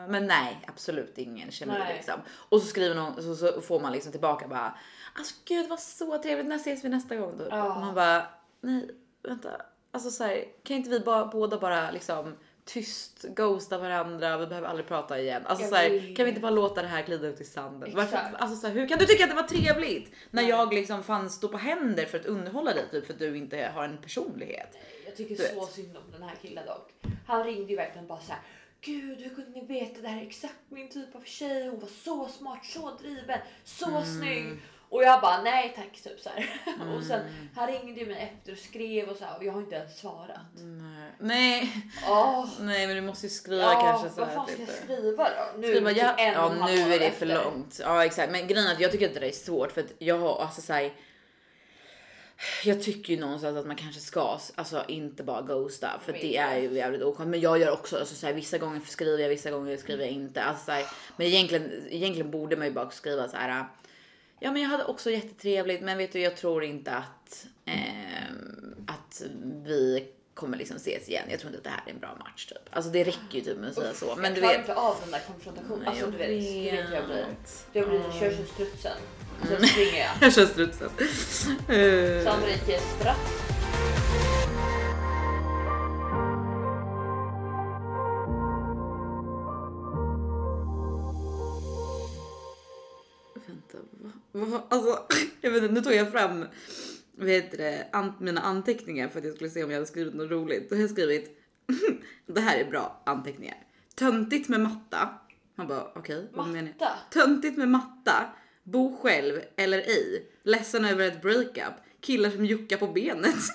men 0.10 0.28
nej, 0.28 0.60
absolut 0.68 1.18
ingen 1.18 1.52
kemi 1.52 1.74
Nej. 1.80 1.96
liksom. 1.96 2.22
Och 2.30 2.62
så 2.62 2.68
skriver 2.68 2.96
någon, 2.96 3.24
så, 3.24 3.36
så 3.36 3.62
får 3.62 3.80
man 3.80 3.92
liksom 3.92 4.12
tillbaka 4.12 4.48
bara, 4.48 4.78
alltså 5.14 5.36
gud 5.46 5.68
var 5.70 5.78
så 5.78 6.18
trevligt, 6.18 6.48
när 6.48 6.56
ses 6.56 6.86
vi 6.86 6.90
nästa 6.90 7.16
gång? 7.16 7.38
Typ. 7.38 7.48
Ja. 7.52 7.74
Och 7.76 7.82
man 7.82 7.96
bara, 7.96 8.26
nej 8.62 8.90
vänta, 9.24 9.62
alltså 9.92 10.12
så 10.12 10.24
här, 10.24 10.46
kan 10.64 10.78
inte 10.78 10.90
vi 10.90 11.00
bara, 11.00 11.26
båda 11.26 11.60
bara 11.60 11.92
liksom 11.92 12.36
tyst 12.66 13.24
ghosta 13.24 13.78
varandra, 13.78 14.38
vi 14.38 14.48
behöver 14.48 14.68
aldrig 14.68 14.88
prata 14.88 15.20
igen. 15.20 15.42
Alltså 15.46 15.68
så 15.68 15.76
här, 15.76 15.90
vet. 15.90 16.18
kan 16.18 16.26
vi 16.26 16.30
inte 16.30 16.42
bara 16.42 16.52
låta 16.52 16.82
det 16.82 16.88
här 16.88 17.04
glida 17.04 17.28
ut 17.28 17.42
i 17.42 17.46
sanden? 17.46 17.92
Varför, 17.96 18.18
alltså 18.18 18.56
så 18.58 18.68
här, 18.68 18.74
hur 18.74 18.88
kan 18.88 18.98
du 19.00 19.06
tycka 19.06 19.24
att 19.24 19.30
det 19.30 19.36
var 19.36 19.44
trevligt 19.44 20.12
när 20.32 20.44
jag 20.44 20.74
liksom 20.74 21.04
fanns 21.04 21.34
stå 21.36 21.48
på 21.48 21.58
händer 21.58 22.06
för 22.06 22.20
att 22.20 22.26
underhålla 22.26 22.74
dig 22.74 22.86
typ 22.92 23.06
för 23.06 23.14
att 23.14 23.20
du 23.20 23.38
inte 23.38 23.72
har 23.76 23.84
en 23.84 23.98
personlighet? 23.98 24.78
Jag 25.06 25.16
tycker 25.16 25.36
Du 25.36 25.44
så 25.44 25.66
synd 25.66 25.98
om 25.98 26.12
den 26.12 26.24
här 26.24 26.36
killen 26.42 26.66
dock. 26.66 26.92
Han 27.28 27.44
ringde 27.44 27.70
ju 27.72 27.76
verkligen 27.76 28.08
bara 28.08 28.20
så 28.20 28.32
här. 28.32 28.42
Gud, 28.82 29.22
hur 29.22 29.36
kunde 29.36 29.50
ni 29.52 29.66
veta 29.66 30.02
det 30.02 30.08
här 30.08 30.22
är 30.22 30.26
exakt 30.28 30.56
min 30.70 30.90
typ 30.90 31.16
av 31.16 31.22
tjej? 31.22 31.68
Hon 31.68 31.80
var 31.80 31.88
så 31.88 32.28
smart, 32.28 32.66
så 32.66 32.92
driven, 33.02 33.40
så 33.64 33.90
Mm. 33.90 34.04
snygg. 34.06 34.60
Och 34.90 35.04
jag 35.04 35.22
bara 35.22 35.42
nej 35.42 35.74
tack 35.76 36.02
typ 36.02 36.20
så 36.20 36.30
här. 36.30 36.50
Och 36.98 37.04
sen 37.04 37.22
han 37.56 37.68
ringde 37.68 38.00
ju 38.00 38.06
mig 38.08 38.32
efter 38.34 38.52
och 38.52 38.58
skrev 38.58 39.10
och 39.10 39.18
så 39.18 39.26
här 39.26 39.38
och 39.38 39.44
jag 39.44 39.54
har 39.54 39.60
inte 39.60 39.76
ens 39.76 40.00
svarat. 40.00 40.40
Nej. 40.56 41.12
Nej, 41.20 41.72
Åh, 42.10 42.46
nej 42.60 42.88
men 42.88 42.96
du 42.96 43.02
måste 43.02 43.26
ju 43.26 43.30
skriva 43.30 43.74
ja, 43.74 43.82
kanske 43.82 44.10
så 44.10 44.20
vad 44.20 44.28
här. 44.30 44.36
fan 44.36 44.48
ska 44.48 44.60
jag 44.60 44.68
typ. 44.68 44.84
skriva 44.84 45.24
då? 45.24 45.60
Nu 45.60 45.68
Skriva, 45.68 45.90
typ 45.90 45.98
ja, 45.98 46.16
en 46.18 46.34
ja 46.34 46.66
nu 46.68 46.94
är 46.94 47.00
det 47.00 47.12
för 47.12 47.26
efter. 47.26 47.44
långt. 47.44 47.80
Ja 47.84 48.06
exakt 48.06 48.32
men 48.32 48.48
grejen 48.48 48.68
är 48.68 48.74
att 48.74 48.80
jag 48.80 48.92
tycker 48.92 49.08
att 49.08 49.14
det 49.14 49.20
där 49.20 49.28
är 49.28 49.32
svårt 49.32 49.72
för 49.72 49.82
att 49.82 49.92
jag 50.00 50.20
har 50.20 50.42
alltså 50.42 50.62
så 50.62 50.74
här, 50.74 50.94
jag 52.64 52.84
tycker 52.84 53.14
ju 53.14 53.20
någonstans 53.20 53.58
att 53.58 53.68
man 53.68 53.76
kanske 53.76 54.02
ska 54.02 54.40
alltså 54.56 54.84
inte 54.88 55.24
bara 55.24 55.42
ghosta 55.42 56.00
för 56.06 56.14
Jag 56.14 56.22
det 56.22 56.38
är 56.38 56.58
ju 56.58 56.74
jävligt 56.74 57.02
oskönt. 57.02 57.30
Men 57.30 57.42
jag 57.42 57.60
gör 57.60 57.72
också 57.72 57.98
alltså, 58.00 58.16
så 58.16 58.28
här, 58.28 58.34
vissa 58.34 58.58
gånger 58.58 58.82
skriver 58.86 59.24
jag, 59.24 59.30
vissa 59.30 59.52
gånger 59.52 59.78
skriver 59.78 60.04
jag 60.04 60.14
inte. 60.14 60.44
Alltså, 60.44 60.66
så 60.66 60.72
här, 60.72 60.86
men 61.18 61.28
egentligen, 61.28 61.88
egentligen 61.90 62.32
borde 62.32 62.56
man 62.56 62.68
ju 62.68 62.74
bara 62.74 62.90
skriva 62.90 63.28
så 63.28 63.38
här. 63.38 63.66
Ja, 64.40 64.52
men 64.52 64.62
jag 64.62 64.70
hade 64.70 64.84
också 64.86 65.12
jättetrevligt, 65.12 65.82
men 65.82 65.98
vet 65.98 66.12
du, 66.14 66.20
jag 66.20 66.38
tror 66.38 66.64
inte 66.64 66.92
att 66.96 67.46
ehm, 67.66 68.76
att 68.88 69.22
vi 69.66 70.08
kommer 70.34 70.58
liksom 70.58 70.76
ses 70.78 71.10
igen. 71.10 71.24
Jag 71.30 71.40
tror 71.40 71.50
inte 71.50 71.58
att 71.58 71.64
det 71.64 71.70
här 71.70 71.84
är 71.88 71.92
en 71.92 72.00
bra 72.00 72.16
match 72.20 72.46
typ. 72.46 72.58
Alltså 72.72 72.92
det 72.92 73.04
räcker 73.04 73.20
ju 73.32 73.42
typ 73.42 73.58
med 73.58 73.70
att 73.70 73.76
säga 73.76 73.94
så. 73.94 74.16
Men 74.16 74.24
jag 74.26 74.34
du 74.36 74.40
klarar 74.42 74.54
vet. 74.58 74.70
inte 74.70 74.76
av 74.76 74.96
den 75.04 75.12
där 75.12 75.22
konfrontationen. 75.28 75.88
Alltså 75.88 76.06
du 76.06 76.18
vet, 76.18 76.28
du 76.28 76.36
vet 76.36 76.90
hur 76.90 76.96
jag 76.96 77.06
blir. 77.06 77.26
Jag 77.74 77.90
blir 77.90 78.02
kör 78.20 78.32
som 78.36 78.46
strutsen. 78.46 78.98
Sen 79.48 79.56
Mm. 79.58 79.68
springer 79.70 80.00
jag. 80.00 80.10
Jag 80.22 80.34
kör 80.34 80.46
strutsen. 80.46 80.90
Eh, 81.70 82.24
Sandrike 82.24 82.80
Alltså, 94.70 95.06
jag 95.42 95.52
vet 95.52 95.64
inte, 95.64 95.74
nu 95.74 95.82
tog 95.82 95.94
jag 95.94 96.12
fram 96.12 96.46
vad 97.18 97.30
heter 97.30 97.58
det, 97.58 97.88
an, 97.92 98.14
mina 98.20 98.42
anteckningar 98.42 99.08
för 99.08 99.20
att 99.20 99.26
jag 99.26 99.36
skulle 99.36 99.50
se 99.50 99.64
om 99.64 99.70
jag 99.70 99.78
hade 99.78 99.88
skrivit 99.88 100.14
något 100.14 100.32
roligt. 100.32 100.70
Då 100.70 100.76
har 100.76 100.82
jag 100.82 100.90
skrivit, 100.90 101.40
det 102.26 102.42
här 102.42 102.60
är 102.60 102.70
bra 102.70 103.02
anteckningar. 103.06 103.58
Töntigt 103.96 104.50
med 104.50 104.60
matta. 104.60 105.10
Man 105.56 105.68
bara 105.68 105.92
okej, 105.96 106.30
vad 106.34 106.48
menar 106.48 106.74
jag? 106.80 106.90
Töntigt 107.12 107.58
med 107.58 107.70
matta. 107.70 108.26
Bo 108.64 108.98
själv 108.98 109.42
eller 109.56 109.78
ej. 109.78 110.32
Ledsen 110.44 110.86
över 110.86 111.08
ett 111.08 111.22
breakup. 111.22 111.74
Killar 112.02 112.30
som 112.30 112.46
juckar 112.46 112.78
på 112.78 112.88
benet. 112.88 113.36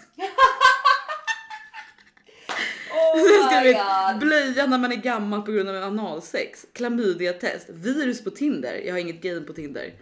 Oh 3.15 3.49
skrivit 3.49 3.77
god. 3.77 4.21
blöja 4.21 4.67
när 4.67 4.79
man 4.79 4.93
är 4.93 4.97
gammal 4.97 5.43
på 5.43 5.53
grund 5.53 5.69
av 5.69 5.83
analsex. 5.83 6.67
Klamydia-test. 6.73 7.69
Virus 7.69 8.25
på 8.25 8.31
Tinder. 8.31 8.75
Jag 8.75 8.95
har 8.95 8.99
inget 8.99 9.23
game 9.23 9.41
på 9.41 9.53
Tinder. 9.53 9.95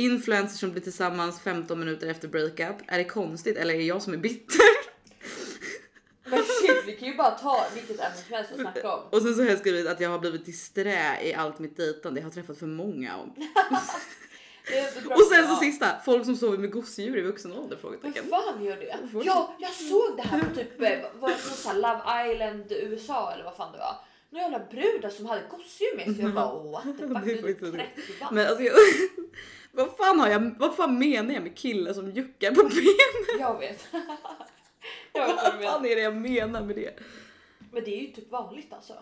Influencers 0.00 0.60
som 0.60 0.70
blir 0.70 0.82
tillsammans 0.82 1.40
15 1.40 1.78
minuter 1.78 2.06
efter 2.06 2.28
breakup. 2.28 2.76
Är 2.86 2.98
det 2.98 3.04
konstigt 3.04 3.56
eller 3.56 3.74
är 3.74 3.78
det 3.78 3.84
jag 3.84 4.02
som 4.02 4.12
är 4.12 4.16
bitter? 4.16 4.60
Men 6.24 6.38
shit, 6.38 6.82
vi 6.86 6.92
kan 6.92 7.08
ju 7.08 7.16
bara 7.16 7.30
ta 7.30 7.66
vilket 7.74 8.00
ämne 8.00 8.16
som 8.26 8.34
helst 8.34 8.52
att 8.52 8.60
snacka 8.60 8.94
om. 8.94 9.00
Och 9.10 9.22
sen 9.22 9.34
så 9.34 9.42
har 9.42 9.48
jag 9.48 9.58
skrivit 9.58 9.86
att 9.86 10.00
jag 10.00 10.10
har 10.10 10.18
blivit 10.18 10.46
disträ 10.46 11.22
i 11.22 11.34
allt 11.34 11.58
mitt 11.58 11.76
dejtande. 11.76 12.20
Jag 12.20 12.26
har 12.26 12.32
träffat 12.32 12.58
för 12.58 12.66
många 12.66 13.16
om. 13.16 13.34
Och 15.10 15.26
sen 15.32 15.48
så 15.48 15.56
sista, 15.56 15.86
folk 16.04 16.24
som 16.24 16.36
sover 16.36 16.58
med 16.58 16.70
gosedjur 16.70 17.18
i 17.18 17.20
vuxen 17.20 17.52
ålder? 17.52 17.68
Vem 17.68 17.78
Frågetecken. 17.80 18.24
fan 18.30 18.64
gör 18.64 18.76
det? 18.76 18.98
Ja, 19.24 19.56
jag 19.58 19.72
såg 19.72 20.16
det 20.16 20.22
här 20.22 20.38
på 20.42 20.54
typ 20.54 20.82
eh, 20.82 21.20
var 21.20 21.28
det 21.28 21.36
så 21.38 21.72
Love 21.72 22.32
Island 22.32 22.72
USA 22.72 23.32
eller 23.32 23.44
vad 23.44 23.56
fan 23.56 23.72
det 23.72 23.78
var. 23.78 23.96
Några 24.30 24.42
jävla 24.42 24.66
brudar 24.70 25.10
som 25.10 25.26
hade 25.26 25.42
gosedjur 25.50 25.96
med 25.96 26.04
sig. 26.16 26.24
Jag 26.24 26.34
bara 26.34 26.62
what 26.62 26.82
the 26.82 27.08
fuck, 27.08 27.24
du 27.24 27.30
är 27.32 27.36
typ 27.36 27.60
faktiskt 27.60 27.72
30 27.72 28.20
bast. 28.20 28.32
Men 28.32 28.46
alltså 28.46 28.62
jag, 28.62 28.74
vad 29.72 29.96
fan 29.96 30.20
har 30.20 30.28
jag, 30.28 30.54
vad 30.58 30.76
fan 30.76 30.98
menar 30.98 31.34
jag 31.34 31.42
med 31.42 31.56
killar 31.56 31.92
som 31.92 32.10
juckar 32.10 32.50
på 32.50 32.62
benet? 32.62 33.40
Jag 33.40 33.58
vet. 33.58 33.86
jag 35.12 35.26
vet 35.26 35.36
vad 35.36 35.62
fan 35.62 35.86
är 35.86 35.96
det 35.96 36.02
jag 36.02 36.16
menar 36.16 36.62
med 36.62 36.76
det? 36.76 37.00
Men 37.72 37.84
det 37.84 37.96
är 37.96 38.00
ju 38.00 38.06
typ 38.06 38.30
vanligt 38.30 38.72
alltså. 38.72 38.94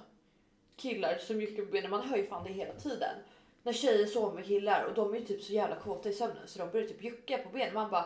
Killar 0.77 1.19
som 1.19 1.41
juckar 1.41 1.63
på 1.63 1.73
benen, 1.73 1.91
man 1.91 2.03
hör 2.03 2.17
ju 2.17 2.27
fan 2.27 2.45
det 2.45 2.53
hela 2.53 2.73
tiden. 2.73 3.15
När 3.63 3.73
tjejer 3.73 4.07
sover 4.07 4.35
med 4.35 4.47
killar 4.47 4.85
och 4.85 4.95
de 4.95 5.15
är 5.15 5.19
ju 5.19 5.25
typ 5.25 5.43
så 5.43 5.53
jävla 5.53 5.77
kåta 5.77 6.09
i 6.09 6.13
sömnen 6.13 6.43
så 6.47 6.59
de 6.59 6.71
börjar 6.71 6.87
typ 6.87 7.05
jucka 7.05 7.39
på 7.39 7.49
benen. 7.49 7.75
Man 7.75 7.91
bara 7.91 8.05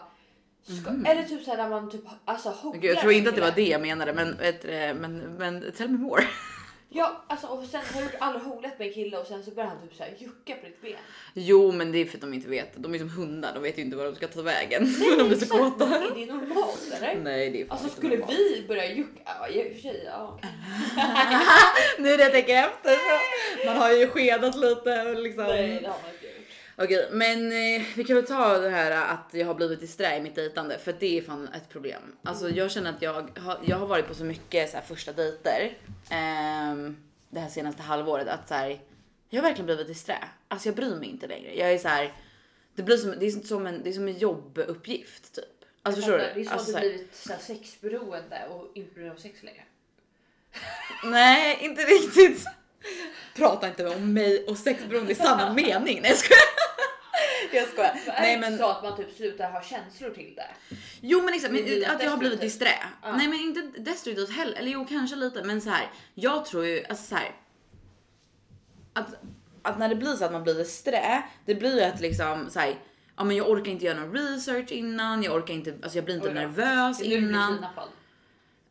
ska, 0.62 0.90
Eller 0.90 1.22
typ 1.22 1.44
såhär 1.44 1.57
när 1.57 1.68
man 1.68 1.90
typ 1.90 2.05
alltså 2.25 2.72
Gud, 2.75 2.85
jag 2.85 3.01
tror 3.01 3.12
inte 3.12 3.29
att 3.29 3.35
det 3.37 3.42
var 3.42 3.51
det 3.51 3.68
jag 3.68 3.81
menade, 3.81 4.12
men, 4.12 4.37
vet, 4.37 4.64
men, 5.01 5.18
men 5.18 5.72
tell 5.72 5.88
me 5.88 5.98
more. 5.98 6.25
Ja, 6.94 7.24
alltså 7.26 7.46
och 7.46 7.64
sen 7.64 7.81
har 7.94 8.02
du 8.02 8.09
aldrig 8.18 8.44
hånglat 8.44 8.78
med 8.78 8.88
en 8.88 8.94
kille 8.94 9.16
och 9.18 9.26
sen 9.26 9.44
så 9.44 9.50
börjar 9.50 9.68
han 9.68 9.81
typ 9.88 9.94
såhär 9.96 10.14
jucka 10.18 10.55
på 10.61 10.66
ditt 10.66 10.83
ben. 10.83 10.92
Jo, 11.35 11.72
men 11.72 11.92
det 11.92 11.98
är 11.98 12.05
för 12.05 12.16
att 12.16 12.20
de 12.20 12.35
inte 12.35 12.48
vet. 12.48 12.68
De 12.76 12.94
är 12.94 12.98
som 12.98 13.09
hundar, 13.11 13.55
de 13.55 13.62
vet 13.62 13.78
ju 13.78 13.83
inte 13.83 13.96
vad 13.96 14.07
de 14.07 14.14
ska 14.16 14.28
ta 14.28 14.42
vägen. 14.42 14.94
de 15.18 15.28
blir 15.28 15.38
så 15.38 15.46
kåta. 15.59 15.85
Är 15.85 16.14
det 16.14 16.26
normalt 16.33 16.92
eller? 16.96 17.14
Nej, 17.14 17.50
det 17.50 17.61
är 17.62 17.66
Alltså 17.70 17.88
skulle 17.88 18.16
normalt. 18.16 18.33
vi 18.38 18.64
börja 18.68 18.94
jucka, 18.94 19.20
ja 19.24 19.48
i 19.48 19.62
och 19.70 19.74
för 19.74 19.83
sig 19.83 20.02
ja. 20.07 20.38
Nu 21.98 22.09
är 22.09 22.18
det 22.18 22.22
jag 22.24 22.33
tänker 22.33 22.57
efter. 22.57 22.96
Man 23.66 23.76
har 23.76 23.92
ju 23.92 24.07
skedat 24.09 24.57
lite 24.57 25.02
och 25.02 25.22
liksom. 25.22 25.44
Nej 25.44 25.78
det 25.83 25.88
har 25.88 25.96
man 26.02 26.11
inte 26.14 26.21
gjort. 26.21 26.21
Okej, 26.76 27.08
men 27.12 27.52
eh, 27.52 27.82
vi 27.96 28.04
kan 28.04 28.16
väl 28.16 28.26
ta 28.26 28.58
det 28.58 28.70
här 28.70 29.14
att 29.14 29.28
jag 29.30 29.46
har 29.46 29.54
blivit 29.54 29.80
disträ 29.80 30.16
i 30.16 30.20
mitt 30.20 30.35
dejtande 30.35 30.78
för 30.78 30.94
det 31.00 31.18
är 31.18 31.22
fan 31.22 31.48
ett 31.48 31.68
problem. 31.68 32.02
Alltså 32.22 32.50
jag 32.50 32.70
känner 32.70 32.90
att 32.90 33.02
jag 33.02 33.30
har, 33.38 33.61
jag 33.64 33.76
har 33.76 33.87
varit 33.87 34.08
på 34.08 34.14
så 34.14 34.24
mycket 34.24 34.70
så 34.70 34.76
här, 34.76 34.85
första 34.85 35.12
dejter 35.12 35.78
ehm, 36.11 36.96
det 37.30 37.40
här 37.40 37.48
senaste 37.48 37.82
halvåret 37.82 38.28
att 38.28 38.48
så 38.48 38.54
här, 38.54 38.80
jag 39.30 39.42
har 39.42 39.48
verkligen 39.48 39.66
blivit 39.66 39.87
disträ. 39.87 40.18
Alltså 40.48 40.68
jag 40.68 40.76
bryr 40.76 40.96
mig 40.96 41.08
inte 41.08 41.26
längre. 41.26 41.54
Jag 41.54 41.72
är 41.72 41.78
så 41.78 41.88
här, 41.88 42.12
det 42.74 42.82
blir 42.82 42.96
som, 42.96 43.14
det 43.18 43.26
är 43.26 43.30
som 43.30 43.66
en, 43.66 43.82
det 43.82 43.90
är 43.90 43.94
som 43.94 44.08
en 44.08 44.18
jobbuppgift 44.18 45.35
typ. 45.35 45.44
Alltså 45.82 46.00
förstår 46.00 46.18
du? 46.18 46.24
Det 46.35 46.40
är 46.40 46.44
som 46.44 46.52
Alltså, 46.52 46.76
att 46.76 46.82
du 46.82 46.88
här, 46.88 46.94
blivit 46.94 47.14
så 47.14 47.32
här 47.32 47.38
sexberoende 47.38 48.46
och 48.50 48.70
inte 48.74 48.94
bryr 48.94 49.02
dig 49.02 49.12
om 49.12 49.18
sex 49.18 49.42
längre. 49.42 49.62
nej, 51.04 51.58
inte 51.61 51.82
riktigt. 51.82 52.44
Prata 53.37 53.68
inte 53.68 53.87
om 53.87 54.12
mig 54.12 54.44
och 54.44 54.58
sexberoende 54.58 55.12
i 55.12 55.14
samma 55.14 55.52
mening. 55.52 56.00
Nej 56.02 56.11
jag 56.11 56.18
skojar. 56.18 56.51
Jag 57.52 57.68
skojar. 57.68 57.90
Är 58.06 58.20
Nej 58.20 58.34
det 58.34 58.40
men 58.40 58.52
inte 58.52 58.64
så 58.64 58.70
att 58.70 58.82
man 58.82 58.96
typ 58.96 59.16
slutar 59.16 59.50
ha 59.50 59.62
känslor 59.62 60.10
till 60.10 60.34
det? 60.36 60.76
Jo 61.00 61.22
men 61.22 61.34
exakt, 61.34 61.52
blir 61.52 61.80
men, 61.80 61.96
att 61.96 62.02
jag 62.02 62.10
har 62.10 62.16
blivit 62.16 62.40
disträ. 62.40 62.74
Ja. 63.02 63.16
Nej 63.16 63.28
men 63.28 63.40
inte 63.40 63.80
destruktivt 63.80 64.30
heller, 64.30 64.58
eller 64.58 64.70
jo 64.70 64.86
kanske 64.88 65.16
lite 65.16 65.44
men 65.44 65.60
så 65.60 65.70
här. 65.70 65.90
Jag 66.14 66.44
tror 66.44 66.66
ju 66.66 66.84
alltså 66.88 67.04
så 67.06 67.14
här. 67.14 67.30
Att, 68.92 69.06
att 69.62 69.78
när 69.78 69.88
det 69.88 69.94
blir 69.94 70.14
så 70.14 70.24
att 70.24 70.32
man 70.32 70.42
blir 70.42 70.54
disträ, 70.54 71.22
det 71.44 71.54
blir 71.54 71.76
ju 71.76 71.82
att 71.82 72.00
liksom 72.00 72.50
så 72.50 72.60
här. 72.60 72.74
Ja 73.16 73.24
men 73.24 73.36
jag 73.36 73.50
orkar 73.50 73.72
inte 73.72 73.84
göra 73.84 74.00
någon 74.00 74.12
research 74.12 74.72
innan, 74.72 75.22
jag 75.22 75.34
orkar 75.34 75.54
inte, 75.54 75.74
alltså 75.82 75.98
jag 75.98 76.04
blir 76.04 76.14
inte 76.14 76.28
Oj 76.28 76.34
nervös 76.34 77.00
är 77.00 77.04
blir 77.06 77.18
innan. 77.18 77.52
kidnappad. 77.52 77.88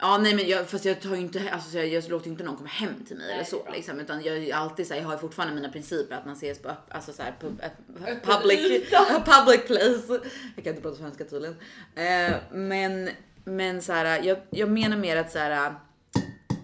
Ja 0.02 0.18
nej 0.18 0.36
men 0.36 0.48
jag, 0.48 0.70
fast 0.70 0.86
jag 0.86 1.02
tar 1.02 1.16
ju 1.16 1.22
inte, 1.22 1.52
alltså 1.52 1.70
så 1.70 1.78
jag, 1.78 1.88
jag 1.88 2.10
låter 2.10 2.28
inte 2.28 2.44
någon 2.44 2.58
komma 2.58 2.70
hem 2.70 3.06
till 3.08 3.18
mig 3.18 3.26
Nej, 3.26 3.36
eller 3.36 3.46
så 3.46 3.68
liksom 3.74 4.00
utan 4.00 4.24
jag 4.24 4.38
är 4.38 4.56
alltid 4.56 4.88
så 4.88 4.94
här, 4.94 5.02
jag 5.02 5.08
har 5.08 5.14
ju 5.14 5.20
fortfarande 5.20 5.56
mina 5.56 5.70
principer 5.70 6.16
att 6.16 6.26
man 6.26 6.34
ses 6.34 6.60
på 6.60 6.72
alltså 6.90 7.14
så 7.14 7.24
här, 7.24 7.32
på, 7.40 7.48
Öppen 7.48 8.20
public, 8.24 8.90
public 9.26 9.68
place. 9.68 10.22
Jag 10.56 10.64
kan 10.64 10.74
inte 10.74 10.82
prata 10.82 10.98
svenska 10.98 11.24
tydligen. 11.24 11.56
Eh, 11.96 12.36
men 12.52 13.10
men 13.44 13.82
så 13.82 13.94
här, 13.94 14.24
jag, 14.24 14.38
jag 14.50 14.70
menar 14.70 14.98
mer 14.98 15.18
att 15.18 15.32
så 15.32 15.40
här. 15.40 15.76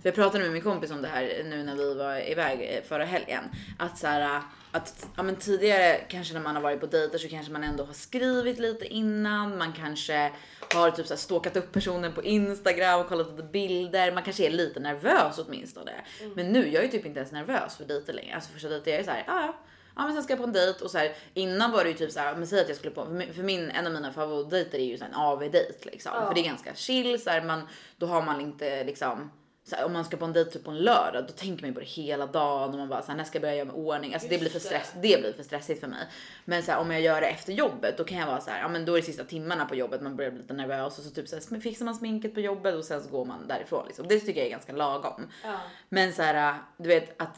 För 0.02 0.10
jag 0.10 0.16
pratade 0.16 0.44
med 0.44 0.54
min 0.54 0.62
kompis 0.62 0.92
om 0.92 1.02
det 1.02 1.08
här 1.08 1.42
nu 1.46 1.64
när 1.64 1.76
vi 1.76 1.94
var 1.94 2.30
iväg 2.32 2.62
eh, 2.62 2.84
förra 2.88 3.06
helgen. 3.06 3.44
Att 3.80 3.98
så 3.98 4.08
här, 4.08 4.42
att 4.72 5.08
ja, 5.16 5.24
men 5.24 5.36
tidigare 5.36 5.98
kanske 6.10 6.34
när 6.34 6.42
man 6.42 6.56
har 6.56 6.64
varit 6.64 6.80
på 6.80 6.86
dejter 6.86 7.18
så 7.18 7.28
kanske 7.28 7.52
man 7.52 7.64
ändå 7.64 7.84
har 7.84 7.94
skrivit 7.94 8.60
lite 8.60 8.86
innan. 8.86 9.58
Man 9.58 9.74
kanske 9.74 10.32
har 10.74 10.92
typ 10.92 11.08
så 11.08 11.14
här 11.14 11.20
stalkat 11.20 11.58
upp 11.58 11.72
personen 11.72 12.14
på 12.14 12.24
Instagram 12.24 13.00
och 13.00 13.08
kollat 13.08 13.30
lite 13.32 13.44
bilder. 13.44 14.12
Man 14.12 14.24
kanske 14.24 14.46
är 14.46 14.50
lite 14.52 14.80
nervös 14.80 15.40
åtminstone. 15.48 15.92
Men 16.36 16.52
nu, 16.52 16.68
jag 16.74 16.84
är 16.84 16.88
typ 16.88 17.06
inte 17.06 17.20
ens 17.20 17.32
nervös 17.32 17.76
för 17.76 17.86
dejter 17.86 18.14
längre. 18.14 18.36
Alltså 18.36 18.52
första 18.52 18.70
dejten, 18.70 18.94
jag 18.94 19.00
är 19.00 19.06
så 19.06 19.12
här, 19.12 19.24
"Ah, 19.28 19.42
ja 19.46 19.56
Ja 19.98 20.04
men 20.04 20.14
sen 20.14 20.24
ska 20.24 20.34
jag 20.34 20.38
på 20.40 20.44
en 20.44 20.54
dejt 20.54 20.84
och 20.84 20.92
så 20.92 20.98
här, 20.98 21.16
innan 21.34 21.72
var 21.72 21.84
det 21.84 21.90
ju 21.90 21.96
typ 21.96 22.12
så 22.12 22.20
här, 22.20 22.36
men 22.36 22.48
säg 22.48 22.62
att 22.62 22.68
jag 22.68 22.78
skulle 22.78 22.94
på, 22.94 23.06
för 23.06 23.12
min, 23.12 23.34
för 23.34 23.44
min 23.44 23.70
en 23.72 23.88
av 23.88 23.94
mina 23.94 24.14
favoritdejter 24.14 24.80
är 24.80 24.84
ju 24.84 24.98
så 24.98 25.04
här 25.04 25.12
en 25.12 25.18
AV-dejt 25.18 25.90
liksom. 25.90 26.12
Ja. 26.16 26.28
För 26.28 26.34
det 26.34 26.42
är 26.42 26.46
ganska 26.46 26.76
chill 26.76 27.22
så 27.22 27.30
här, 27.30 27.42
man, 27.42 27.68
då 27.98 28.06
har 28.06 28.22
man 28.22 28.42
inte 28.42 28.84
liksom 28.84 29.32
här, 29.76 29.86
om 29.86 29.94
man 29.94 30.06
ska 30.06 30.18
på 30.18 30.26
en 30.26 30.34
dejt 30.34 30.52
typ 30.52 30.64
på 30.64 30.72
en 30.72 30.78
lördag, 30.78 31.24
då 31.28 31.34
tänker 31.34 31.64
man 31.64 31.70
ju 31.70 31.74
på 31.74 31.80
det 31.80 31.86
hela 31.86 32.26
dagen 32.26 32.70
och 32.72 32.78
man 32.78 32.90
bara 32.90 33.02
så 33.02 33.08
här, 33.08 33.18
när 33.18 33.24
ska 33.24 33.36
jag 33.36 33.42
börja 33.42 33.56
göra 33.56 33.66
mig 33.66 33.76
ordning? 33.76 34.14
Alltså 34.14 34.30
det 34.30 34.38
blir 34.38 34.50
för 34.50 34.56
Just 34.56 34.66
stress. 34.66 34.94
det. 34.94 35.16
Det 35.16 35.22
blir 35.22 35.34
för 35.34 35.44
stressigt 35.44 35.80
för 35.80 35.88
mig. 35.88 36.08
Men 36.46 36.64
så 36.64 36.72
här, 36.72 36.80
om 36.80 36.92
jag 36.92 37.02
gör 37.02 37.22
det 37.22 37.28
efter 37.28 37.54
jobbet, 37.54 37.98
då 37.98 38.04
kan 38.04 38.18
jag 38.18 38.28
vara 38.28 38.42
så 38.42 38.50
här, 38.50 38.62
ja 38.62 38.68
men 38.68 38.86
då 38.86 38.94
är 38.94 38.98
det 38.98 39.06
sista 39.06 39.24
timmarna 39.24 39.66
på 39.66 39.76
jobbet, 39.76 40.02
man 40.02 40.16
börjar 40.16 40.32
bli 40.32 40.42
lite 40.42 40.54
nervös 40.54 40.98
och 40.98 41.04
så 41.04 41.10
typ 41.10 41.28
så 41.28 41.36
här, 41.36 41.60
fixar 41.60 41.86
man 41.86 41.96
sminket 41.96 42.34
på 42.34 42.40
jobbet 42.40 42.76
och 42.76 42.86
sen 42.86 43.04
så 43.04 43.10
går 43.10 43.26
man 43.26 43.48
därifrån 43.48 43.86
liksom. 43.88 44.08
Det 44.08 44.20
tycker 44.20 44.40
jag 44.40 44.48
är 44.48 44.52
ganska 44.52 44.74
lagom. 44.74 45.28
Ja. 45.44 45.60
Men 45.90 46.14
så 46.14 46.22
här, 46.22 46.56
du 46.78 46.90
vet 46.90 47.22
att 47.22 47.36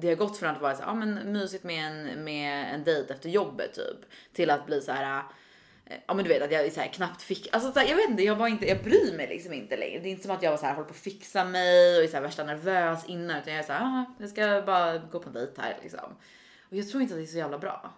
det 0.00 0.08
har 0.08 0.16
gått 0.16 0.38
från 0.38 0.50
att 0.50 0.60
vara 0.60 0.74
så 0.74 0.82
här, 0.82 0.88
ja 0.88 0.94
men 0.94 1.32
mysigt 1.32 1.64
med 1.64 1.86
en, 1.86 2.24
med 2.24 2.74
en 2.74 2.84
dejt 2.84 3.14
efter 3.14 3.28
jobbet 3.28 3.74
typ 3.74 4.10
till 4.32 4.50
att 4.50 4.66
bli 4.66 4.80
så 4.80 4.92
här. 4.92 5.22
Eh, 5.86 5.96
Ja 6.06 6.14
men 6.14 6.24
du 6.24 6.28
vet 6.28 6.42
att 6.42 6.52
jag 6.52 6.72
så 6.72 6.80
här, 6.80 6.88
knappt 6.88 7.22
fick, 7.22 7.48
alltså 7.54 7.72
så 7.72 7.78
här, 7.80 7.86
jag 7.88 7.96
vet 7.96 8.10
inte, 8.10 8.22
jag 8.22 8.36
var 8.36 8.48
inte, 8.48 8.66
jag 8.68 8.82
bryr 8.84 9.16
mig 9.16 9.28
liksom 9.28 9.52
inte 9.52 9.76
längre. 9.76 9.98
Det 9.98 10.08
är 10.08 10.10
inte 10.10 10.22
som 10.22 10.30
att 10.36 10.42
jag 10.42 10.50
var 10.50 10.58
så 10.58 10.66
här, 10.66 10.74
håller 10.74 10.88
på 10.88 10.94
att 10.94 10.96
fixa 11.00 11.44
mig 11.44 11.96
och 11.98 12.04
är 12.04 12.08
så 12.08 12.14
här, 12.16 12.22
värsta 12.22 12.44
nervös 12.44 13.04
innan 13.08 13.36
utan 13.38 13.52
jag 13.52 13.62
är 13.62 13.66
så 13.66 13.72
här, 13.72 13.80
"Ah, 13.84 14.04
jag 14.18 14.28
ska 14.30 14.62
bara 14.66 14.98
gå 14.98 15.18
på 15.20 15.28
en 15.28 15.32
dejt 15.34 15.60
här 15.62 15.78
liksom. 15.82 16.16
Och 16.70 16.76
jag 16.76 16.88
tror 16.88 17.02
inte 17.02 17.14
att 17.14 17.20
det 17.20 17.24
är 17.24 17.26
så 17.26 17.36
jävla 17.38 17.58
bra. 17.58 17.94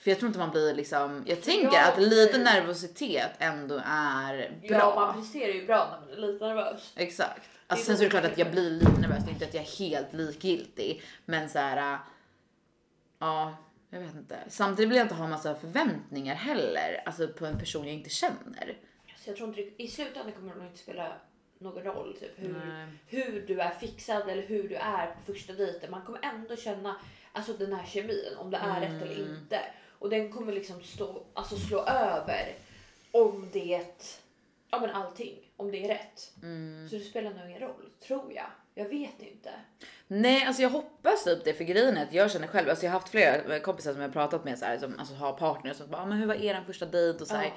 För 0.00 0.10
jag 0.10 0.18
tror 0.18 0.26
inte 0.26 0.38
man 0.38 0.50
blir 0.50 0.74
liksom, 0.74 1.24
jag 1.26 1.42
tänker 1.42 1.76
Ja, 1.76 1.88
att 1.92 1.98
lite 2.02 2.38
nervositet 2.38 3.30
ändå 3.38 3.80
är 3.86 4.58
bra. 4.68 4.78
ja, 4.78 4.94
man 4.94 5.14
presterar 5.14 5.52
ju 5.52 5.66
bra 5.66 5.88
när 5.90 6.16
man 6.16 6.24
är 6.24 6.32
lite 6.32 6.46
nervös. 6.46 6.92
Exakt. 6.96 7.42
Alltså, 7.66 7.86
sen 7.86 7.96
så 7.96 8.02
är 8.02 8.04
det 8.04 8.10
klart 8.10 8.24
att 8.32 8.38
jag 8.38 8.50
blir 8.50 8.70
lite 8.70 9.00
nervös, 9.00 9.24
det 9.24 9.30
är 9.30 9.32
inte 9.32 9.44
att 9.44 9.54
jag 9.54 9.62
är 9.64 9.78
helt 9.78 10.12
likgiltig. 10.12 11.02
Men 11.24 11.48
så 11.48 11.58
här. 11.58 11.98
ja, 13.18 13.56
jag 13.90 14.00
vet 14.00 14.14
inte. 14.14 14.38
Samtidigt 14.48 14.90
vill 14.90 14.96
jag 14.96 15.04
inte 15.04 15.14
ha 15.14 15.28
massa 15.28 15.54
förväntningar 15.54 16.34
heller, 16.34 17.02
alltså 17.06 17.28
på 17.28 17.46
en 17.46 17.58
person 17.58 17.84
jag 17.86 17.94
inte 17.94 18.10
känner. 18.10 18.78
Så 19.16 19.30
jag 19.30 19.36
tror 19.36 19.48
inte 19.48 19.60
det, 19.60 19.82
i 19.82 19.88
slutändan 19.88 20.32
kommer 20.32 20.52
det 20.52 20.58
nog 20.58 20.66
inte 20.66 20.78
spela 20.78 21.12
någon 21.58 21.82
roll 21.82 22.16
typ 22.20 22.32
hur, 22.36 22.52
Nej. 22.66 22.88
hur 23.06 23.44
du 23.46 23.60
är 23.60 23.70
fixad 23.70 24.28
eller 24.28 24.42
hur 24.46 24.68
du 24.68 24.74
är 24.74 25.06
på 25.06 25.32
första 25.32 25.52
dejten. 25.52 25.90
Man 25.90 26.02
kommer 26.02 26.20
ändå 26.22 26.56
känna 26.56 26.96
alltså 27.32 27.52
den 27.52 27.72
här 27.72 27.86
kemin 27.86 28.34
om 28.38 28.50
det 28.50 28.56
är 28.56 28.80
rätt 28.80 29.02
eller 29.02 29.14
Mm. 29.24 29.36
inte. 29.36 29.60
Och 29.98 30.10
den 30.10 30.32
kommer 30.32 30.52
liksom 30.52 30.82
stå, 30.82 31.26
alltså 31.34 31.56
slå 31.56 31.78
över 31.84 32.54
om 33.10 33.48
det, 33.52 33.86
ja 34.70 34.80
men 34.80 34.90
allting, 34.90 35.36
om 35.56 35.70
det 35.70 35.84
är 35.84 35.88
rätt. 35.88 36.32
Mm. 36.42 36.88
Så 36.88 36.96
det 36.96 37.00
spelar 37.04 37.30
nog 37.30 37.46
ingen 37.48 37.60
roll, 37.60 37.90
tror 38.06 38.32
jag. 38.32 38.46
Jag 38.78 38.88
vet 38.88 39.22
inte. 39.22 39.50
Nej, 40.06 40.44
alltså 40.44 40.62
jag 40.62 40.70
hoppas 40.70 41.24
typ 41.24 41.44
det 41.44 41.54
för 41.54 41.64
grejen 41.64 41.96
är 41.96 42.02
att 42.02 42.12
jag 42.12 42.30
känner 42.30 42.46
själv, 42.46 42.68
alltså 42.68 42.84
jag 42.84 42.92
har 42.92 43.00
haft 43.00 43.10
flera 43.10 43.60
kompisar 43.60 43.92
som 43.92 44.00
jag 44.00 44.08
har 44.08 44.12
pratat 44.12 44.44
med 44.44 44.58
så 44.58 44.64
här, 44.64 44.78
som 44.78 44.98
alltså 44.98 45.14
har 45.14 45.32
partners 45.32 45.76
som 45.76 45.90
bara, 45.90 46.02
ah, 46.02 46.06
men 46.06 46.18
hur 46.18 46.26
var 46.26 46.34
er 46.34 46.62
första 46.66 46.86
dejt 46.86 47.18
och 47.22 47.28
så 47.28 47.36
här. 47.36 47.44
Ja. 47.44 47.50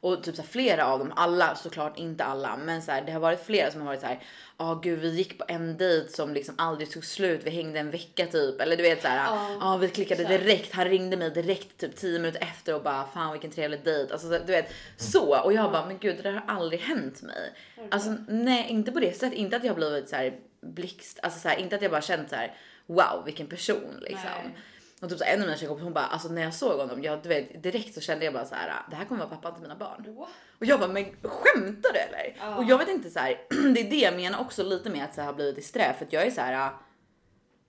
Och 0.00 0.22
typ 0.24 0.36
så 0.36 0.42
här, 0.42 0.48
flera 0.48 0.86
av 0.86 0.98
dem, 0.98 1.12
alla 1.16 1.54
såklart 1.54 1.98
inte 1.98 2.24
alla, 2.24 2.56
men 2.56 2.82
så 2.82 2.92
här, 2.92 3.02
det 3.02 3.12
har 3.12 3.20
varit 3.20 3.44
flera 3.46 3.70
som 3.70 3.80
har 3.80 3.86
varit 3.88 4.00
så 4.00 4.06
här. 4.06 4.18
Ja 4.58 4.70
ah, 4.70 4.74
gud, 4.74 4.98
vi 4.98 5.08
gick 5.10 5.38
på 5.38 5.44
en 5.48 5.76
dejt 5.76 6.08
som 6.12 6.34
liksom 6.34 6.54
aldrig 6.58 6.90
tog 6.90 7.04
slut. 7.04 7.40
Vi 7.44 7.50
hängde 7.50 7.78
en 7.78 7.90
vecka 7.90 8.26
typ, 8.26 8.60
eller 8.60 8.76
du 8.76 8.82
vet 8.82 9.02
så 9.02 9.08
här. 9.08 9.16
Ja, 9.16 9.56
Ja. 9.60 9.76
vi 9.76 9.88
klickade 9.88 10.22
Exakt. 10.22 10.42
direkt. 10.44 10.72
Han 10.74 10.84
ringde 10.84 11.16
mig 11.16 11.30
direkt 11.30 11.78
typ 11.78 11.96
10 11.96 12.18
minuter 12.18 12.42
efter 12.42 12.74
och 12.74 12.82
bara 12.82 13.06
fan 13.14 13.32
vilken 13.32 13.50
trevlig 13.50 13.84
dejt. 13.84 14.12
Alltså 14.12 14.28
så- 14.28 14.38
du 14.38 14.52
vet 14.52 14.72
så 14.96 15.42
och 15.44 15.52
jag 15.52 15.72
bara, 15.72 15.86
men 15.86 15.98
gud, 15.98 16.16
det 16.16 16.22
där 16.22 16.32
har 16.32 16.54
aldrig 16.56 16.80
hänt 16.80 17.22
mig. 17.22 17.52
Alltså 17.90 18.14
nej, 18.28 18.66
inte 18.68 18.92
på 18.92 19.00
det 19.00 19.12
sättet. 19.18 19.32
Inte 19.38 19.56
att 19.56 19.64
jag 19.64 19.76
blivit 19.76 20.08
så 20.08 20.16
här 20.16 20.38
blixt, 20.60 21.18
alltså 21.22 21.40
så 21.40 21.48
här, 21.48 21.56
inte 21.56 21.76
att 21.76 21.82
jag 21.82 21.90
bara 21.90 22.02
känt 22.02 22.30
så 22.30 22.36
här. 22.36 22.54
Wow, 22.86 23.22
vilken 23.24 23.46
person 23.46 23.98
liksom. 24.00 24.30
Nej. 24.44 24.56
Och 25.00 25.08
typ 25.08 25.18
så 25.18 25.24
en 25.24 25.40
av 25.40 25.46
mina 25.46 25.56
tjejkompisar 25.56 25.84
hon 25.84 25.94
bara, 25.94 26.06
alltså 26.06 26.28
när 26.28 26.42
jag 26.42 26.54
såg 26.54 26.80
honom, 26.80 27.02
jag, 27.02 27.22
du 27.22 27.28
vet, 27.28 27.62
direkt 27.62 27.94
så 27.94 28.00
kände 28.00 28.24
jag 28.24 28.34
bara 28.34 28.44
så 28.44 28.54
här, 28.54 28.82
det 28.90 28.96
här 28.96 29.04
kommer 29.04 29.24
vara 29.26 29.36
pappan 29.36 29.52
till 29.52 29.62
mina 29.62 29.76
barn. 29.76 30.16
What? 30.18 30.28
Och 30.58 30.66
jag 30.66 30.80
bara, 30.80 30.92
men 30.92 31.04
skämtar 31.22 31.92
du 31.92 31.98
eller? 31.98 32.36
Ja. 32.38 32.56
Och 32.56 32.64
jag 32.64 32.78
vet 32.78 32.88
inte 32.88 33.10
så 33.10 33.18
här, 33.18 33.40
det 33.74 33.80
är 33.80 33.90
det 33.90 33.96
jag 33.96 34.16
menar 34.16 34.40
också 34.40 34.62
lite 34.62 34.90
med 34.90 35.04
att 35.04 35.14
så 35.14 35.20
här, 35.20 35.28
ha 35.28 35.34
blivit 35.34 35.56
disträ 35.56 35.94
för 35.98 36.04
att 36.04 36.12
jag 36.12 36.26
är 36.26 36.30
så 36.30 36.40
här. 36.40 36.70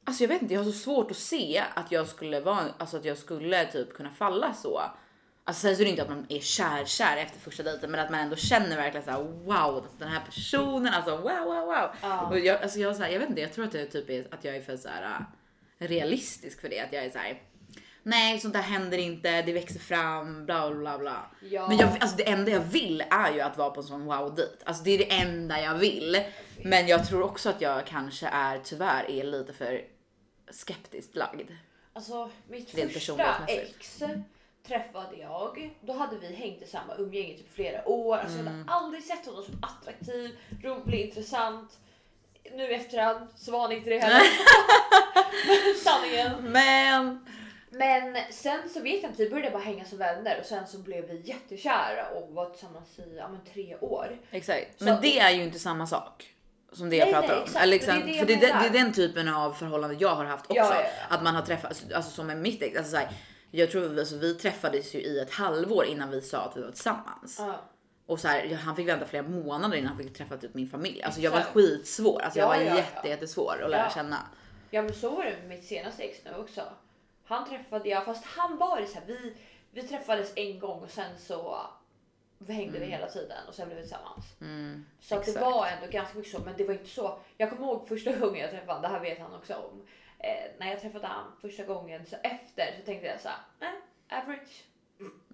Alltså 0.03 0.23
jag 0.23 0.27
vet 0.27 0.41
inte, 0.41 0.53
jag 0.53 0.61
har 0.61 0.71
så 0.71 0.77
svårt 0.77 1.11
att 1.11 1.17
se 1.17 1.63
att 1.73 1.91
jag 1.91 2.07
skulle 2.07 2.39
vara, 2.39 2.59
alltså 2.77 2.97
att 2.97 3.05
jag 3.05 3.17
skulle 3.17 3.65
typ 3.65 3.93
kunna 3.93 4.09
falla 4.09 4.53
så. 4.53 4.81
Alltså 5.43 5.61
sen 5.61 5.75
så 5.75 5.81
är 5.81 5.85
det 5.85 5.89
inte 5.89 6.03
att 6.03 6.09
man 6.09 6.25
är 6.29 6.39
kär 6.39 6.85
kär 6.85 7.17
efter 7.17 7.39
första 7.39 7.63
dejten 7.63 7.91
men 7.91 7.99
att 7.99 8.11
man 8.11 8.19
ändå 8.19 8.35
känner 8.35 8.75
verkligen 8.75 9.05
så 9.05 9.11
här: 9.11 9.23
wow 9.23 9.55
alltså 9.55 9.97
den 9.97 10.07
här 10.07 10.21
personen 10.25 10.93
alltså 10.93 11.17
wow 11.17 11.45
wow 11.45 11.65
wow. 11.65 11.89
Ja. 12.01 12.27
Och 12.27 12.39
jag, 12.39 12.61
alltså 12.61 12.79
jag, 12.79 12.95
så 12.95 13.03
här, 13.03 13.09
jag 13.09 13.19
vet 13.19 13.29
inte, 13.29 13.41
jag 13.41 13.53
tror 13.53 13.65
att, 13.65 13.71
det 13.71 13.85
typ 13.85 14.09
är, 14.09 14.27
att 14.31 14.43
jag 14.43 14.55
är 14.55 14.61
för 14.61 14.77
så 14.77 14.89
här, 14.89 15.25
realistisk 15.79 16.61
för 16.61 16.69
det. 16.69 16.79
Att 16.79 16.93
jag 16.93 17.05
är 17.05 17.09
så 17.09 17.17
här. 17.17 17.41
nej 18.03 18.39
sånt 18.39 18.53
där 18.53 18.61
händer 18.61 18.97
inte, 18.97 19.41
det 19.41 19.53
växer 19.53 19.79
fram 19.79 20.45
bla 20.45 20.71
bla 20.75 20.97
bla. 20.97 21.31
Ja. 21.49 21.67
Men 21.67 21.77
jag, 21.77 21.89
alltså 21.99 22.17
det 22.17 22.29
enda 22.29 22.51
jag 22.51 22.59
vill 22.59 23.03
är 23.11 23.33
ju 23.33 23.39
att 23.41 23.57
vara 23.57 23.69
på 23.69 23.79
en 23.81 23.87
sån 23.87 24.05
wow 24.05 24.35
dejt. 24.35 24.53
Alltså 24.63 24.83
det 24.83 24.91
är 24.91 24.97
det 24.97 25.11
enda 25.13 25.61
jag 25.61 25.75
vill. 25.75 26.23
Men 26.63 26.87
jag 26.87 27.07
tror 27.07 27.21
också 27.23 27.49
att 27.49 27.61
jag 27.61 27.85
kanske 27.87 28.27
är 28.27 28.59
tyvärr 28.63 29.11
är 29.11 29.23
lite 29.23 29.53
för 29.53 29.81
skeptiskt 30.51 31.15
lagd. 31.15 31.51
Alltså 31.93 32.29
mitt 32.49 32.75
Rent 32.77 32.91
första 32.93 33.45
ex 33.47 34.03
träffade 34.67 35.15
jag. 35.17 35.75
Då 35.81 35.93
hade 35.93 36.17
vi 36.17 36.33
hängt 36.35 36.61
i 36.61 36.65
samma 36.65 36.95
umgänge 36.97 37.33
i 37.33 37.37
typ 37.37 37.53
flera 37.53 37.87
år. 37.89 38.17
Alltså 38.17 38.37
Jag 38.37 38.47
Mm. 38.47 38.67
hade 38.67 38.71
aldrig 38.71 39.03
sett 39.03 39.25
honom 39.25 39.43
som 39.43 39.63
attraktiv, 39.63 40.37
rolig, 40.63 40.99
intressant. 41.05 41.79
Nu 42.55 42.63
i 42.63 42.73
efterhand 42.73 43.27
så 43.35 43.51
var 43.51 43.59
han 43.62 43.71
inte 43.71 43.89
det 43.89 43.99
heller. 43.99 44.21
Sanningen. 45.83 46.31
Men 46.51 47.25
Men 47.71 48.17
sen 48.31 48.69
så 48.73 48.79
vet 48.81 49.03
jag 49.03 49.12
inte, 49.12 49.23
vi 49.23 49.29
började 49.29 49.51
bara 49.51 49.63
hänga 49.63 49.85
som 49.85 49.97
vänner 49.97 50.38
och 50.39 50.45
sen 50.45 50.67
så 50.67 50.77
blev 50.77 51.07
vi 51.07 51.21
jättekära 51.25 52.09
och 52.09 52.33
var 52.33 52.49
tillsammans 52.49 52.99
i 52.99 53.15
ja, 53.17 53.27
men, 53.27 53.39
tre 53.53 53.75
år. 53.81 54.17
exakt, 54.31 54.67
Så- 54.79 54.85
men 54.85 55.01
det 55.01 55.19
är 55.19 55.29
ju 55.31 55.43
inte 55.43 55.59
samma 55.59 55.88
sak. 55.88 56.33
Som 56.71 56.89
det 56.89 56.95
jag 56.95 57.05
Nej, 57.05 57.13
pratar 57.13 57.27
nej, 57.27 57.38
om. 57.38 57.43
exakt, 57.43 57.59
men 57.59 57.69
det 57.69 57.75
är 57.75 57.79
liksom, 57.79 58.01
det 58.09 58.19
för 58.19 58.25
det, 58.25 58.35
det 58.71 58.79
är 58.79 58.83
den 58.83 58.93
typen 58.93 59.27
av 59.33 59.53
förhållande 59.53 59.95
jag 59.99 60.15
har 60.15 60.25
haft 60.25 60.45
också. 60.45 60.55
Ja, 60.55 60.75
ja, 60.75 60.81
ja. 61.09 61.15
Att 61.15 61.23
man 61.23 61.35
har 61.35 61.41
träffat, 61.41 61.83
alltså 61.95 62.12
som 62.12 62.27
med 62.27 62.38
mitt 62.38 62.62
ex, 62.62 62.77
alltså 62.77 62.91
så 62.91 62.97
här, 62.97 63.09
jag 63.51 63.71
tror 63.71 63.99
alltså, 63.99 64.15
vi 64.15 64.33
träffades 64.35 64.95
ju 64.95 64.99
i 64.99 65.19
ett 65.19 65.31
halvår 65.31 65.85
innan 65.85 66.09
vi 66.12 66.21
sa 66.21 66.38
att 66.38 66.57
vi 66.57 66.62
var 66.62 66.69
tillsammans. 66.71 67.39
Ja. 68.09 68.13
Och 68.13 68.19
så 68.19 68.27
här, 68.27 68.55
han 68.55 68.75
fick 68.75 68.87
vänta 68.87 69.05
flera 69.05 69.23
månader 69.23 69.77
innan 69.77 69.87
han 69.87 69.97
fick 69.97 70.13
träffa 70.17 70.37
typ 70.37 70.53
min 70.53 70.69
familj. 70.69 71.03
Alltså 71.03 71.21
jag 71.21 71.31
var 71.31 71.41
skitsvår, 71.41 72.21
alltså 72.21 72.39
jag 72.39 72.45
Ja, 72.45 72.49
var 72.49 72.55
ja, 72.55 72.69
ja. 72.69 72.75
jätte, 72.75 73.07
jättesvår 73.07 73.61
att 73.63 73.69
lära 73.69 73.83
Ja. 73.83 73.89
känna. 73.89 74.27
Ja 74.71 74.81
men 74.81 74.93
så 74.93 75.09
var 75.09 75.23
det 75.25 75.31
med 75.31 75.47
mitt 75.49 75.63
senaste 75.65 76.03
ex 76.03 76.19
nu 76.25 76.35
också. 76.35 76.61
Han 77.25 77.49
träffade 77.49 77.89
jag, 77.89 78.05
fast 78.05 78.25
han 78.25 78.57
var 78.57 78.85
så 78.85 78.93
här, 78.93 79.03
vi, 79.07 79.33
vi 79.71 79.81
träffades 79.83 80.33
en 80.35 80.59
gång 80.59 80.83
och 80.83 80.89
sen 80.89 81.17
så 81.19 81.57
hängde 82.47 82.79
vi 82.79 82.85
hela 82.85 83.07
tiden 83.07 83.47
och 83.47 83.53
sen 83.53 83.67
blev 83.67 83.77
vi 83.77 83.83
tillsammans. 83.83 84.25
Mm, 84.41 84.85
Så 84.99 85.15
att 85.15 85.25
det 85.25 85.41
var 85.41 85.67
ändå 85.67 85.87
ganska 85.91 86.17
mycket 86.17 86.31
så, 86.33 86.39
men 86.39 86.53
det 86.57 86.63
var 86.63 86.73
inte 86.73 86.89
så. 86.89 87.19
Jag 87.37 87.49
kommer 87.49 87.63
ihåg 87.67 87.87
första 87.87 88.15
gången 88.15 88.41
jag 88.41 88.49
träffade 88.51 88.81
det 88.81 88.87
här 88.87 88.99
vet 88.99 89.19
han 89.19 89.33
också 89.35 89.53
om. 89.53 89.85
Eh, 90.19 90.51
när 90.59 90.67
jag 90.69 90.81
träffade 90.81 91.07
honom 91.07 91.31
första 91.41 91.63
gången 91.63 92.05
så 92.05 92.15
efter 92.23 92.75
så 92.79 92.85
tänkte 92.85 93.07
jag 93.07 93.19
så 93.21 93.29
här, 93.59 93.71
average. 94.21 94.63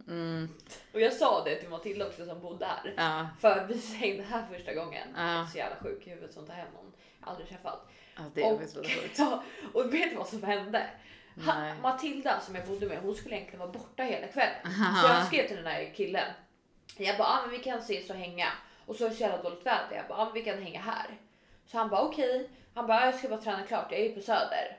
Mm, 0.08 0.49
Och 0.93 1.01
jag 1.01 1.13
sa 1.13 1.43
det 1.43 1.56
till 1.56 1.69
Matilda 1.69 2.08
också 2.08 2.25
som 2.25 2.41
bodde 2.41 2.65
här. 2.65 2.93
ja, 2.97 3.28
För 3.41 3.65
vi 3.67 3.95
hängde 3.95 4.23
här 4.23 4.43
första 4.51 4.73
gången. 4.73 5.08
Ja. 5.17 5.47
Så 5.51 5.58
jävla 5.58 5.75
sjuk 5.75 6.08
i 6.08 6.10
huvudet 6.10 6.34
som 6.34 6.45
tar 6.45 6.54
hem 6.54 6.67
någon 6.73 6.91
jag 7.19 7.30
aldrig 7.30 7.49
träffat. 7.49 7.89
ja, 8.15 8.21
det 8.34 8.41
är 8.41 8.58
sjukt. 8.58 9.13
ja, 9.17 9.43
och 9.73 9.93
vet 9.93 10.10
du 10.10 10.15
vad 10.15 10.28
som 10.28 10.43
hände? 10.43 10.89
Ha, 11.45 11.60
Nej. 11.60 11.73
Matilda 11.82 12.39
som 12.39 12.56
jag 12.56 12.65
bodde 12.67 12.86
med, 12.88 12.97
hon 12.97 13.15
skulle 13.15 13.36
egentligen 13.36 13.60
vara 13.60 13.71
borta 13.71 14.04
hela 14.04 14.28
kvällen. 14.28 14.56
Aha. 14.65 15.01
Så 15.01 15.08
jag 15.08 15.28
skrev 15.28 15.47
till 15.47 15.56
den 15.58 15.65
här 15.65 15.93
killen. 15.95 16.32
Jag 16.97 17.17
bara, 17.17 17.28
ah, 17.28 17.41
men 17.41 17.51
vi 17.51 17.60
kan 17.60 17.80
ses 17.80 18.10
och 18.10 18.15
hänga. 18.15 18.47
Och 18.86 18.95
så 18.95 19.06
är 19.06 19.10
det 19.10 19.15
så 19.15 19.21
jävla 19.21 19.43
dåligt 19.43 19.65
väder. 19.65 19.95
Jag 19.95 20.08
bara, 20.08 20.17
ah, 20.19 20.25
men 20.25 20.34
vi 20.34 20.43
kan 20.43 20.63
hänga 20.63 20.82
här. 20.82 21.19
Så 21.65 21.78
han 21.78 21.89
bara 21.89 22.01
okej. 22.01 22.49
Han 22.73 22.88
bara, 22.88 23.06
jag 23.06 23.15
ska 23.15 23.28
bara 23.30 23.41
träna 23.41 23.63
klart. 23.63 23.88
Jag 23.91 23.99
är 23.99 24.04
ju 24.04 24.15
på 24.15 24.21
Söder. 24.21 24.78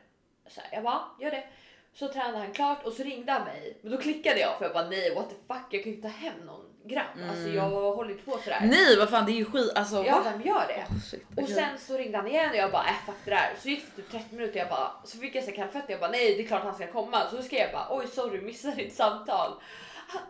Så 0.49 0.61
här, 0.61 0.68
jag 0.72 0.83
bara, 0.85 1.05
gör 1.20 1.31
det. 1.31 1.44
Så 1.98 2.09
tränade 2.09 2.38
han 2.38 2.52
klart 2.52 2.85
och 2.85 2.92
så 2.92 3.02
ringde 3.02 3.32
han 3.32 3.44
mig. 3.44 3.78
Men 3.82 3.92
då 3.92 3.98
klickade 3.98 4.40
jag 4.40 4.59
för 4.59 4.64
jag 4.64 4.74
bara 4.74 4.88
nej 4.88 5.14
what 5.14 5.28
the 5.28 5.35
fuck 5.54 5.66
jag 5.70 5.82
kan 5.82 5.92
ju 5.92 5.96
inte 5.96 6.09
ta 6.09 6.14
hem 6.14 6.35
någon 6.46 6.64
grabb. 6.85 7.30
Alltså 7.30 7.48
jag 7.48 7.70
håller 7.70 8.11
inte 8.11 8.24
på 8.24 8.38
sådär. 8.38 8.61
Nej 8.62 8.96
vad 8.98 9.11
fan 9.11 9.26
det 9.26 9.32
är 9.32 9.37
ju 9.37 9.44
skit 9.44 9.72
alltså. 9.74 10.04
Ja 10.04 10.18
va? 10.18 10.22
vem 10.24 10.42
gör 10.42 10.64
det? 10.68 10.94
Oh, 10.94 11.00
shit, 11.11 11.24
Och 11.37 11.48
sen 11.48 11.78
så 11.78 11.96
ringde 11.98 12.18
han 12.18 12.26
igen 12.26 12.50
och 12.50 12.56
jag 12.56 12.72
bara 12.72 12.82
äh 12.82 13.06
fuck 13.06 13.14
det 13.24 13.30
där. 13.30 13.54
Så 13.62 13.68
gick 13.68 13.85
det 13.96 14.02
typ 14.02 14.11
30 14.11 14.35
minuter 14.35 14.59
jag 14.59 14.68
bara 14.68 14.92
så 15.04 15.18
fick 15.18 15.35
jag 15.35 15.44
så 15.44 15.50
här 15.50 15.56
kallfötter. 15.56 15.90
Jag 15.90 16.00
bara 16.00 16.11
nej 16.11 16.37
det 16.37 16.42
är 16.42 16.46
klart 16.46 16.62
han 16.62 16.74
ska 16.74 16.87
komma. 16.87 17.30
Så 17.30 17.42
skrev 17.42 17.61
jag 17.61 17.72
bara 17.72 17.98
oj 17.98 18.06
sorry 18.06 18.40
missade 18.40 18.76
ditt 18.76 18.94
samtal. 18.94 19.52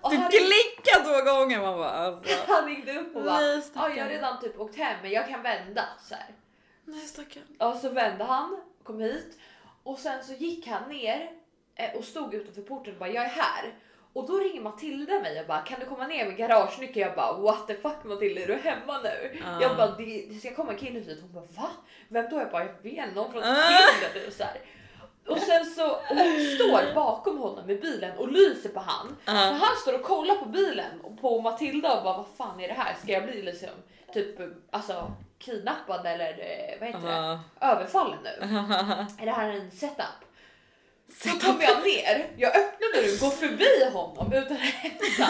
Och 0.01 0.11
Du 0.11 0.17
klickade 0.17 1.05
två 1.05 1.31
gånger 1.31 1.61
man 1.61 1.79
bara 1.79 1.91
alltså. 1.91 2.35
han 2.53 2.67
ringde 2.67 2.99
upp 3.01 3.17
och 3.17 3.23
bara 3.23 3.39
Nej, 3.39 3.63
jag 3.75 4.05
har 4.05 4.09
redan 4.09 4.41
typ 4.41 4.61
åkt 4.61 4.77
hem 4.77 4.97
men 5.03 5.11
jag 5.11 5.29
kan 5.29 5.43
vända 5.43 5.85
så 6.09 6.15
här. 6.15 6.35
Nej 6.85 7.01
stackarn. 7.01 7.45
Ja 7.59 7.79
så 7.79 7.89
vände 7.89 8.25
han, 8.25 8.61
kom 8.83 9.01
hit 9.01 9.39
och 9.83 9.99
sen 9.99 10.25
så 10.25 10.33
gick 10.33 10.67
han 10.67 10.89
ner 10.89 11.36
och 11.97 12.05
stod 12.05 12.35
utanför 12.35 12.63
porten 12.63 12.93
och 12.93 12.99
bara 12.99 13.11
jag 13.11 13.25
är 13.25 13.29
här. 13.29 13.75
Och 14.13 14.27
då 14.27 14.39
ringer 14.39 14.61
Matilda 14.61 15.21
mig 15.21 15.41
och 15.41 15.47
bara 15.47 15.59
kan 15.61 15.81
du 15.81 15.87
komma 15.87 16.07
ner 16.07 16.27
med 16.27 16.37
garagenyckeln? 16.37 17.07
Jag 17.09 17.17
bara 17.17 17.33
what 17.33 17.67
the 17.67 17.75
fuck 17.75 18.05
Matilda 18.05 18.41
är 18.41 18.47
du 18.47 18.55
hemma 18.55 19.01
nu? 19.03 19.39
Ja. 19.45 19.59
Jag 19.63 19.77
bara 19.77 19.87
det, 19.87 20.27
det 20.31 20.35
ska 20.39 20.55
komma 20.55 20.73
en 20.73 20.79
kille 20.79 21.01
hit. 21.01 21.19
Hon 21.23 21.33
bara 21.33 21.45
va? 21.63 21.71
Vem 22.09 22.31
då? 22.31 22.37
Jag 22.39 22.51
bara 22.51 22.65
jag 22.65 22.73
vet 22.83 23.15
någon 23.15 23.33
från 23.33 23.43
Ah. 23.43 23.55
Finland. 23.55 24.33
Så 24.33 24.43
här. 24.45 24.61
Och 25.29 25.39
sen 25.39 25.65
så 25.67 25.89
hon 26.09 26.41
står 26.57 26.95
bakom 26.95 27.39
honom 27.39 27.71
i 27.71 27.77
bilen 27.77 28.19
och 28.19 28.33
lyser 28.33 28.69
på 28.69 28.81
han. 28.81 29.17
Ja. 29.25 29.33
Så 29.33 29.39
han 29.65 29.77
står 29.83 29.95
och 29.95 30.03
kollar 30.03 30.35
på 30.35 30.45
bilen 30.45 31.01
och 31.03 31.21
på 31.21 31.41
Matilda 31.41 31.97
och 31.99 32.05
bara 32.05 32.17
vad 32.17 32.27
fan 32.37 32.61
är 32.61 32.69
det 32.69 32.75
här? 32.75 32.95
Ska 33.03 33.13
jag 33.13 33.25
bli 33.25 33.43
liksom 33.43 33.69
typ 34.15 34.37
alltså 34.71 35.13
kidnappad 35.39 36.07
eller 36.07 36.31
eh, 36.31 36.81
vad 36.81 36.89
heter 36.89 37.09
Ja. 37.13 37.41
det? 37.61 37.67
Överfallen 37.67 38.19
nu. 38.25 38.47
Är 39.23 39.27
det 39.27 39.33
här 39.33 39.49
en 39.49 39.71
setup? 39.71 40.07
Så 41.23 41.29
kommer 41.29 41.65
jag 41.65 41.85
ner, 41.85 42.31
jag 42.37 42.57
öppnar 42.57 42.89
och 43.13 43.19
går 43.21 43.31
förbi 43.31 43.91
honom 43.93 44.33
utan 44.33 44.53
att 44.57 44.63
hälsa. 44.63 45.29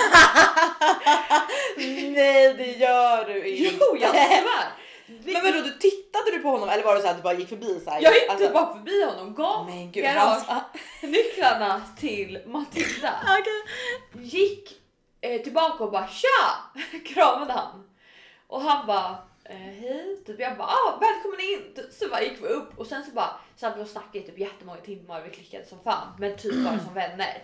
Nej 1.77 2.55
det 2.55 2.73
gör 2.73 3.25
du 3.25 3.47
inte. 3.47 3.77
Jo 3.81 3.97
jag 4.01 4.11
svär! 4.11 4.73
Men 5.07 5.45
vadå 5.45 5.61
du 5.61 5.71
tittade 5.79 6.31
du 6.31 6.39
på 6.39 6.49
honom 6.49 6.69
eller 6.69 6.85
var 6.85 6.95
det 6.97 7.03
så 7.03 7.09
att 7.09 7.17
du 7.17 7.23
bara 7.23 7.35
gick 7.35 7.49
förbi 7.49 7.81
så 7.85 7.91
här? 7.91 8.01
Jag 8.03 8.15
gick 8.15 8.29
Alltså- 8.29 8.53
bara 8.53 8.75
förbi 8.75 9.05
honom, 9.05 9.35
gav 9.35 9.67
Men 9.67 9.93
gud, 9.93 10.05
garage, 10.05 10.43
hans... 10.47 10.63
nycklarna 11.03 11.83
till 11.99 12.39
Matilda. 12.47 13.15
Okej. 13.41 14.25
gick 14.27 14.73
eh, 15.21 15.43
tillbaka 15.43 15.85
och 15.85 15.91
bara 15.93 16.09
tja! 16.09 16.55
Kramade 17.15 17.53
han. 17.53 17.83
Och 18.47 18.61
han 18.63 18.87
bara 18.87 19.17
eh, 19.49 19.57
hej, 19.57 20.17
typ 20.27 20.41
jag 20.41 20.57
bara 20.57 20.69
ah, 20.69 20.99
välkommen 21.01 21.41
in. 21.41 21.93
Så 21.93 22.09
bara 22.09 22.23
gick 22.23 22.43
vi 22.43 22.47
upp 22.49 22.79
och 22.79 22.87
sen 22.87 23.05
så 23.05 23.11
bara 23.11 23.41
så 23.57 23.67
hade 23.67 23.79
vi 23.79 23.85
och 23.85 23.89
snackade 23.89 24.19
i 24.19 24.23
typ 24.23 24.39
jättemånga 24.39 24.81
timmar. 24.81 25.23
Vi 25.23 25.31
klickade 25.31 25.65
som 25.65 25.83
fan, 25.83 26.09
men 26.19 26.37
typ 26.37 26.65
bara 26.65 26.79
som 26.85 26.95
vänner. 26.95 27.43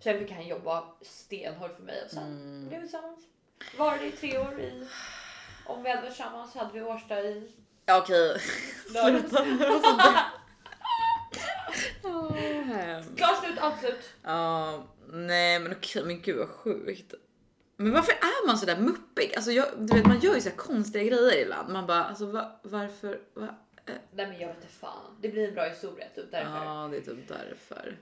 Sen 0.00 0.18
fick 0.18 0.30
han 0.32 0.46
jobba 0.46 0.84
stenhårt 1.02 1.76
för 1.76 1.82
mig 1.82 2.02
och 2.04 2.10
sen 2.10 2.22
Mm. 2.24 2.68
blev 2.68 2.80
vi 2.80 2.86
tillsammans. 2.88 3.18
Var 3.78 3.98
det 3.98 4.06
i 4.06 4.10
tre 4.12 4.38
år 4.38 4.60
i. 4.60 4.86
Om 5.66 5.82
vi 5.82 5.90
hade 5.90 6.02
varit 6.02 6.14
tillsammans 6.14 6.54
hade 6.54 6.72
vi 6.72 6.82
årsdag 6.82 7.20
i 7.24 7.52
Ja, 7.86 7.98
Okej. 7.98 8.36
hemskt. 12.64 13.16
Klart 13.16 13.44
slut, 13.44 13.58
absolut. 13.60 14.10
Ja, 14.22 14.84
nej 15.12 15.58
men 15.60 15.72
okej, 15.72 16.04
men 16.04 16.20
gud 16.22 16.36
vad 16.36 16.48
sjukt. 16.48 17.14
Men 17.80 17.92
varför 17.92 18.12
är 18.12 18.46
man 18.46 18.58
så 18.58 18.66
där 18.66 18.76
muppig? 18.76 19.32
Alltså 19.36 19.50
jag, 19.52 19.66
du 19.78 19.94
vet, 19.96 20.06
man 20.06 20.20
gör 20.20 20.34
ju 20.34 20.40
så 20.40 20.50
konstiga 20.50 21.04
grejer 21.04 21.42
ibland. 21.42 21.72
Man 21.72 21.86
bara, 21.86 22.04
alltså 22.04 22.26
va, 22.26 22.60
varför? 22.62 23.20
Va? 23.34 23.48
Eh, 23.86 23.94
Nej 24.14 24.26
men 24.26 24.40
jag 24.40 24.48
vet 24.48 24.56
inte 24.56 24.68
fan. 24.68 25.16
Det 25.20 25.28
blir 25.28 25.48
en 25.48 25.54
bra 25.54 25.64
historia 25.64 26.06
typ 26.14 26.30
därför. 26.30 26.64
Ja, 26.64 26.88
det 26.90 26.96
är 26.96 27.00
typ 27.00 27.28
därför. 27.28 27.96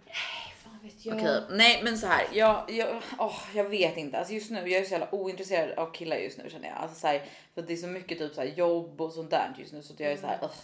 Fan 0.64 0.78
vet 0.82 1.06
jag. 1.06 1.16
Okej, 1.16 1.42
nej 1.50 1.80
men 1.84 1.98
så 1.98 2.06
här. 2.06 2.26
Jag, 2.32 2.64
jag, 2.70 3.02
åh, 3.18 3.40
jag 3.54 3.64
vet 3.68 3.96
inte. 3.96 4.18
Alltså 4.18 4.34
just 4.34 4.50
nu, 4.50 4.68
jag 4.68 4.80
är 4.80 4.84
så 4.84 4.90
jävla 4.92 5.14
ointresserad 5.14 5.78
av 5.78 5.92
killar 5.92 6.16
just 6.16 6.38
nu 6.38 6.50
känner 6.50 6.68
jag. 6.68 6.76
Alltså 6.76 7.00
så 7.00 7.06
här, 7.06 7.24
för 7.54 7.62
det 7.62 7.72
är 7.72 7.76
så 7.76 7.86
mycket 7.86 8.18
typ 8.18 8.34
så 8.34 8.40
här 8.40 8.48
jobb 8.48 9.00
och 9.00 9.12
sånt 9.12 9.30
där 9.30 9.54
just 9.58 9.72
nu 9.72 9.82
så 9.82 9.92
att 9.92 10.00
jag 10.00 10.12
är 10.12 10.16
så 10.16 10.26
här. 10.26 10.38
ugh, 10.42 10.54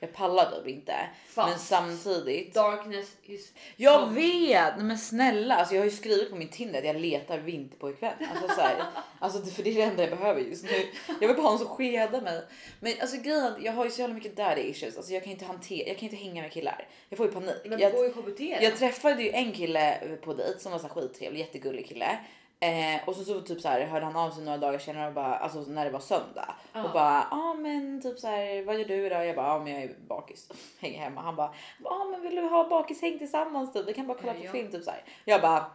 jag 0.00 0.12
pallar 0.12 0.50
typ 0.50 0.66
inte. 0.68 0.92
Men 1.36 1.48
Fast 1.48 1.66
samtidigt. 1.68 2.54
Darkness 2.54 3.16
is... 3.22 3.52
Jag 3.76 4.06
vet! 4.10 4.76
Men 4.78 4.98
snälla, 4.98 5.56
alltså 5.56 5.74
jag 5.74 5.80
har 5.82 5.84
ju 5.84 5.96
skrivit 5.96 6.30
på 6.30 6.36
min 6.36 6.48
Tinder 6.48 6.78
att 6.78 6.84
jag 6.86 6.96
letar 6.96 7.38
vinterpojkvän. 7.38 8.12
Alltså, 8.30 8.54
så 8.54 8.60
här, 8.60 8.82
alltså 9.18 9.38
det- 9.38 9.50
för 9.50 9.62
det 9.62 9.70
är 9.70 9.74
det 9.74 9.82
enda 9.82 10.02
jag 10.08 10.18
behöver 10.18 10.40
just 10.40 10.64
nu. 10.64 10.86
Jag 11.20 11.28
vill 11.28 11.36
bara 11.36 11.42
ha 11.42 11.50
någon 11.50 11.58
som 11.58 11.68
skedar 11.68 12.20
mig. 12.20 12.42
Men 12.80 12.94
alltså 13.00 13.16
grejen 13.16 13.44
att 13.44 13.62
jag 13.62 13.72
har 13.72 13.84
ju 13.84 13.90
så 13.90 14.00
jävla 14.00 14.14
mycket 14.14 14.36
daddy 14.36 14.60
issues. 14.62 14.96
Alltså 14.96 15.12
jag 15.12 15.22
kan 15.22 15.32
inte 15.32 15.44
hantera, 15.44 15.88
jag 15.88 15.96
kan 15.98 16.04
inte 16.08 16.16
hänga 16.24 16.42
med 16.42 16.52
killar. 16.52 16.88
Jag 17.08 17.16
får 17.16 17.26
ju 17.26 17.32
panik. 17.32 17.54
Men 17.64 17.78
Jag, 17.78 17.92
gå 17.92 18.06
i 18.06 18.10
KBT 18.10 18.38
då. 18.38 18.64
jag 18.64 18.76
träffade 18.76 19.22
ju 19.22 19.30
en 19.30 19.52
kille 19.52 19.98
på 20.24 20.34
dejt 20.34 20.58
som 20.60 20.72
var 20.72 20.78
så 20.78 20.88
skittrevlig, 20.88 21.40
jättegullig 21.40 21.86
kille. 21.88 22.18
Eh, 22.66 23.00
och 23.08 23.16
så, 23.16 23.24
så 23.24 23.40
typ 23.40 23.60
så 23.60 23.68
här, 23.68 23.86
hörde 23.86 24.04
han 24.04 24.16
av 24.16 24.30
sig 24.30 24.44
några 24.44 24.58
dagar 24.58 24.78
senare 24.78 25.08
och 25.08 25.14
bara, 25.14 25.36
alltså 25.36 25.60
när 25.60 25.84
det 25.84 25.90
var 25.90 26.00
söndag. 26.00 26.54
Ja. 26.72 26.84
Och 26.84 26.92
bara, 26.92 27.26
ja 27.30 27.36
ah, 27.36 27.54
men 27.54 28.02
typ 28.02 28.18
så 28.18 28.26
här, 28.26 28.64
vad 28.64 28.78
gör 28.78 28.84
du 28.84 29.06
idag? 29.06 29.26
Jag 29.26 29.36
bara, 29.36 29.46
ja 29.46 29.58
men 29.58 29.72
jag 29.72 29.82
är 29.82 29.96
bakis, 30.08 30.50
hänger 30.80 30.98
hemma. 30.98 31.20
Han 31.20 31.36
bara, 31.36 31.54
ja 31.84 31.90
ah, 31.90 32.04
men 32.04 32.22
vill 32.22 32.36
du 32.36 32.42
ha 32.42 32.68
bakishäng 32.68 33.18
tillsammans 33.18 33.72
typ? 33.72 33.88
Vi 33.88 33.94
kan 33.94 34.06
bara 34.06 34.18
kolla 34.18 34.34
på 34.34 34.44
ja. 34.44 34.52
film 34.52 34.70
typ 34.70 34.84
så 34.84 34.90
här. 34.90 35.04
Jag 35.24 35.40
bara, 35.40 35.66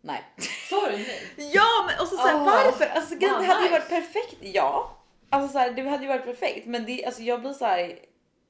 nej. 0.00 0.22
Sa 0.70 0.86
du 0.86 0.96
nej? 0.96 1.22
ja 1.54 1.86
men 1.86 2.00
och 2.00 2.08
så, 2.08 2.16
så 2.16 2.26
här, 2.26 2.34
Åh, 2.36 2.44
varför? 2.44 2.86
Alltså 2.86 3.14
det 3.14 3.26
hade 3.26 3.44
ju 3.44 3.62
nice. 3.62 3.70
varit 3.70 3.88
perfekt, 3.88 4.36
ja. 4.40 4.96
Alltså 5.30 5.52
så 5.52 5.58
här, 5.58 5.70
det 5.70 5.88
hade 5.88 6.02
ju 6.02 6.08
varit 6.08 6.24
perfekt 6.24 6.66
men 6.66 6.86
det, 6.86 7.04
alltså 7.04 7.22
jag 7.22 7.40
blir 7.40 7.52
så 7.52 7.64
här, 7.64 7.98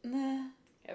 nej. 0.03 0.51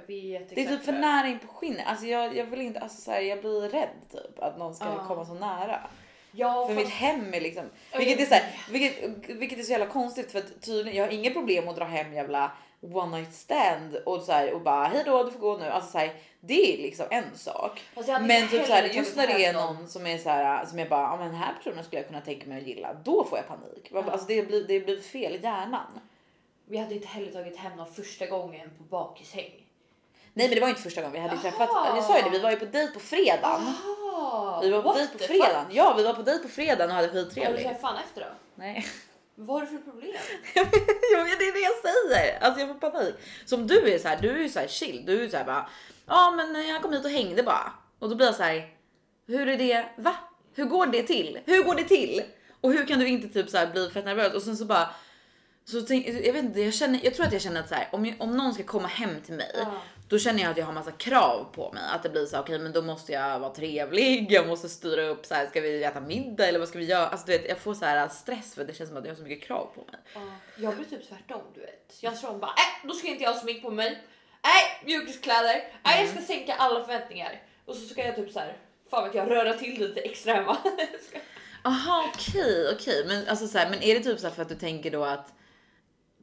Vet 0.07 0.49
Det 0.49 0.65
är 0.65 0.69
typ 0.69 0.83
för 0.83 0.91
nära 0.91 1.27
in 1.27 1.39
på 1.39 1.47
skinnet. 1.47 1.87
Alltså 1.87 2.05
jag, 2.05 2.35
jag 2.37 2.45
vill 2.45 2.61
inte, 2.61 2.79
alltså 2.79 3.01
så 3.01 3.11
här, 3.11 3.21
jag 3.21 3.39
blir 3.39 3.61
rädd 3.61 3.89
typ 4.11 4.39
att 4.39 4.57
någon 4.57 4.75
ska 4.75 4.85
Ja. 4.85 5.05
komma 5.07 5.25
så 5.25 5.33
nära. 5.33 5.79
Ja, 6.31 6.67
För 6.67 6.75
fast, 6.75 6.85
mitt 6.85 6.95
hem 6.95 7.33
är 7.33 7.41
liksom, 7.41 7.69
vilket 7.97 8.19
är, 8.19 8.25
så 8.25 8.33
här, 8.33 8.43
vilket, 8.69 9.29
vilket 9.29 9.59
är 9.59 9.63
så 9.63 9.71
jävla 9.71 9.87
konstigt 9.87 10.31
för 10.31 10.39
att 10.39 10.61
tydligen, 10.61 10.97
jag 10.97 11.05
har 11.05 11.11
inga 11.11 11.31
problem 11.31 11.67
att 11.67 11.75
dra 11.75 11.85
hem 11.85 12.13
jävla 12.13 12.51
one 12.81 13.17
night 13.17 13.33
stand 13.33 13.95
och 13.95 14.21
så 14.21 14.31
här, 14.31 14.53
och 14.53 14.61
bara 14.61 14.85
hej 14.87 15.03
då 15.05 15.23
du 15.23 15.31
får 15.31 15.39
gå 15.39 15.57
nu. 15.57 15.65
Alltså 15.65 15.91
så 15.91 15.97
här, 15.97 16.13
det 16.39 16.73
är 16.73 16.81
liksom 16.81 17.05
en 17.09 17.37
sak. 17.37 17.81
Men 18.21 18.47
typ 18.47 18.65
så 18.65 18.73
här, 18.73 18.83
just 18.83 19.15
när 19.15 19.27
det 19.27 19.45
är 19.45 19.53
någon. 19.53 19.75
någon 19.75 19.87
som 19.87 20.07
är 20.07 20.17
så 20.17 20.29
här 20.29 20.65
som 20.65 20.79
jag 20.79 20.89
bara, 20.89 21.01
ja 21.01 21.17
men 21.17 21.27
den 21.27 21.35
här 21.35 21.53
personen 21.53 21.83
skulle 21.83 21.99
jag 22.01 22.07
kunna 22.07 22.21
tänka 22.21 22.47
mig 22.47 22.61
att 22.61 22.67
gilla. 22.67 22.93
Då 22.93 23.23
får 23.23 23.37
jag 23.37 23.47
panik. 23.47 23.89
Ja. 23.91 24.03
Alltså 24.11 24.27
det 24.27 24.47
blir, 24.47 24.63
det 24.67 24.79
blir 24.79 25.01
fel 25.01 25.35
i 25.35 25.39
hjärnan. 25.43 25.99
Vi 26.65 26.77
hade 26.77 26.95
inte 26.95 27.07
heller 27.07 27.31
tagit 27.31 27.57
hem 27.57 27.77
någon 27.77 27.93
första 27.93 28.25
gången 28.25 28.69
på 28.77 28.83
bakishäng. 28.83 29.51
Nej 30.33 30.47
men 30.47 30.55
det 30.55 30.61
var 30.61 30.67
inte 30.69 30.81
första 30.81 31.01
gången 31.01 31.13
vi 31.13 31.19
hade 31.19 31.35
ju 31.35 31.41
Jaha. 31.43 31.51
träffats. 31.51 31.73
Jag 31.95 32.03
sa 32.03 32.17
ju 32.17 32.23
det, 32.23 32.29
vi 32.29 32.39
var 32.39 32.51
ju 32.51 32.55
på 32.57 32.65
dejt 32.65 32.93
på 32.93 32.99
fredagen. 32.99 33.61
Aha, 33.67 34.59
Vi 34.63 34.69
var 34.69 34.81
på 34.81 34.87
what 34.87 34.97
dejt 34.97 35.11
på 35.17 35.23
fredagen. 35.23 35.65
Ja, 35.71 35.93
vi 35.97 36.03
var 36.03 36.13
på 36.13 36.21
dejt 36.21 36.43
på 36.43 36.49
fredagen 36.49 36.89
och 36.89 36.95
hade 36.95 37.07
fuck? 37.07 37.15
Har 37.17 37.25
du 37.25 37.29
skittrevligt. 37.29 37.81
fan 37.81 37.97
efter 38.05 38.21
då? 38.21 38.27
Nej. 38.55 38.87
Vad 39.35 39.59
har 39.59 39.61
du 39.61 39.67
för 39.77 39.91
problem? 39.91 40.21
jo, 40.55 41.17
men 41.17 41.25
det 41.39 41.45
är 41.45 41.53
det 41.53 41.59
jag 41.59 41.93
säger. 42.11 42.39
Alltså 42.39 42.59
jag 42.59 42.69
får 42.69 42.91
panik. 42.91 43.15
Som 43.45 43.67
du 43.67 43.93
är 43.93 43.99
så 43.99 44.07
här, 44.07 44.17
du 44.21 44.29
är 44.29 44.37
ju 44.39 44.49
så 44.49 44.59
här 44.59 44.67
chill. 44.67 45.03
Du 45.05 45.23
är 45.23 45.29
så 45.29 45.37
här 45.37 45.43
bara, 45.45 45.69
ja 46.07 46.31
men 46.31 46.67
jag 46.67 46.81
kom 46.81 46.93
hit 46.93 47.05
och 47.05 47.11
hängde 47.11 47.43
bara. 47.43 47.73
Och 47.99 48.09
då 48.09 48.15
blir 48.15 48.25
jag 48.27 48.35
så 48.35 48.43
här, 48.43 48.69
hur 49.27 49.47
är 49.47 49.57
det? 49.57 49.85
Va? 49.97 50.15
Hur 50.55 50.65
går 50.65 50.85
det 50.85 51.03
till? 51.03 51.39
Hur 51.45 51.63
går 51.63 51.75
det 51.75 51.83
till? 51.83 52.23
Och 52.61 52.71
hur 52.71 52.85
kan 52.85 52.99
du 52.99 53.07
inte 53.07 53.27
typ 53.27 53.49
så 53.49 53.57
här 53.57 53.67
bli 53.67 53.89
fett 53.89 54.05
nervös? 54.05 54.33
Och 54.33 54.41
sen 54.41 54.57
så 54.57 54.65
bara, 54.65 54.89
så 55.65 55.81
tänk, 55.81 56.07
jag 56.07 56.33
vet 56.33 56.43
inte, 56.43 56.61
jag 56.61 56.73
känner, 56.73 56.99
jag 57.03 57.13
tror 57.15 57.25
att 57.25 57.33
jag 57.33 57.41
känner 57.41 57.59
att 57.59 57.69
så 57.69 57.75
här, 57.75 57.87
om, 57.91 58.05
jag, 58.05 58.15
om 58.19 58.37
någon 58.37 58.53
ska 58.53 58.63
komma 58.63 58.87
hem 58.87 59.21
till 59.25 59.33
mig, 59.33 59.51
Ja. 59.57 59.81
Då 60.11 60.19
känner 60.19 60.41
jag 60.41 60.51
att 60.51 60.57
jag 60.57 60.65
har 60.65 60.73
massa 60.73 60.91
krav 60.91 61.47
på 61.53 61.71
mig. 61.71 61.83
Att 61.89 62.03
det 62.03 62.09
blir 62.09 62.25
så 62.25 62.39
okej 62.39 62.59
men 62.59 62.71
då 62.71 62.81
måste 62.81 63.11
jag 63.11 63.39
vara 63.39 63.53
trevlig, 63.53 64.31
jag 64.31 64.47
måste 64.47 64.69
styra 64.69 65.03
upp 65.03 65.25
så 65.25 65.33
här, 65.33 65.47
ska 65.47 65.61
vi 65.61 65.83
äta 65.83 65.99
middag 65.99 66.47
eller 66.47 66.59
vad 66.59 66.67
ska 66.67 66.79
vi 66.79 66.85
göra? 66.85 67.07
Alltså 67.07 67.27
du 67.27 67.37
vet, 67.37 67.49
jag 67.49 67.57
får 67.57 67.73
så 67.73 67.85
här 67.85 68.07
stress 68.07 68.55
för 68.55 68.63
det 68.63 68.73
känns 68.73 68.89
som 68.89 68.97
att 68.97 69.05
jag 69.05 69.11
har 69.11 69.17
så 69.17 69.23
mycket 69.23 69.47
krav 69.47 69.69
på 69.75 69.81
mig. 69.91 69.99
Ja, 70.13 70.21
Jag 70.55 70.75
blir 70.75 70.85
typ 70.85 71.09
tvärtom 71.09 71.41
du 71.53 71.61
vet. 71.61 71.97
Jag 71.99 72.19
tror 72.19 72.37
bara, 72.37 72.51
äh, 72.51 72.87
då 72.87 72.93
ska 72.93 73.07
inte 73.07 73.23
jag 73.23 73.33
ha 73.33 73.39
smink 73.39 73.61
på 73.61 73.71
mig. 73.71 74.03
Nej, 74.43 74.81
mjukiskläder. 74.85 75.63
Nej, 75.83 76.01
jag 76.01 76.09
ska 76.09 76.21
sänka 76.21 76.53
alla 76.53 76.85
förväntningar. 76.85 77.41
Och 77.65 77.75
så 77.75 77.87
ska 77.87 78.05
jag 78.05 78.15
typ 78.15 78.31
så 78.31 78.39
här, 78.39 78.57
fan 78.89 79.03
vet 79.03 79.15
jag, 79.15 79.29
röra 79.29 79.53
till 79.53 79.79
det 79.79 79.87
lite 79.87 79.99
extra 79.99 80.33
hemma. 80.33 80.57
Aha 81.63 82.11
okej 82.13 82.69
okej 82.75 83.05
men 83.07 83.27
alltså 83.27 83.47
så 83.47 83.57
här, 83.57 83.69
men 83.69 83.83
är 83.83 83.95
det 83.95 84.03
typ 84.03 84.19
så 84.19 84.27
här 84.27 84.33
för 84.33 84.41
att 84.41 84.49
du 84.49 84.55
tänker 84.55 84.91
då 84.91 85.03
att 85.03 85.33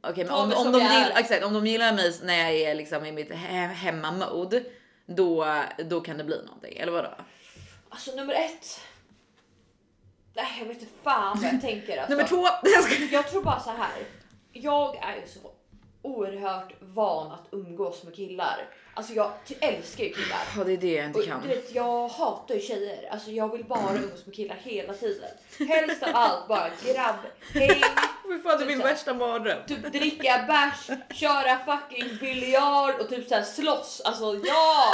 Okej 0.03 0.25
men 0.25 0.33
om, 0.33 0.53
om, 0.53 0.71
de 0.71 0.79
gillar, 0.79 1.19
exakt, 1.19 1.45
om 1.45 1.53
de 1.53 1.67
gillar 1.67 1.93
mig 1.93 2.13
när 2.23 2.37
jag 2.37 2.53
är 2.53 2.75
liksom 2.75 3.05
i 3.05 3.11
mitt 3.11 3.31
he 3.31 3.67
hemma-mode 3.67 4.63
då, 5.05 5.55
då 5.77 6.01
kan 6.01 6.17
det 6.17 6.23
bli 6.23 6.41
någonting 6.45 6.77
eller 6.77 6.91
vadå? 6.91 7.09
Alltså 7.89 8.11
nummer 8.15 8.33
ett. 8.33 8.81
Nej, 10.33 10.55
jag 10.59 10.65
vet 10.65 10.81
inte 10.81 10.93
fan 11.03 11.37
vad 11.41 11.53
jag 11.53 11.61
tänker 11.69 11.97
alltså. 11.97 12.11
Nummer 12.11 12.27
två. 12.27 12.47
Jag 13.11 13.27
tror 13.27 13.43
bara 13.43 13.59
så 13.59 13.69
här. 13.69 13.97
Jag 14.51 14.95
är 14.95 15.15
ju 15.15 15.27
så 15.27 15.51
oerhört 16.01 16.73
van 16.79 17.31
att 17.31 17.47
umgås 17.51 18.03
med 18.03 18.15
killar. 18.15 18.69
Alltså 18.99 19.13
jag 19.13 19.31
älskar 19.59 20.03
ju 20.03 20.09
killar. 20.13 20.39
Ja 20.57 20.63
det 20.63 20.73
är 20.73 20.77
det 20.77 20.93
jag 20.93 21.05
inte 21.05 21.19
Och, 21.19 21.25
kan. 21.25 21.41
du 21.41 21.47
vet, 21.47 21.75
jag 21.75 22.07
hatar 22.07 22.55
ju 22.55 22.61
tjejer. 22.61 23.09
Alltså 23.11 23.31
jag 23.31 23.51
vill 23.51 23.65
bara 23.65 23.95
umgås 23.95 24.25
med 24.25 24.35
killar 24.35 24.55
hela 24.63 24.93
tiden. 24.93 25.29
Helst 25.69 26.03
av 26.03 26.09
allt 26.13 26.47
bara 26.47 26.69
grabb, 26.85 27.15
häng, 27.53 27.69
Fy 28.23 28.39
fan 28.43 28.57
det 28.57 28.63
är 28.63 28.67
min 28.67 28.67
Typ 28.77 28.85
här. 28.85 28.93
värsta 28.93 29.13
mardröm. 29.13 29.57
typ 29.67 29.91
dricka 29.93 30.45
bärs, 30.47 30.97
köra 31.17 31.59
fucking 31.65 32.17
biljard 32.19 32.95
och 32.99 33.09
typ 33.09 33.27
såhär 33.29 33.43
slåss. 33.43 34.01
Alltså 34.05 34.23
ja, 34.45 34.91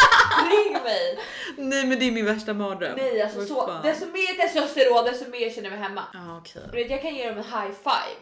ring 0.52 0.74
mig! 0.84 1.20
Nej 1.58 1.86
men 1.86 2.00
det 2.00 2.06
är 2.08 2.12
min 2.12 2.26
värsta 2.26 2.54
mardröm. 2.54 2.94
Nej 2.98 3.22
alltså 3.22 3.40
Fy 3.40 3.46
så, 3.48 3.68
fan. 3.68 3.84
desto 3.84 4.06
mer 4.06 4.34
testosteron 4.42 5.06
desto 5.06 5.30
mer 5.30 5.50
känner 5.50 5.70
jag 5.70 5.80
mig 5.80 5.88
hemma. 5.88 6.04
Ja 6.14 6.38
okej. 6.38 6.62
Du 6.72 6.78
vet, 6.78 6.90
jag 6.92 7.02
kan 7.02 7.16
ge 7.16 7.28
dem 7.30 7.38
en 7.38 7.44
high 7.44 7.72
five. 7.84 8.16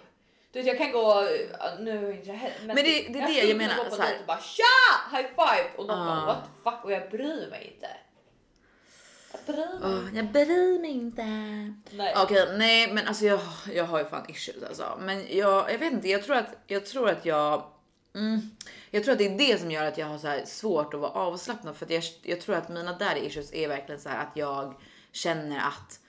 Du 0.54 0.60
vet, 0.60 0.68
jag 0.68 0.78
kan 0.78 0.92
gå, 0.92 1.28
nu 1.80 2.14
inte 2.16 2.28
jag 2.30 2.36
heller, 2.36 2.56
Men 2.68 2.76
det- 2.76 2.84
det 2.84 2.90
är 3.00 3.14
det 3.14 3.20
jag 3.20 3.32
skulle 3.38 3.54
menar, 3.56 3.76
kunna 3.76 3.90
gå 3.90 3.96
på 3.96 4.02
dejt 4.02 4.20
och 4.20 4.26
bara 4.28 4.40
tja, 4.42 4.64
high 5.18 5.28
five 5.28 5.70
och 5.78 5.88
de 5.88 5.94
Ah. 5.94 6.06
bara 6.06 6.26
what 6.26 6.44
the 6.44 6.70
fuck 6.70 6.84
och 6.86 6.92
jag 6.92 7.10
bryr 7.12 7.50
mig 7.50 7.74
inte. 7.76 7.88
Jag 9.32 9.56
bryr 9.56 9.80
mig 9.80 9.80
Åh, 9.84 10.16
jag 10.18 10.26
bryr 10.26 10.80
mig 10.80 10.92
inte. 10.92 11.24
Nej. 11.92 12.14
Okej, 12.18 12.58
nej 12.58 12.94
men 12.94 13.08
alltså 13.08 13.26
jag, 13.26 13.40
jag 13.74 13.84
har 13.86 14.00
ju 14.00 14.06
fan 14.06 14.30
issues 14.30 14.64
alltså. 14.64 14.98
Men 15.02 15.38
jag, 15.38 15.72
jag 15.74 15.78
vet 15.78 15.94
inte, 15.94 16.08
jag 16.10 16.24
tror 16.24 16.36
att 16.36 16.50
jag 16.68 16.86
tror 16.86 17.10
att 17.10 17.26
jag 17.26 17.64
mm, 18.16 18.42
jag 18.92 19.04
tror 19.04 19.12
att 19.12 19.18
det 19.18 19.26
är 19.26 19.38
det 19.38 19.60
som 19.62 19.72
gör 19.72 19.86
att 19.86 19.98
jag 19.98 20.06
har 20.08 20.18
så 20.18 20.42
svårt 20.46 20.94
att 20.94 21.00
vara 21.00 21.12
avslappnad 21.12 21.76
för 21.76 21.86
att 21.86 21.92
jag, 21.92 22.04
jag 22.24 22.42
tror 22.42 22.56
att 22.56 22.70
mina 22.70 22.94
daddy 22.98 23.20
issues 23.20 23.54
är 23.54 23.68
verkligen 23.68 24.02
så 24.02 24.10
här 24.10 24.20
att 24.22 24.32
jag 24.38 24.74
känner 25.12 25.58
att 25.68 26.00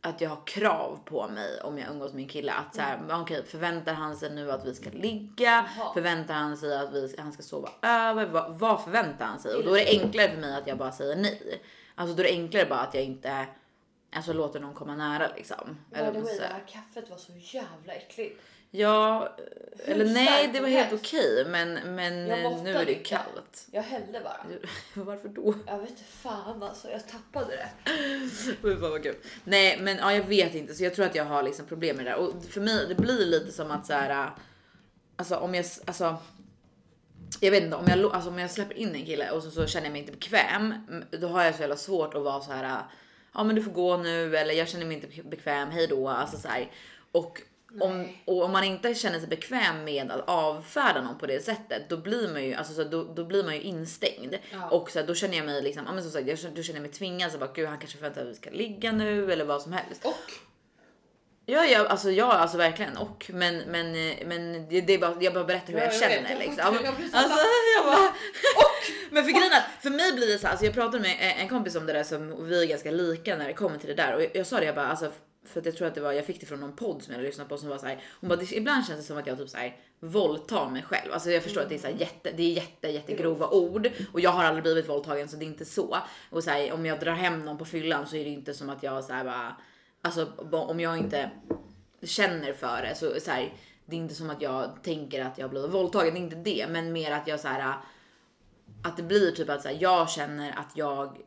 att 0.00 0.20
jag 0.20 0.30
har 0.30 0.46
krav 0.46 0.98
på 1.04 1.28
mig 1.28 1.60
om 1.60 1.78
jag 1.78 1.90
umgås 1.90 2.12
med 2.12 2.22
en 2.22 2.28
kille 2.28 2.52
att 2.52 2.74
så 2.74 2.80
här, 2.80 2.98
men 2.98 3.20
okej, 3.20 3.44
förväntar 3.46 3.94
han 3.94 4.16
sig 4.16 4.30
nu 4.30 4.52
att 4.52 4.66
vi 4.66 4.74
ska 4.74 4.90
ligga? 4.90 5.68
Jaha. 5.76 5.94
Förväntar 5.94 6.34
han 6.34 6.56
sig 6.56 6.78
att 6.78 6.92
vi, 6.92 7.14
han 7.18 7.32
ska 7.32 7.42
sova 7.42 7.70
över? 7.82 8.26
Vad, 8.26 8.58
vad 8.58 8.84
förväntar 8.84 9.24
han 9.24 9.38
sig? 9.38 9.54
Och 9.54 9.64
då 9.64 9.78
är 9.78 9.84
det 9.84 10.00
enklare 10.02 10.30
för 10.30 10.36
mig 10.36 10.54
att 10.54 10.66
jag 10.66 10.78
bara 10.78 10.92
säger 10.92 11.16
nej. 11.16 11.62
Alltså 11.94 12.16
då 12.16 12.22
är 12.22 12.26
det 12.26 12.32
enklare 12.32 12.66
bara 12.66 12.80
att 12.80 12.94
jag 12.94 13.04
inte 13.04 13.46
alltså, 14.12 14.32
låter 14.32 14.60
någon 14.60 14.74
komma 14.74 14.96
nära 14.96 15.28
liksom. 15.36 15.78
By 15.90 15.96
the 15.96 16.02
way, 16.02 16.38
det 16.38 16.44
här 16.44 16.64
kaffet 16.66 17.10
var 17.10 17.16
så 17.16 17.32
jävla 17.36 17.92
äckligt. 17.92 18.42
Ja, 18.72 19.36
Hur 19.84 19.94
eller 19.94 20.04
nej 20.04 20.50
det 20.52 20.60
var 20.60 20.68
helt 20.68 20.88
helst. 20.90 21.04
okej 21.06 21.44
men, 21.48 21.72
men 21.74 22.24
nu 22.24 22.70
är 22.70 22.84
det 22.86 22.92
inte. 22.92 23.04
kallt. 23.08 23.66
Jag 23.70 23.82
hällde 23.82 24.20
bara. 24.20 24.46
Varför 25.04 25.28
då? 25.28 25.54
Jag 25.66 25.78
vet 25.78 25.90
inte 25.90 26.02
fan 26.04 26.62
alltså, 26.62 26.90
jag 26.90 27.08
tappade 27.08 27.56
det. 27.56 27.68
Fan 28.62 28.80
vad 28.80 29.02
kul. 29.02 29.14
Nej 29.44 29.78
men 29.80 29.96
ja, 29.96 30.12
jag 30.14 30.22
vet 30.24 30.54
inte 30.54 30.74
så 30.74 30.84
jag 30.84 30.94
tror 30.94 31.06
att 31.06 31.14
jag 31.14 31.24
har 31.24 31.42
liksom 31.42 31.66
problem 31.66 31.96
med 31.96 32.04
det 32.04 32.10
där 32.10 32.18
och 32.18 32.44
för 32.44 32.60
mig 32.60 32.86
det 32.88 32.94
blir 32.94 33.26
lite 33.26 33.52
som 33.52 33.70
att 33.70 33.86
så 33.86 33.92
här. 33.92 34.30
Alltså 35.16 35.36
om 35.36 35.54
jag 35.54 35.64
alltså. 35.86 36.16
Jag 37.40 37.50
vet 37.50 37.62
inte 37.62 37.76
om 37.76 37.86
jag, 37.88 38.04
alltså, 38.14 38.30
om 38.30 38.38
jag 38.38 38.50
släpper 38.50 38.74
in 38.74 38.94
en 38.94 39.06
kille 39.06 39.30
och 39.30 39.42
så, 39.42 39.50
så 39.50 39.66
känner 39.66 39.86
jag 39.86 39.92
mig 39.92 40.00
inte 40.00 40.12
bekväm. 40.12 40.74
Då 41.10 41.28
har 41.28 41.44
jag 41.44 41.54
så 41.54 41.60
jävla 41.60 41.76
svårt 41.76 42.14
att 42.14 42.22
vara 42.22 42.40
så 42.40 42.52
här. 42.52 42.82
Ja 43.34 43.44
men 43.44 43.56
du 43.56 43.62
får 43.62 43.70
gå 43.72 43.96
nu 43.96 44.36
eller 44.36 44.54
jag 44.54 44.68
känner 44.68 44.86
mig 44.86 44.94
inte 44.96 45.06
bek- 45.08 45.28
bekväm, 45.30 45.70
hej 45.70 45.86
då. 45.86 46.08
Alltså 46.08 46.36
så 46.38 46.48
här. 46.48 46.70
Och 47.12 47.42
om, 47.80 48.08
och 48.24 48.42
om 48.44 48.52
man 48.52 48.64
inte 48.64 48.94
känner 48.94 49.18
sig 49.18 49.28
bekväm 49.28 49.84
med 49.84 50.10
att 50.10 50.28
avfärda 50.28 51.02
någon 51.02 51.18
på 51.18 51.26
det 51.26 51.44
sättet, 51.44 51.88
då 51.88 51.96
blir 51.96 52.28
man 52.32 52.44
ju, 52.44 52.54
alltså, 52.54 52.74
så 52.74 52.84
då, 52.84 53.04
då 53.04 53.24
blir 53.24 53.44
man 53.44 53.54
ju 53.54 53.60
instängd. 53.60 54.34
Ja. 54.52 54.68
Och 54.68 54.90
så 54.90 55.02
då 55.02 55.14
känner 55.14 55.36
jag 55.36 55.46
mig 55.46 55.62
liksom, 55.62 55.82
ja, 55.86 55.92
men 55.92 56.02
som 56.02 56.12
sagt, 56.12 56.26
jag, 56.26 56.38
då 56.54 56.62
känner 56.62 56.78
jag 56.78 56.82
mig 56.82 56.90
tvingad. 56.90 57.32
Så 57.32 57.38
bara, 57.38 57.50
Gud, 57.54 57.68
han 57.68 57.78
kanske 57.78 57.98
förväntar 57.98 58.20
sig 58.20 58.30
att 58.30 58.36
vi 58.36 58.40
ska 58.40 58.50
ligga 58.50 58.92
nu 58.92 59.32
eller 59.32 59.44
vad 59.44 59.62
som 59.62 59.72
helst. 59.72 60.04
Och 60.04 60.32
Ja, 61.46 61.64
ja, 61.64 61.86
alltså, 61.86 62.10
ja, 62.10 62.32
alltså 62.32 62.56
verkligen 62.58 62.96
och 62.96 63.30
men, 63.34 63.58
men, 63.58 63.92
men 64.26 64.68
det, 64.68 64.94
är 64.94 64.98
bara, 64.98 65.16
jag 65.20 65.34
bara 65.34 65.44
berättar 65.44 65.72
hur 65.72 65.78
Ja, 65.80 65.84
jag, 65.84 65.94
jag 65.94 66.00
vet. 66.00 66.10
känner 66.10 66.30
Jag 66.30 66.38
liksom. 66.38 66.78
jag 66.84 66.94
Alltså, 67.12 67.38
jag 67.76 67.84
bara, 67.84 68.08
och, 68.56 68.90
men 69.10 69.24
för 69.24 69.30
grejen 69.30 69.52
att 69.52 69.82
för 69.82 69.90
mig 69.90 70.12
blir 70.12 70.26
det 70.26 70.38
så 70.38 70.46
här, 70.46 70.50
alltså 70.50 70.66
jag 70.66 70.74
pratade 70.74 71.00
med 71.00 71.34
en 71.38 71.48
kompis 71.48 71.76
om 71.76 71.86
det 71.86 71.92
där 71.92 72.04
som 72.04 72.48
vi 72.48 72.62
är 72.62 72.66
ganska 72.66 72.90
lika 72.90 73.36
när 73.36 73.46
det 73.46 73.52
kommer 73.52 73.78
till 73.78 73.88
det 73.88 73.94
där 73.94 74.14
och 74.14 74.22
jag, 74.22 74.30
jag 74.34 74.46
sa 74.46 74.60
det 74.60 74.66
jag 74.66 74.74
bara 74.74 74.86
alltså 74.88 75.12
för 75.50 75.60
att 75.60 75.66
jag 75.66 75.76
tror 75.76 75.88
att 75.88 75.94
det 75.94 76.00
var, 76.00 76.12
jag 76.12 76.24
fick 76.24 76.40
det 76.40 76.46
från 76.46 76.60
någon 76.60 76.76
podd 76.76 77.02
som 77.02 77.14
jag 77.14 77.22
lyssnat 77.22 77.48
på 77.48 77.58
som 77.58 77.68
var 77.68 77.78
så 77.78 77.86
här, 77.86 78.02
hon 78.20 78.28
bara, 78.28 78.42
ibland 78.42 78.86
känns 78.86 79.00
det 79.00 79.06
som 79.06 79.18
att 79.18 79.26
jag 79.26 79.38
typ 79.38 79.48
så 79.48 79.56
här 79.56 79.76
våldtar 80.00 80.70
mig 80.70 80.82
själv. 80.82 81.12
Alltså 81.12 81.30
jag 81.30 81.42
förstår 81.42 81.60
att 81.60 81.68
det 81.68 81.74
är 81.74 81.78
så 81.78 81.86
här 81.86 81.94
jätte, 81.94 82.32
det 82.32 82.42
är 82.42 82.52
jätte, 82.52 82.88
jättegrova 82.88 83.48
ord 83.48 83.90
och 84.12 84.20
jag 84.20 84.30
har 84.30 84.44
aldrig 84.44 84.62
blivit 84.62 84.88
våldtagen 84.88 85.28
så 85.28 85.36
det 85.36 85.44
är 85.44 85.46
inte 85.46 85.64
så. 85.64 85.96
Och 86.30 86.44
så 86.44 86.50
här, 86.50 86.72
om 86.72 86.86
jag 86.86 87.00
drar 87.00 87.12
hem 87.12 87.44
någon 87.44 87.58
på 87.58 87.64
fyllan 87.64 88.06
så 88.06 88.16
är 88.16 88.24
det 88.24 88.30
inte 88.30 88.54
som 88.54 88.70
att 88.70 88.82
jag 88.82 89.04
så 89.04 89.12
här 89.12 89.24
bara, 89.24 89.56
alltså 90.02 90.26
om 90.50 90.80
jag 90.80 90.98
inte 90.98 91.30
känner 92.02 92.52
för 92.52 92.82
det 92.82 92.94
så, 92.94 93.20
så 93.20 93.30
här, 93.30 93.52
det 93.86 93.96
är 93.96 94.00
inte 94.00 94.14
som 94.14 94.30
att 94.30 94.42
jag 94.42 94.82
tänker 94.82 95.24
att 95.24 95.38
jag 95.38 95.50
blir 95.50 95.68
våldtagen, 95.68 96.14
det 96.14 96.20
är 96.20 96.22
inte 96.22 96.36
det, 96.36 96.66
men 96.68 96.92
mer 96.92 97.12
att 97.12 97.26
jag 97.26 97.40
så 97.40 97.48
här 97.48 97.74
att 98.82 98.96
det 98.96 99.02
blir 99.02 99.30
typ 99.30 99.48
att 99.48 99.62
så 99.62 99.68
här, 99.68 99.76
jag 99.80 100.10
känner 100.10 100.58
att 100.58 100.76
jag 100.76 101.18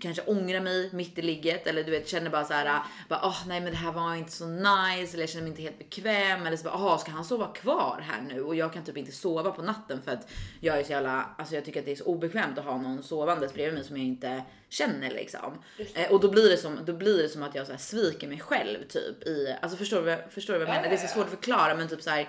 kanske 0.00 0.22
ångrar 0.22 0.60
mig 0.60 0.90
mitt 0.92 1.18
i 1.18 1.22
ligget 1.22 1.66
eller 1.66 1.84
du 1.84 1.90
vet 1.90 2.08
känner 2.08 2.30
bara 2.30 2.44
så 2.44 2.52
här 2.52 2.82
bara 3.08 3.20
oh, 3.28 3.42
nej 3.46 3.60
men 3.60 3.70
det 3.70 3.78
här 3.78 3.92
var 3.92 4.14
inte 4.14 4.32
så 4.32 4.46
nice 4.46 5.12
eller 5.12 5.20
jag 5.20 5.28
känner 5.28 5.42
mig 5.42 5.50
inte 5.50 5.62
helt 5.62 5.78
bekväm 5.78 6.46
eller 6.46 6.56
så 6.56 6.64
bara 6.64 6.74
aha 6.74 6.98
ska 6.98 7.10
han 7.10 7.24
sova 7.24 7.46
kvar 7.46 8.04
här 8.10 8.22
nu? 8.22 8.42
Och 8.42 8.54
jag 8.54 8.72
kan 8.72 8.84
typ 8.84 8.96
inte 8.96 9.12
sova 9.12 9.50
på 9.50 9.62
natten 9.62 10.02
för 10.02 10.12
att 10.12 10.30
jag 10.60 10.78
är 10.78 10.84
så 10.84 10.92
jävla 10.92 11.26
alltså 11.38 11.54
jag 11.54 11.64
tycker 11.64 11.80
att 11.80 11.86
det 11.86 11.92
är 11.92 11.96
så 11.96 12.04
obekvämt 12.04 12.58
att 12.58 12.64
ha 12.64 12.78
någon 12.78 13.02
sovandes 13.02 13.54
bredvid 13.54 13.74
mig 13.74 13.84
som 13.84 13.96
jag 13.96 14.06
inte 14.06 14.42
känner 14.68 15.10
liksom. 15.10 15.58
Eh, 15.94 16.12
och 16.12 16.20
då 16.20 16.30
blir 16.30 16.50
det 16.50 16.56
som 16.56 16.78
då 16.84 16.92
blir 16.92 17.22
det 17.22 17.28
som 17.28 17.42
att 17.42 17.54
jag 17.54 17.66
så 17.66 17.72
här 17.72 17.78
sviker 17.78 18.28
mig 18.28 18.40
själv 18.40 18.78
typ 18.88 19.26
i 19.26 19.56
alltså 19.62 19.78
förstår 19.78 20.02
du 20.02 20.18
förstår 20.30 20.52
du 20.52 20.58
vad 20.58 20.68
jag 20.68 20.74
Ja, 20.74 20.80
menar? 20.80 20.96
Det 20.96 21.02
är 21.02 21.06
så 21.06 21.14
svårt 21.14 21.24
att 21.24 21.30
förklara 21.30 21.74
men 21.74 21.88
typ 21.88 22.02
så 22.02 22.10
här 22.10 22.28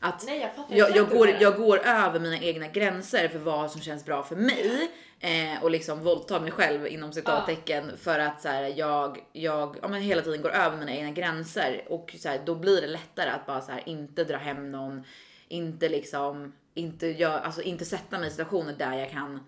att 0.00 0.24
nej 0.26 0.40
jag 0.40 0.78
jag, 0.78 0.96
jag, 0.96 1.08
går, 1.08 1.28
jag 1.40 1.56
går 1.56 1.78
över 1.78 2.20
mina 2.20 2.38
egna 2.38 2.68
gränser 2.68 3.28
för 3.28 3.38
vad 3.38 3.70
som 3.70 3.80
känns 3.80 4.04
bra 4.04 4.22
för 4.22 4.36
mig 4.36 4.90
eh, 5.22 5.62
och 5.62 5.70
liksom 5.70 6.00
våldtar 6.00 6.40
mig 6.40 6.50
själv 6.50 6.86
inom 6.86 7.12
citattecken 7.12 7.96
för 7.96 8.18
att 8.18 8.42
så 8.42 8.48
här, 8.48 8.62
jag, 8.76 9.18
jag 9.32 9.76
ja, 9.82 9.88
men 9.88 10.02
hela 10.02 10.22
tiden 10.22 10.42
går 10.42 10.50
över 10.50 10.76
mina 10.76 10.92
egna 10.92 11.10
gränser. 11.10 11.84
Och 11.88 12.14
så 12.18 12.28
här, 12.28 12.40
då 12.46 12.54
blir 12.54 12.80
det 12.80 12.86
lättare 12.86 13.30
att 13.30 13.46
bara 13.46 13.60
så 13.60 13.72
här, 13.72 13.82
inte 13.86 14.24
dra 14.24 14.36
hem 14.36 14.70
någon, 14.72 15.04
inte 15.48 15.88
liksom, 15.88 16.52
inte, 16.74 17.06
gör, 17.06 17.38
alltså, 17.38 17.62
inte 17.62 17.84
sätta 17.84 18.18
mig 18.18 18.28
i 18.28 18.30
situationer 18.30 18.72
där 18.78 18.92
jag 18.92 19.10
kan 19.10 19.40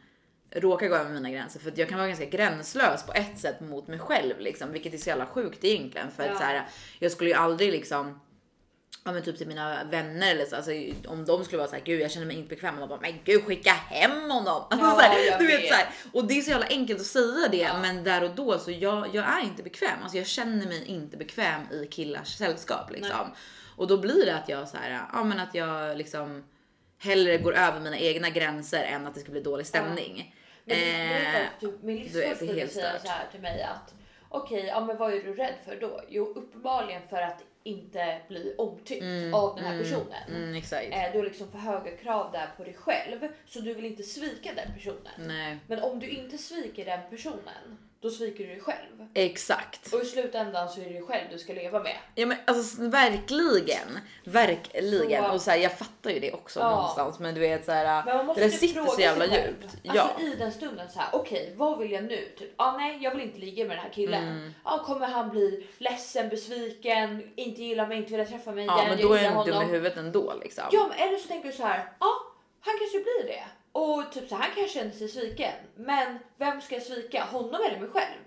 råka 0.51 0.89
gå 0.89 0.95
över 0.95 1.11
mina 1.11 1.31
gränser. 1.31 1.61
För 1.61 1.71
att 1.71 1.79
jag 1.79 1.89
kan 1.89 1.99
vara 1.99 2.09
ganska 2.09 2.27
gränslös 2.27 3.07
på 3.07 3.13
ett 3.13 3.39
sätt 3.39 3.61
mot 3.61 3.87
mig 3.87 3.99
själv 3.99 4.41
liksom, 4.41 4.73
vilket 4.73 4.95
är 4.95 4.99
så 4.99 5.09
jävla 5.09 5.27
sjukt 5.27 5.65
egentligen. 5.65 6.11
För 6.11 6.25
Ja. 6.25 6.31
att 6.33 6.39
så 6.39 6.45
här, 6.45 6.67
jag 6.99 7.13
skulle 7.13 7.31
ju 7.31 7.37
aldrig 7.37 7.73
liksom 7.73 8.21
ja 9.05 9.13
men 9.13 9.23
typ 9.23 9.39
till 9.39 9.47
mina 9.49 9.85
vänner 9.85 10.31
eller 10.31 10.45
så, 10.45 10.57
alltså 10.57 10.71
om 11.07 11.25
de 11.25 11.45
skulle 11.45 11.59
vara 11.59 11.69
såhär 11.71 11.83
gud 11.85 12.01
jag 12.01 12.11
känner 12.11 12.27
mig 12.27 12.37
inte 12.37 12.49
bekväm 12.49 12.79
och 12.79 12.89
bara 12.89 13.01
men 13.01 13.19
gud 13.25 13.45
skicka 13.45 13.71
hem 13.73 14.31
honom. 14.31 14.63
Alltså, 14.71 14.87
Ja, 14.87 14.95
så 14.95 15.01
här, 15.01 15.25
jag 15.31 15.39
du 15.41 15.47
vet, 15.47 15.61
vet. 15.63 15.69
så 15.69 15.75
här, 15.75 15.87
och 16.13 16.25
det 16.27 16.35
är 16.39 16.43
så 16.43 16.51
jävla 16.51 16.67
enkelt 16.67 17.01
att 17.01 17.07
säga 17.07 17.49
det 17.51 17.57
Ja. 17.57 17.79
men 17.83 18.05
där 18.05 18.25
och 18.25 18.35
då 18.35 18.59
så 18.59 18.71
jag, 18.71 19.15
jag 19.15 19.25
är 19.25 19.41
inte 19.45 19.63
bekväm. 19.63 20.03
Alltså 20.03 20.19
jag 20.19 20.27
känner 20.27 20.67
mig 20.67 20.85
inte 20.87 21.17
bekväm 21.17 21.63
i 21.73 21.87
killars 21.91 22.29
sällskap 22.37 22.91
liksom. 22.91 23.35
Och 23.77 23.87
då 23.87 23.97
blir 23.99 24.27
det 24.27 24.35
att 24.35 24.49
jag 24.49 24.69
så 24.69 24.77
här, 24.77 25.01
ja 25.13 25.25
men 25.25 25.41
att 25.41 25.55
jag 25.55 25.97
liksom 25.99 26.45
hellre 26.99 27.39
går 27.39 27.55
över 27.55 27.81
mina 27.81 27.99
egna 27.99 28.31
gränser 28.31 28.83
än 28.83 29.07
att 29.07 29.15
det 29.15 29.21
ska 29.21 29.31
bli 29.33 29.41
dålig 29.41 29.67
stämning. 29.67 30.35
Men 30.65 30.77
det 30.79 30.95
är 30.95 31.41
Eh, 31.43 31.47
typ, 31.61 31.83
min 31.83 31.97
livscoach 31.97 32.25
helt 32.25 32.73
säga 32.73 32.89
stört. 32.91 33.03
så 33.03 33.09
här 33.09 33.27
till 33.31 33.41
mig 33.41 33.63
att 33.63 33.95
okej, 34.29 34.65
ja 34.67 34.81
men 34.81 34.97
vad 34.97 35.15
är 35.15 35.21
du 35.21 35.35
rädd 35.35 35.55
för 35.65 35.77
då? 35.81 36.01
Jo, 36.09 36.33
uppenbarligen 36.37 37.03
för 37.11 37.23
att 37.23 37.43
inte 37.65 38.21
bli 38.29 38.55
omtyckt 38.59 39.35
av 39.35 39.57
den 39.57 39.65
här 39.65 39.79
personen. 39.79 40.29
Mm. 40.29 40.55
Eh, 40.93 41.13
du 41.13 41.19
har 41.19 41.25
liksom 41.25 41.51
för 41.51 41.59
höga 41.59 41.97
krav 41.97 42.33
där 42.33 42.49
på 42.57 42.65
dig 42.65 42.75
själv 42.75 43.29
så 43.47 43.61
du 43.61 43.75
vill 43.75 43.85
inte 43.85 44.03
svika 44.03 44.55
den 44.55 44.75
personen. 44.75 45.13
Nej, 45.19 45.59
Men 45.67 45.83
om 45.83 45.99
du 45.99 46.09
inte 46.09 46.39
sviker 46.39 46.85
den 46.85 47.01
personen, 47.11 47.79
då 48.05 48.11
sviker 48.11 48.45
du 48.45 48.51
dig 48.51 48.61
själv. 48.61 49.07
exakt. 49.15 49.93
Och 49.93 50.01
i 50.03 50.05
slutändan 50.05 50.69
så 50.69 50.81
är 50.81 50.85
det 50.85 50.91
dig 50.91 51.03
själv 51.03 51.25
du 51.31 51.39
ska 51.39 51.53
leva 51.53 51.83
med. 51.83 51.97
Ja 52.15 52.27
men 52.27 52.37
alltså 52.45 52.83
verkligen, 52.83 53.99
verkligen. 54.25 55.25
Så- 55.25 55.33
och 55.33 55.41
så 55.41 55.51
här, 55.51 55.59
jag 55.59 55.79
fattar 55.79 56.11
ju 56.11 56.21
det 56.21 56.33
också 56.33 56.61
Ja. 56.61 56.71
någonstans 56.71 57.19
men 57.19 57.35
du 57.35 57.41
vet 57.41 57.65
så 57.65 57.73
här, 57.73 58.05
Men 58.05 58.17
man 58.17 58.27
måste 58.27 58.41
det 58.41 58.45
inte 58.45 58.59
sitter 58.59 58.87
så 58.87 59.01
jävla 59.01 59.27
djupt. 59.27 59.65
Alltså 59.65 59.79
ja. 59.83 60.21
i 60.21 60.35
den 60.35 60.53
stunden 60.53 60.89
så 60.91 60.99
här, 60.99 61.09
okej, 61.13 61.53
vad 61.57 61.79
vill 61.79 61.93
jag 61.93 62.05
nu? 62.05 62.29
Typ, 62.39 62.53
ah, 62.57 62.77
nej, 62.77 62.99
jag 63.03 63.11
vill 63.11 63.21
inte 63.21 63.39
ligga 63.39 63.65
med 63.65 63.77
den 63.77 63.85
här 63.85 63.93
killen. 63.93 64.29
Mm. 64.29 64.55
Ah, 64.63 64.79
kommer 64.79 65.07
han 65.07 65.31
bli 65.31 65.67
ledsen, 65.79 66.29
besviken, 66.29 67.33
inte 67.37 67.63
gilla 67.63 67.87
mig, 67.87 67.99
inte 67.99 68.11
vilja 68.11 68.27
träffa 68.27 68.53
mig 68.53 68.65
ja 68.65 68.79
igen? 68.79 68.91
men 68.91 68.99
jag 69.01 69.11
då 69.11 69.15
är 69.15 69.29
han 69.29 69.47
dum 69.47 69.63
i 69.63 69.65
huvudet 69.65 69.97
ändå 69.97 70.35
liksom. 70.43 70.65
Ja, 70.73 70.87
men 70.89 71.09
eller 71.09 71.19
så 71.19 71.29
tänker 71.29 71.49
du 71.49 71.55
så 71.55 71.63
här, 71.63 71.79
ja, 72.01 72.07
ah, 72.07 72.33
han 72.61 72.75
kanske 72.79 72.99
blir 72.99 73.27
det. 73.27 73.45
Och 73.75 74.13
typ 74.13 74.29
så 74.29 74.35
här, 74.35 74.43
han 74.43 74.51
kanske 74.55 74.79
känner 74.79 74.91
sig 74.91 75.09
sviken. 75.09 75.53
Men 75.77 76.19
vem 76.39 76.61
ska 76.61 76.75
jag 76.75 76.85
svika? 76.85 77.25
Honom 77.25 77.61
eller 77.69 77.81
mig 77.81 77.89
själv? 77.89 78.19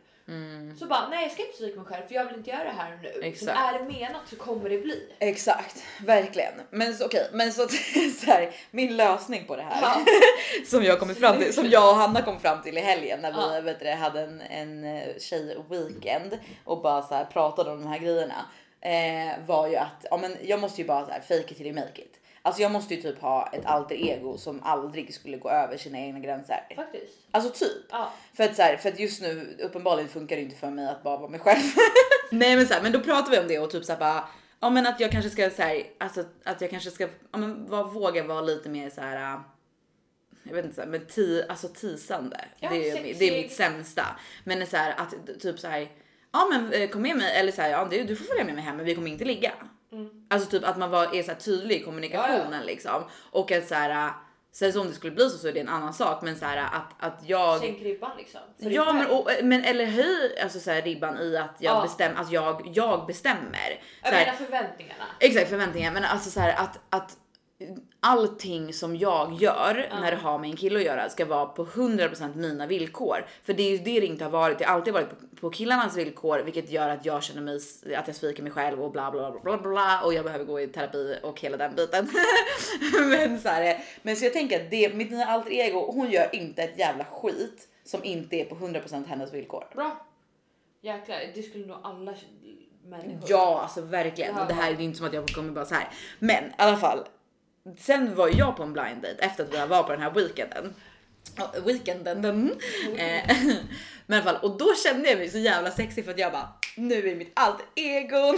Så 0.79 0.85
bara, 0.85 1.07
nej 1.09 1.23
jag 1.23 1.31
ska 1.31 1.45
inte 1.45 1.57
svika 1.57 1.75
mig 1.79 1.85
själv 1.85 2.07
för 2.07 2.15
jag 2.15 2.25
vill 2.25 2.35
inte 2.35 2.49
göra 2.49 2.63
det 2.63 2.69
här 2.77 2.99
nu. 3.03 3.09
Mm. 3.09 3.23
Exakt. 3.23 3.59
Men 3.59 3.75
är 3.75 3.79
det 3.79 3.85
menat 3.99 4.21
så 4.29 4.35
kommer 4.35 4.69
det 4.69 4.77
bli. 4.77 5.13
Exakt, 5.19 5.83
verkligen. 6.05 6.53
Men 6.69 6.95
okej, 7.05 7.29
men 7.33 7.53
så, 7.53 7.67
så 8.19 8.25
här, 8.25 8.55
min 8.71 8.97
lösning 8.97 9.45
på 9.47 9.55
det 9.55 9.61
här 9.61 9.81
Ja. 9.81 10.05
som 10.65 10.83
jag 10.83 10.99
kommit 10.99 11.19
fram 11.19 11.37
till, 11.37 11.53
som 11.53 11.65
jag 11.69 11.89
och 11.89 11.95
Hanna 11.95 12.21
kom 12.21 12.39
fram 12.39 12.61
till 12.61 12.77
i 12.77 12.81
helgen 12.81 13.19
när 13.21 13.31
vi 13.31 13.55
Ja. 13.55 13.61
vet 13.61 13.79
du, 13.79 13.89
hade 13.89 14.21
en, 14.21 14.41
en 14.41 14.83
eh, 14.97 15.17
tjej 15.19 15.57
weekend 15.69 16.37
och 16.63 16.81
bara 16.81 17.01
så 17.01 17.15
här 17.15 17.25
pratade 17.25 17.71
om 17.71 17.81
de 17.83 17.87
här 17.89 17.99
grejerna 17.99 18.45
eh, 18.81 19.45
var 19.45 19.67
ju 19.67 19.75
att 19.75 20.05
ja, 20.11 20.17
men 20.17 20.37
jag 20.41 20.59
måste 20.59 20.81
ju 20.81 20.87
bara 20.87 21.05
så 21.05 21.11
här, 21.11 21.21
fake 21.21 21.51
it 21.51 21.57
till 21.57 21.65
you 21.65 21.75
make 21.75 22.01
it. 22.01 22.19
Alltså 22.47 22.61
jag 22.61 22.71
måste 22.71 22.95
ju 22.95 23.01
typ 23.01 23.21
ha 23.21 23.49
ett 23.53 23.65
alter 23.65 23.95
ego 23.95 24.37
som 24.37 24.63
aldrig 24.63 25.13
skulle 25.13 25.37
gå 25.37 25.49
över 25.49 25.77
sina 25.77 25.99
egna 25.99 26.19
gränser. 26.19 26.67
Faktiskt. 26.75 27.13
Alltså 27.31 27.65
typ. 27.65 27.85
Ja. 27.89 28.13
För 28.33 28.43
att, 28.43 28.55
så 28.55 28.61
här, 28.61 28.77
för 28.77 28.89
att 28.89 28.99
just 28.99 29.21
nu 29.21 29.57
uppenbarligen 29.59 30.09
funkar 30.09 30.35
det 30.35 30.41
inte 30.41 30.55
för 30.55 30.69
mig 30.69 30.87
att 30.87 31.03
bara 31.03 31.17
vara 31.17 31.29
mig 31.29 31.39
själv. 31.39 31.63
Nej 32.31 32.55
men 32.55 32.67
så 32.67 32.73
här, 32.73 32.81
men 32.81 32.91
då 32.91 32.99
pratar 32.99 33.31
vi 33.31 33.39
om 33.39 33.47
det 33.47 33.59
och 33.59 33.71
typ 33.71 33.85
så 33.85 33.91
här 33.91 33.99
bara 33.99 34.29
ja 34.59 34.69
men 34.69 34.87
att 34.87 34.99
jag 34.99 35.11
kanske 35.11 35.29
ska 35.29 35.49
så 35.49 35.61
här, 35.61 35.83
alltså 35.97 36.23
att 36.43 36.61
jag 36.61 36.69
kanske 36.69 36.91
ska 36.91 37.07
ja, 37.31 37.37
men 37.37 37.69
var, 37.69 37.83
våga 37.83 38.23
vara 38.23 38.41
lite 38.41 38.69
mer 38.69 38.89
så 38.89 39.01
här. 39.01 39.39
Jag 40.43 40.53
vet 40.53 40.65
inte 40.65 40.75
så 40.75 40.81
här, 40.81 40.87
men 40.87 41.05
ti, 41.05 41.43
alltså 41.49 41.67
tisande. 41.67 42.37
Ja, 42.59 42.69
det, 42.69 42.89
är, 42.89 43.19
det 43.19 43.29
är 43.29 43.43
mitt 43.43 43.53
sämsta. 43.53 44.05
Men 44.43 44.67
så 44.67 44.77
här 44.77 44.95
att 44.97 45.39
typ 45.41 45.59
så 45.59 45.67
här. 45.67 45.91
Ja 46.31 46.47
men 46.51 46.73
eh, 46.73 46.89
kom 46.89 47.01
med 47.01 47.17
mig 47.17 47.35
eller 47.35 47.51
så 47.51 47.61
här, 47.61 47.69
ja 47.69 47.87
du, 47.91 48.03
du 48.03 48.15
får 48.15 48.25
följa 48.25 48.43
med 48.43 48.55
mig 48.55 48.63
hem 48.63 48.77
men 48.77 48.85
vi 48.85 48.95
kommer 48.95 49.11
inte 49.11 49.25
ligga. 49.25 49.53
Alltså 50.29 50.49
typ 50.49 50.63
att 50.63 50.77
man 50.77 50.89
var, 50.91 51.15
är 51.15 51.23
så 51.23 51.33
tydlig 51.35 51.75
i 51.81 51.83
kommunikationen 51.83 52.53
Ja, 52.59 52.65
liksom 52.65 53.03
och 53.31 53.51
att 53.51 53.67
så 53.67 53.75
här. 53.75 53.89
äh, 54.07 54.11
Sen 54.51 54.73
så 54.73 54.81
om 54.81 54.87
det 54.87 54.93
skulle 54.93 55.11
bli 55.15 55.29
så 55.29 55.37
så 55.37 55.47
är 55.47 55.53
det 55.53 55.59
en 55.59 55.69
annan 55.69 55.93
sak 55.93 56.21
men 56.21 56.35
så 56.39 56.45
här 56.45 56.57
att 56.57 56.93
att 56.99 57.19
jag 57.25 57.59
Sänk 57.59 57.81
ribban 57.81 58.11
liksom. 58.17 58.41
Ja 58.57 58.93
men, 58.93 59.07
och, 59.07 59.29
men 59.43 59.63
eller 59.63 59.85
höj 59.85 60.39
alltså 60.43 60.59
så 60.59 60.71
här, 60.71 60.81
ribban 60.81 61.17
i 61.17 61.37
att 61.37 61.55
jag 61.59 61.75
Ja. 61.75 61.81
bestämmer, 61.81 62.21
att 62.21 62.31
jag, 62.31 62.71
jag 62.73 63.05
bestämmer. 63.05 63.81
Jag 64.03 64.13
menar 64.13 64.33
förväntningarna. 64.33 65.03
Exakt 65.19 65.49
förväntningar 65.49 65.91
men 65.91 66.03
alltså 66.03 66.29
så 66.29 66.39
här 66.39 66.55
att, 66.63 66.79
att 66.89 67.17
allting 67.99 68.73
som 68.73 68.95
jag 68.95 69.33
gör 69.33 69.87
Ja. 69.89 69.99
när 69.99 70.11
det 70.11 70.17
har 70.17 70.39
med 70.39 70.49
en 70.49 70.55
kille 70.55 70.79
att 70.79 70.85
göra 70.85 71.09
ska 71.09 71.25
vara 71.25 71.45
på 71.45 71.65
100% 71.65 72.35
mina 72.35 72.67
villkor. 72.67 73.25
För 73.43 73.53
det 73.53 73.63
är 73.63 73.71
ju 73.71 73.77
det 73.77 73.99
det 73.99 74.05
inte 74.05 74.23
har 74.23 74.31
varit. 74.31 74.59
Det 74.59 74.65
har 74.65 74.73
alltid 74.73 74.93
varit 74.93 75.09
på, 75.09 75.15
på 75.35 75.49
killarnas 75.49 75.97
villkor 75.97 76.39
vilket 76.39 76.71
gör 76.71 76.89
att 76.89 77.05
jag 77.05 77.23
känner 77.23 77.41
mig 77.41 77.59
att 77.97 78.07
jag 78.07 78.15
sviker 78.15 78.43
mig 78.43 78.51
själv 78.51 78.83
och 78.83 78.91
bla 78.91 79.11
bla 79.11 79.31
bla 79.31 79.39
bla 79.41 79.57
bla 79.57 80.01
och 80.05 80.13
jag 80.13 80.25
behöver 80.25 80.45
gå 80.45 80.61
i 80.61 80.67
terapi 80.67 81.19
och 81.23 81.41
hela 81.41 81.57
den 81.57 81.75
biten. 81.75 82.09
men 83.09 83.39
så 83.39 83.49
här, 83.49 83.83
men 84.01 84.15
så 84.15 84.25
jag 84.25 84.33
tänker 84.33 84.63
att 84.63 84.71
det, 84.71 84.95
mitt 84.95 85.11
nya 85.11 85.25
alter 85.25 85.51
ego, 85.51 85.91
hon 85.91 86.11
gör 86.11 86.35
inte 86.35 86.63
ett 86.63 86.79
jävla 86.79 87.05
skit 87.05 87.67
som 87.83 88.03
inte 88.03 88.35
är 88.35 88.45
på 88.45 88.55
100% 88.55 89.07
hennes 89.07 89.33
villkor. 89.33 89.67
Bra. 89.75 90.05
Jäklar, 90.81 91.17
det 91.35 91.43
skulle 91.43 91.65
nog 91.65 91.77
alla 91.83 92.13
människor. 92.83 93.23
Ja, 93.27 93.59
alltså 93.61 93.81
verkligen. 93.81 94.35
Ja. 94.35 94.45
Det 94.45 94.53
här 94.53 94.71
är 94.71 94.81
inte 94.81 94.97
som 94.97 95.07
att 95.07 95.13
jag 95.13 95.27
kommer 95.27 95.51
bara 95.51 95.65
så 95.65 95.75
här. 95.75 95.89
Men 96.19 96.43
i 96.43 96.53
alla 96.57 96.77
fall. 96.77 96.99
Sen 97.79 98.15
var 98.15 98.27
ju 98.27 98.33
jag 98.33 98.57
på 98.57 98.63
en 98.63 98.73
blind 98.73 99.01
date 99.01 99.17
efter 99.19 99.43
att 99.43 99.53
vi 99.53 99.67
var 99.67 99.83
på 99.83 99.91
den 99.91 100.01
här 100.01 100.11
weekenden. 100.11 100.73
Weekenden. 101.65 102.21
den. 102.21 102.51
Eh, 102.97 103.37
Men 104.05 104.19
i 104.19 104.21
alla 104.21 104.31
fall, 104.31 104.49
och 104.51 104.57
då 104.57 104.75
kände 104.75 105.09
jag 105.09 105.17
mig 105.17 105.29
så 105.29 105.37
jävla 105.37 105.71
sexig 105.71 106.05
för 106.05 106.11
att 106.11 106.19
jag 106.19 106.31
bara 106.31 106.49
nu 106.75 107.09
är 107.09 107.15
mitt 107.15 107.31
allt 107.33 107.63
ego. 107.75 108.17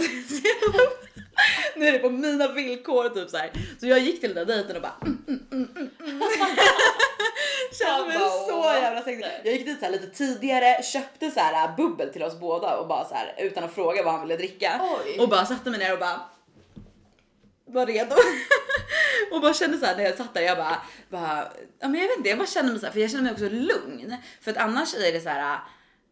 nu 1.76 1.88
är 1.88 1.92
det 1.92 1.98
på 1.98 2.10
mina 2.10 2.48
villkor 2.48 3.08
typ 3.08 3.30
så 3.30 3.36
här. 3.36 3.50
Så 3.80 3.86
jag 3.86 3.98
gick 3.98 4.20
till 4.20 4.34
den 4.34 4.46
där 4.46 4.54
dejten 4.54 4.76
och 4.76 4.82
bara 4.82 4.96
mm, 5.02 5.24
mm, 5.28 5.46
mm, 5.52 5.68
mm, 5.76 5.90
mm. 6.00 6.22
Kände 7.78 8.06
mig 8.06 8.18
så 8.48 8.72
jävla 8.82 9.02
sexig. 9.02 9.26
Jag 9.44 9.54
gick 9.54 9.66
dit 9.66 9.78
så 9.78 9.84
här 9.84 9.92
lite 9.92 10.06
tidigare, 10.06 10.82
köpte 10.82 11.30
så 11.30 11.40
här 11.40 11.76
bubbel 11.76 12.12
till 12.12 12.22
oss 12.22 12.40
båda 12.40 12.76
och 12.76 12.88
bara 12.88 13.04
så 13.04 13.14
här 13.14 13.34
utan 13.38 13.64
att 13.64 13.74
fråga 13.74 14.02
vad 14.02 14.12
han 14.12 14.22
ville 14.22 14.36
dricka 14.36 14.80
Oj. 15.04 15.18
och 15.20 15.28
bara 15.28 15.46
satte 15.46 15.70
mig 15.70 15.78
ner 15.78 15.92
och 15.92 15.98
bara 15.98 16.20
var 17.72 17.86
redo 17.86 18.16
och 19.32 19.40
bara 19.40 19.54
kände 19.54 19.78
så 19.78 19.86
här 19.86 19.96
när 19.96 20.04
jag 20.04 20.16
satt 20.16 20.34
där. 20.34 20.40
Jag 20.40 20.56
bara, 20.56 20.82
bara 21.08 21.52
ja, 21.78 21.88
men 21.88 22.00
jag 22.00 22.08
vet 22.08 22.16
inte, 22.16 22.28
jag 22.28 22.38
bara 22.38 22.48
kände 22.48 22.72
mig 22.72 22.80
så 22.80 22.86
här, 22.86 22.92
för 22.92 23.00
jag 23.00 23.10
känner 23.10 23.22
mig 23.22 23.32
också 23.32 23.48
lugn 23.48 24.16
för 24.40 24.50
att 24.50 24.56
annars 24.56 24.94
är 24.94 25.12
det 25.12 25.20
så 25.20 25.28
här. 25.28 25.58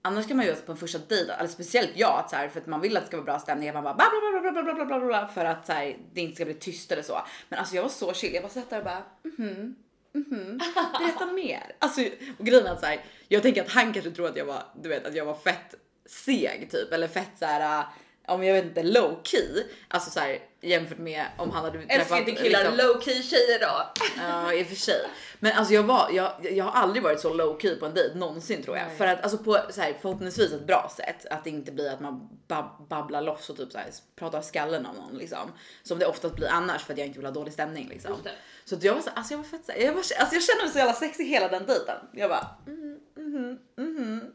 Annars 0.02 0.26
kan 0.26 0.36
man 0.36 0.46
ju 0.46 0.54
på 0.54 0.72
en 0.72 0.78
första 0.78 0.98
dejt, 0.98 1.32
eller 1.32 1.48
speciellt 1.48 1.90
jag, 1.94 2.18
att 2.18 2.30
så 2.30 2.36
här, 2.36 2.48
för 2.48 2.61
att 2.61 2.66
man 2.66 2.80
vill 2.80 2.96
att 2.96 3.02
det 3.02 3.06
ska 3.06 3.16
vara 3.16 3.24
bra 3.24 3.38
stämning, 3.38 3.72
man 3.72 3.84
bara 3.84 3.94
bla 3.94 4.06
bla 4.11 4.40
bla 4.40 4.50
bla 4.50 4.62
bla 4.62 4.74
bla 4.74 4.98
bla 4.98 5.06
bla 5.06 5.28
för 5.28 5.44
att 5.44 5.66
så 5.66 5.72
här, 5.72 5.96
det 6.12 6.20
inte 6.20 6.34
ska 6.34 6.44
bli 6.44 6.54
tyst 6.54 6.92
eller 6.92 7.02
så. 7.02 7.22
Men 7.48 7.59
alltså 7.59 7.74
jag 7.74 7.82
var 7.82 7.88
så 7.88 8.12
chill, 8.12 8.34
jag 8.34 8.42
bara 8.42 8.52
satt 8.52 8.70
där 8.70 8.78
och 8.78 8.84
bara 8.84 9.02
mhm, 9.22 9.74
mhm, 10.14 10.61
berätta 10.98 11.26
mer. 11.32 11.72
Alltså 11.78 12.00
och 12.38 12.46
grejen 12.46 12.66
är 12.66 12.72
att 12.72 12.80
så 12.80 12.86
här, 12.86 13.04
jag 13.28 13.42
tänker 13.42 13.62
att 13.62 13.70
han 13.70 13.92
kanske 13.92 14.11
tror 14.11 14.26
att 14.26 14.36
jag 14.36 14.44
var, 14.44 14.62
du 14.82 14.88
vet 14.88 15.06
att 15.06 15.14
jag 15.14 15.24
var 15.24 15.34
fett 15.34 15.74
seg 16.06 16.68
typ 16.70 16.92
eller 16.92 17.09
fett 17.09 17.32
så 17.38 17.44
här 17.44 17.84
om 18.29 18.45
jag 18.45 18.55
vet 18.55 18.64
inte 18.64 18.83
low 18.83 19.20
key, 19.22 19.64
alltså 19.89 20.11
så 20.11 20.20
här 20.20 20.39
jämfört 20.61 20.99
med 20.99 21.26
om 21.37 21.51
han 21.51 21.64
hade 21.64 21.79
Älskar 21.89 22.18
inte 22.18 22.33
killar 22.33 22.64
liksom- 22.64 22.76
low 22.76 23.01
key 23.01 23.22
tjejer 23.22 23.59
då. 23.61 24.03
Ja 24.16 24.53
i 24.53 24.62
och 24.62 24.66
för 24.66 24.76
sig. 24.76 25.01
Men 25.39 25.53
alltså 25.53 25.74
jag 25.74 25.83
var, 25.83 26.11
jag, 26.12 26.33
jag 26.53 26.64
har 26.64 26.83
aldrig 26.83 27.03
varit 27.03 27.20
så 27.20 27.35
low 27.35 27.59
key 27.61 27.76
på 27.76 27.87
en 27.87 27.95
dejt 27.95 28.18
någonsin 28.18 28.62
tror 28.62 28.76
jag. 28.76 28.87
Nej. 28.87 28.97
För 28.97 29.07
att 29.07 29.22
alltså 29.22 29.39
på 29.39 29.61
så 29.70 29.81
här, 29.81 29.97
förhoppningsvis 30.01 30.53
ett 30.53 30.66
bra 30.66 30.93
sätt. 30.97 31.26
Att 31.31 31.45
det 31.45 31.51
inte 31.51 31.72
blir 31.72 31.91
att 31.91 32.01
man 32.01 32.29
bab 32.49 32.89
babblar 32.89 33.22
loss 33.22 33.51
och 33.51 33.57
typ 33.57 33.72
så 33.72 33.79
här, 33.79 33.87
pratar 34.16 34.43
skallen 34.43 34.87
av 34.87 34.95
någon 34.95 35.18
liksom. 35.18 35.53
Som 35.83 35.99
det 35.99 36.07
oftast 36.07 36.35
blir 36.35 36.49
annars 36.49 36.85
för 36.85 36.93
att 36.93 36.99
jag 36.99 37.07
inte 37.07 37.18
vill 37.18 37.26
ha 37.26 37.33
dålig 37.33 37.53
stämning 37.53 37.89
liksom. 37.89 38.16
Så 38.64 38.76
jag 38.81 38.95
var 38.95 39.03
så, 39.03 39.11
alltså 39.14 39.33
jag 39.33 39.39
var 39.39 39.45
fett 39.45 39.66
så 39.66 39.72
här, 39.72 39.79
jag, 39.79 39.93
var, 39.93 39.99
alltså 39.99 40.35
jag 40.35 40.43
kände 40.43 40.62
mig 40.62 40.72
så 40.72 40.79
jävla 40.79 40.95
sexig 40.95 41.24
hela 41.24 41.49
den 41.49 41.66
dejten. 41.66 41.97
Jag 42.12 42.31
bara 42.31 42.49
mhm, 42.66 42.99
mhm, 43.16 43.59
mhm. 43.76 44.35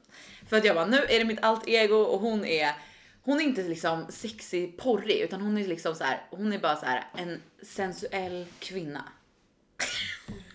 För 0.50 0.58
att 0.58 0.66
jag 0.66 0.76
bara 0.76 0.86
nu 0.86 0.98
är 0.98 1.20
det 1.20 1.26
mitt 1.26 1.44
allt 1.44 1.68
ego 1.68 1.96
och 1.96 2.20
hon 2.20 2.46
är 2.46 2.74
hon 3.24 3.40
är 3.40 3.44
inte 3.44 3.62
liksom 3.62 4.06
sexig 4.10 4.78
porrig 4.78 5.18
utan 5.20 5.42
hon 5.42 5.58
är 5.58 5.68
liksom 5.68 5.96
så 5.96 6.04
här. 6.04 6.28
Hon 6.32 6.54
är 6.54 6.60
bara 6.60 6.76
så 6.76 6.86
här 6.86 7.04
en 7.18 7.42
sensuell 7.62 8.46
kvinna. 8.60 9.04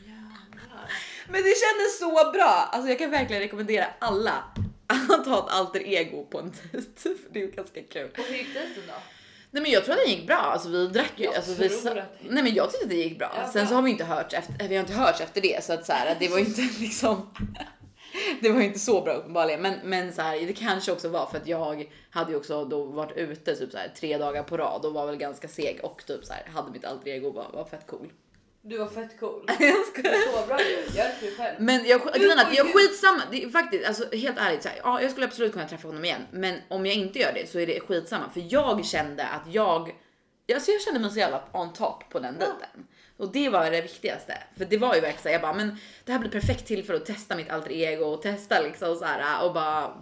Jävlar. 0.06 0.90
Men 1.28 1.42
det 1.42 1.54
kändes 1.64 1.98
så 1.98 2.30
bra. 2.32 2.68
Alltså 2.72 2.88
jag 2.88 2.98
kan 2.98 3.10
verkligen 3.10 3.42
rekommendera 3.42 3.86
alla 3.98 4.44
att 4.86 5.26
ha 5.26 5.46
ett 5.46 5.52
alter 5.54 5.80
ego 5.86 6.24
på 6.24 6.38
en 6.38 6.52
dejt. 6.72 6.88
Det 7.32 7.38
är 7.38 7.44
ju 7.46 7.50
ganska 7.50 7.82
kul. 7.82 8.10
Och 8.18 8.24
hur 8.24 8.36
gick 8.36 8.54
dejten 8.54 8.82
då? 8.86 8.94
Nej 9.50 9.62
men 9.62 9.72
jag 9.72 9.84
tror 9.84 9.94
att 9.94 10.00
det 10.06 10.10
gick 10.10 10.26
bra. 10.26 10.36
Alltså 10.36 10.68
vi 10.68 10.86
drack 10.86 11.12
ju. 11.16 11.24
Jag 11.24 11.34
Alltså, 11.34 11.54
vi, 11.54 11.68
sa- 11.68 11.94
det 11.94 12.06
Nej 12.28 12.42
men 12.42 12.54
jag 12.54 12.70
tyckte 12.70 12.84
att 12.84 12.90
det 12.90 12.96
gick 12.96 13.18
bra. 13.18 13.32
Ja, 13.36 13.44
Sen 13.52 13.52
bra. 13.62 13.66
så 13.68 13.74
har 13.74 13.82
vi 13.82 13.90
inte 13.90 14.04
hört 14.04 14.32
efter, 14.32 14.68
vi 14.68 14.74
har 14.76 14.80
inte 14.82 14.94
hört 14.94 15.20
efter 15.20 15.40
det 15.40 15.64
så 15.64 15.72
att 15.72 15.86
så 15.86 15.92
här, 15.92 16.16
det 16.20 16.28
var 16.28 16.38
inte 16.38 16.60
liksom. 16.78 17.30
Det 18.40 18.50
var 18.50 18.60
ju 18.60 18.66
inte 18.66 18.78
så 18.78 19.00
bra 19.00 19.12
uppenbarligen, 19.14 19.62
men, 19.62 19.74
men 19.84 20.12
så 20.12 20.22
här, 20.22 20.40
det 20.46 20.52
kanske 20.52 20.92
också 20.92 21.08
var 21.08 21.26
för 21.26 21.36
att 21.38 21.46
jag 21.46 21.88
hade 22.10 22.30
ju 22.30 22.36
också 22.36 22.64
då 22.64 22.84
varit 22.84 23.16
ute 23.16 23.56
typ 23.56 23.72
så 23.72 23.78
här, 23.78 23.88
tre 23.96 24.18
dagar 24.18 24.42
på 24.42 24.56
rad 24.56 24.84
och 24.84 24.92
var 24.92 25.06
väl 25.06 25.16
ganska 25.16 25.48
seg 25.48 25.80
och 25.82 26.04
typ 26.06 26.24
så 26.24 26.32
här, 26.32 26.46
hade 26.54 26.70
mitt 26.72 26.84
alter 26.84 27.10
ego 27.10 27.28
och 27.28 27.34
var, 27.34 27.50
var 27.52 27.64
fett 27.64 27.86
cool. 27.86 28.12
Du 28.62 28.78
var 28.78 28.86
fett 28.86 29.20
cool. 29.20 29.44
Jag 29.58 29.58
Du 29.58 29.84
skojar. 30.00 30.12
är 30.14 30.40
så 30.40 30.46
bra. 30.46 30.60
Gör 30.60 31.04
det 31.04 31.14
för 31.18 31.26
dig 31.26 31.34
själv. 31.36 31.54
Men 31.60 31.86
jag, 31.86 32.00
Du 32.14 32.18
grejen 32.18 32.38
att 32.38 32.56
jag 32.56 32.66
skitsamma. 32.74 33.22
Det 33.30 33.44
är 33.44 33.48
faktiskt, 33.48 33.86
alltså 33.88 34.16
helt 34.16 34.38
ärligt, 34.38 34.62
så 34.62 34.68
här, 34.68 34.80
ja, 34.84 35.02
jag 35.02 35.10
skulle 35.10 35.26
absolut 35.26 35.52
kunna 35.52 35.68
träffa 35.68 35.88
honom 35.88 36.04
igen, 36.04 36.22
men 36.30 36.58
om 36.68 36.86
jag 36.86 36.94
inte 36.94 37.18
gör 37.18 37.32
det 37.32 37.50
så 37.50 37.58
är 37.58 37.66
det 37.66 37.80
skitsamma 37.80 38.30
för 38.34 38.42
jag 38.48 38.84
kände 38.84 39.26
att 39.26 39.54
jag, 39.54 39.96
alltså 40.54 40.70
jag 40.70 40.82
kände 40.82 41.00
mig 41.00 41.10
så 41.10 41.18
jävla 41.18 41.44
on 41.52 41.72
top 41.72 42.04
på 42.10 42.18
den 42.18 42.36
Ja. 42.40 42.46
dejten 42.46 42.86
och 43.18 43.32
det 43.32 43.48
var 43.48 43.70
det 43.70 43.82
viktigaste. 43.82 44.42
För 44.56 44.64
det 44.64 44.78
var 44.78 44.94
ju 44.94 45.00
verkligen 45.00 45.22
så 45.22 45.28
här, 45.28 45.32
jag 45.32 45.42
bara, 45.42 45.54
men 45.54 45.76
det 46.04 46.12
här 46.12 46.18
blir 46.18 46.30
perfekt 46.30 46.66
tillfälle 46.66 46.98
att 46.98 47.06
testa 47.06 47.36
mitt 47.36 47.50
alter 47.50 47.72
ego 47.72 48.04
och 48.04 48.22
testa 48.22 48.60
liksom 48.60 48.96
så 48.96 49.04
här 49.04 49.46
och 49.46 49.54
bara 49.54 49.94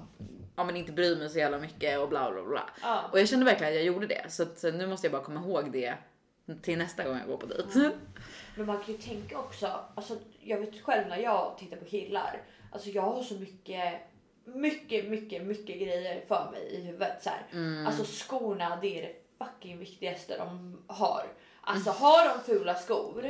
ja, 0.57 0.65
men 0.65 0.77
inte 0.77 0.93
bry 0.93 1.17
mig 1.17 1.31
så 1.31 1.39
jävla 1.39 1.59
mycket 1.59 1.99
och 1.99 2.09
bla 2.09 2.33
bla 2.33 2.43
bla. 2.43 2.71
Ja. 2.83 3.03
Och 3.13 3.21
jag 3.21 3.29
kände 3.29 3.45
verkligen 3.45 3.73
att 3.73 3.77
jag 3.77 3.85
gjorde 3.85 4.07
det 4.07 4.25
så 4.29 4.43
att 4.43 4.59
så 4.59 4.71
nu 4.71 4.87
måste 4.87 5.07
jag 5.07 5.13
bara 5.13 5.23
komma 5.23 5.41
ihåg 5.41 5.73
det 5.73 5.95
till 6.63 6.79
nästa 6.79 7.05
gång 7.05 7.19
jag 7.19 7.27
går 7.27 7.37
på 7.37 7.47
dejt. 7.47 7.91
Men 8.57 8.67
man 8.67 8.83
kan 8.83 8.95
ju 8.95 9.01
tänka 9.01 9.39
också, 9.39 9.81
alltså 9.95 10.19
jag 10.41 10.61
vet 10.61 10.83
själv 10.83 11.09
när 11.09 11.17
jag 11.17 11.59
tittar 11.59 11.77
på 11.77 11.85
killar, 11.85 12.43
alltså 12.73 12.89
jag 12.89 13.03
har 13.03 13.23
så 13.23 13.35
mycket, 13.35 14.01
mycket, 14.45 15.09
mycket, 15.09 15.43
mycket 15.43 15.77
grejer 15.77 16.21
för 16.29 16.51
mig 16.51 16.63
i 16.63 16.81
huvudet 16.81 17.23
så. 17.23 17.31
Mm. 17.53 17.87
Alltså 17.87 18.05
skorna, 18.05 18.79
det 18.83 18.99
är 18.99 19.03
det 19.03 19.45
fucking 19.45 19.79
viktigaste 19.79 20.39
de 20.39 20.79
har. 20.87 21.27
Alltså 21.69 21.91
har 21.91 22.29
de 22.29 22.45
fula 22.53 22.75
skor, 22.75 23.23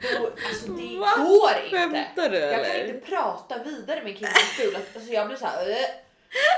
då, 0.00 0.26
alltså 0.48 0.66
det 0.72 0.98
Va? 0.98 1.10
går 1.18 1.50
inte. 1.64 1.76
Skämtar 1.76 2.30
du 2.30 2.36
Jag 2.38 2.54
kan 2.64 2.64
eller? 2.64 2.94
inte 2.94 3.06
prata 3.06 3.62
vidare 3.64 4.02
med 4.04 4.16
killar 4.18 4.30
med 4.30 4.38
fula 4.66 4.78
Alltså 4.94 5.12
jag 5.12 5.26
blir 5.26 5.36
så 5.36 5.46
här. 5.46 5.68
"Äh." 5.70 5.76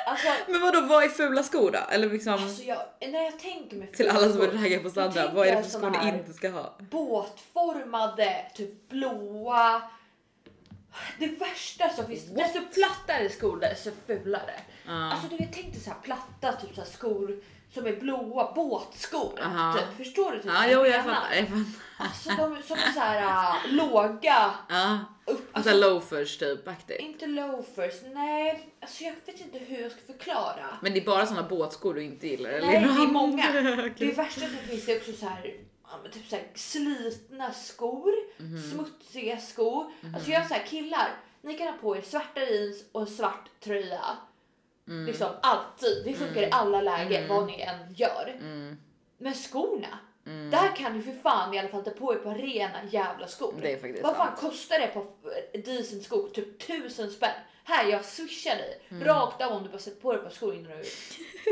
Alltså, 0.06 0.28
Men 0.48 0.60
vadå, 0.60 0.80
vad 0.80 1.04
är 1.04 1.08
fula 1.08 1.42
skor 1.42 1.70
då? 1.70 1.78
Eller 1.90 2.08
liksom 2.10 2.32
alltså 2.32 2.62
jag, 2.62 2.78
när 3.00 3.22
jag 3.24 3.38
tänker 3.38 3.86
till 3.86 3.96
fula 3.96 4.10
alla 4.12 4.20
som 4.32 4.42
är 4.42 4.46
skor, 4.48 4.58
raggar 4.62 4.78
på 4.78 4.90
Sandra, 4.90 5.12
tänker 5.22 5.34
vad 5.36 5.46
är 5.46 5.50
det 5.50 5.56
jag 5.56 5.64
för 5.64 5.70
skor 5.70 5.80
såna 5.80 5.90
ni 6.02 6.10
här- 6.10 6.18
inte 6.18 6.32
ska 6.32 6.48
ha? 6.50 6.76
båtformade, 6.78 8.46
typ 8.54 8.88
blåa. 8.88 9.82
Det 11.18 11.26
värsta 11.26 11.88
som 11.88 12.06
finns, 12.06 12.24
desto 12.26 12.60
plattare 12.74 13.28
skor 13.28 13.60
desto 13.60 13.90
fulare. 14.06 14.60
Ja. 14.86 15.12
Alltså 15.12 15.28
du 15.28 15.36
vet, 15.36 15.52
tänk 15.52 15.72
dig 15.72 15.80
så 15.82 15.90
här 15.90 15.96
platta 16.02 16.52
typ 16.60 16.74
så 16.74 16.80
här 16.80 16.88
skor 16.90 17.40
som 17.74 17.86
är 17.86 17.96
blåa, 18.00 18.52
båtskor. 18.54 19.40
Aha. 19.42 19.72
Typ. 19.78 20.06
Förstår 20.06 20.32
du? 20.32 20.38
Typ 20.38 20.46
Ja, 20.54 20.66
jo, 20.70 20.86
jag 20.86 21.04
fattar. 21.04 21.34
Jag 21.34 21.48
fattar. 21.48 21.64
Alltså 21.98 22.28
de 22.30 22.62
som 22.62 22.76
är 22.76 22.92
så 22.94 23.00
här 23.00 23.22
äh, 23.66 23.72
låga, 23.72 24.50
Ja, 24.68 24.98
upp, 25.26 25.48
alltså 25.52 25.74
loafers 25.74 26.38
typ 26.38 26.68
aktigt. 26.68 27.00
inte 27.00 27.26
loafers, 27.26 27.94
nej. 28.14 28.68
Alltså 28.80 29.04
jag 29.04 29.12
vet 29.26 29.40
inte 29.40 29.58
hur 29.58 29.82
jag 29.82 29.92
ska 29.92 30.00
förklara. 30.12 30.78
Men 30.82 30.92
det 30.92 31.00
är 31.00 31.04
bara 31.04 31.26
såna 31.26 31.42
båtskor 31.42 31.94
du 31.94 32.02
inte 32.04 32.26
gillar? 32.28 32.50
Eller? 32.50 32.66
Nej, 32.66 32.80
det 32.80 33.02
är 33.02 33.06
många. 33.12 33.44
Okej. 33.72 33.92
Det 33.98 34.12
värsta 34.12 34.40
som 34.40 34.56
finns 34.68 34.88
är 34.88 34.96
också 34.96 35.12
så 35.12 35.26
här, 35.26 35.42
typ 36.12 36.26
så 36.28 36.36
här 36.36 36.46
slitna 36.54 37.52
skor, 37.52 38.12
Mhm. 38.38 38.70
smutsiga 38.72 39.38
skor. 39.38 39.86
Alltså 40.14 40.30
jag 40.30 40.42
är 40.42 40.48
så 40.48 40.54
här 40.54 40.66
killar, 40.66 41.08
ni 41.42 41.54
kan 41.54 41.66
ha 41.66 41.74
på 41.74 41.96
er 41.96 42.02
svarta 42.02 42.40
jeans 42.40 42.76
och 42.92 43.00
en 43.00 43.06
svart 43.06 43.48
tröja. 43.64 44.00
Mm. 44.88 45.06
Liksom 45.06 45.28
alltid. 45.42 46.02
Det 46.04 46.12
funkar 46.12 46.42
i 46.42 46.48
alla 46.50 46.80
lägen 46.80 47.28
vad 47.28 47.46
ni 47.46 47.60
än 47.60 47.94
gör. 47.94 48.36
Mm. 48.40 48.76
Men 49.18 49.34
skorna, 49.34 49.98
där 50.50 50.76
kan 50.76 50.96
ni 50.98 51.02
för 51.02 51.12
fan 51.12 51.54
i 51.54 51.58
alla 51.58 51.68
fall 51.68 51.84
ta 51.84 51.90
på 51.90 52.14
er 52.14 52.18
på 52.18 52.30
rena 52.30 52.78
jävla 52.90 53.26
skor. 53.26 53.54
Det 53.62 53.72
är 53.72 53.78
faktiskt 53.78 54.02
Vad 54.04 54.16
fan 54.16 54.26
sant. 54.26 54.40
kostar 54.40 54.78
det 54.78 54.86
på 54.86 55.06
decent 55.58 56.02
skor? 56.02 56.28
Typ 56.28 56.58
tusen 56.66 57.10
spänn. 57.10 57.30
Här 57.64 57.84
jag 57.90 58.04
swishar 58.04 58.56
dig 58.56 58.80
Mm. 58.88 59.04
rakt 59.08 59.42
av 59.42 59.52
om 59.52 59.62
du 59.62 59.68
bara 59.68 59.78
sätter 59.78 60.00
på 60.00 60.12
dig 60.12 60.22
på 60.22 60.30
skor 60.30 60.54
innan 60.54 60.72
du 60.72 60.84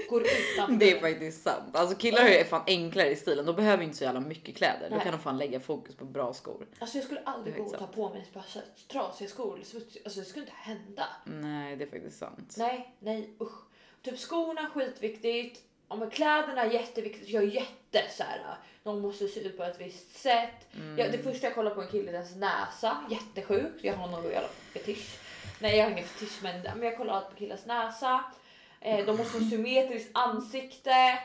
går 0.08 0.22
utanför. 0.22 0.74
Det 0.78 0.90
är 0.92 1.00
faktiskt 1.00 1.42
sant. 1.42 1.76
Alltså 1.76 1.96
killar 1.96 2.24
är 2.24 2.44
fan 2.44 2.62
enklare 2.66 3.10
i 3.10 3.16
stilen. 3.16 3.46
De 3.46 3.56
behöver 3.56 3.84
inte 3.84 3.96
så 3.96 4.04
jävla 4.04 4.20
mycket 4.20 4.56
kläder. 4.56 4.90
Då 4.90 4.94
Nej. 4.96 5.04
kan 5.04 5.12
de 5.12 5.18
fan 5.20 5.38
lägga 5.38 5.60
fokus 5.60 5.94
på 5.96 6.04
bra 6.04 6.34
skor. 6.34 6.66
Alltså 6.78 6.96
jag 6.98 7.04
skulle 7.04 7.20
aldrig 7.24 7.56
gå 7.56 7.62
och 7.64 7.78
ta 7.78 7.86
på 7.86 8.08
mig 8.08 8.26
bara 8.34 8.44
så 8.44 8.58
här 8.58 8.68
trasiga 8.92 9.28
skor 9.30 9.54
eller 9.54 9.64
smutsiga. 9.64 10.02
Alltså 10.04 10.20
det 10.20 10.26
skulle 10.26 10.44
inte 10.44 10.56
hända. 10.56 11.06
Nej, 11.24 11.76
det 11.76 11.84
är 11.84 11.88
faktiskt 11.90 12.18
sant. 12.18 12.54
Nej, 12.58 12.94
nej 12.98 13.30
usch. 13.40 13.58
Typ 14.02 14.18
skorna 14.18 14.70
skitviktigt. 14.74 15.60
Ja, 15.88 15.96
men 15.96 16.10
kläderna 16.10 16.62
är 16.62 16.70
jätteviktigt. 16.70 17.28
Jag 17.28 17.42
är 17.42 17.46
jätte 17.46 18.02
så 18.16 18.22
här. 18.22 18.40
De 18.82 19.00
måste 19.00 19.28
se 19.28 19.40
ut 19.40 19.56
på 19.56 19.62
ett 19.62 19.80
visst 19.80 20.16
sätt. 20.16 20.74
Mm. 20.74 20.98
Jag, 20.98 21.12
det 21.12 21.18
första 21.18 21.46
jag 21.46 21.54
kollar 21.54 21.70
på 21.70 21.82
en 21.82 21.88
kille 21.88 22.08
är 22.08 22.12
dens 22.12 22.36
näsa. 22.36 22.96
Jättesjukt. 23.10 23.84
Jag 23.84 23.94
har 23.94 24.08
någon 24.08 24.24
jävla 24.24 24.48
fetisch. 24.72 25.18
Nej 25.58 25.76
jag 25.76 25.84
har 25.84 25.90
ingen 25.90 26.04
fetisch 26.04 26.38
men, 26.42 26.62
men 26.62 26.82
jag 26.82 26.96
kollar 26.96 27.14
alltid 27.14 27.30
på 27.30 27.36
killars 27.36 27.66
näsa. 27.66 28.24
Eh, 28.80 29.06
de 29.06 29.16
måste 29.16 29.38
ha 29.38 29.50
symmetriskt 29.50 30.10
ansikte. 30.14 30.90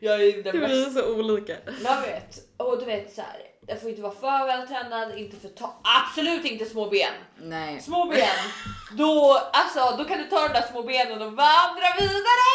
jag 0.00 0.22
är 0.22 0.42
den 0.42 0.54
Det 0.54 0.60
mest 0.60 0.92
blir 0.92 1.02
så 1.02 1.14
olika. 1.14 1.56
jag 1.84 2.00
vet. 2.00 2.38
Och 2.56 2.78
du 2.78 2.84
vet 2.84 3.14
så 3.14 3.20
här. 3.20 3.40
Jag 3.66 3.80
får 3.80 3.90
inte 3.90 4.02
vara 4.02 4.12
för 4.12 4.46
vältränad, 4.46 5.18
inte 5.18 5.36
för 5.36 5.48
ta 5.48 5.80
absolut 6.06 6.44
inte 6.44 6.64
små 6.64 6.90
ben. 6.90 7.12
Nej. 7.36 7.80
Små 7.80 8.06
ben, 8.06 8.28
då, 8.98 9.40
alltså, 9.52 9.96
då 9.98 10.04
kan 10.04 10.18
du 10.18 10.24
ta 10.24 10.48
de 10.48 10.54
där 10.54 10.66
små 10.70 10.82
benen 10.82 11.22
och 11.22 11.32
vandra 11.32 11.86
vidare. 11.98 12.52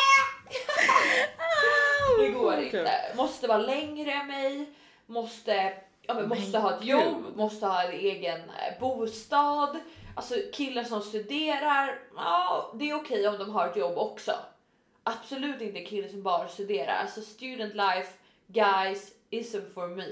Det 2.19 2.29
går 2.29 2.59
inte. 2.59 2.91
Måste 3.15 3.47
vara 3.47 3.57
längre 3.57 4.11
än 4.11 4.27
mig, 4.27 4.69
måste, 5.05 5.73
ja, 6.01 6.13
men 6.13 6.29
måste 6.29 6.57
ha 6.57 6.75
ett 6.75 6.83
jobb, 6.83 7.23
måste 7.35 7.65
ha 7.65 7.83
en 7.83 7.91
egen 7.91 8.39
eh, 8.39 8.79
bostad. 8.79 9.77
Alltså 10.15 10.35
killar 10.53 10.83
som 10.83 11.01
studerar, 11.01 11.99
ja 12.15 12.71
det 12.75 12.89
är 12.89 12.95
okej 12.95 13.27
om 13.27 13.37
de 13.37 13.49
har 13.49 13.67
ett 13.67 13.75
jobb 13.77 13.97
också. 13.97 14.31
absolut 15.03 15.61
inte 15.61 15.79
kille 15.81 16.09
som 16.09 16.23
bara 16.23 16.47
studerar. 16.47 16.93
Alltså 17.01 17.21
student 17.21 17.73
life, 17.75 18.13
guys, 18.47 19.11
isn't 19.32 19.73
for 19.73 19.88
me. 19.88 20.03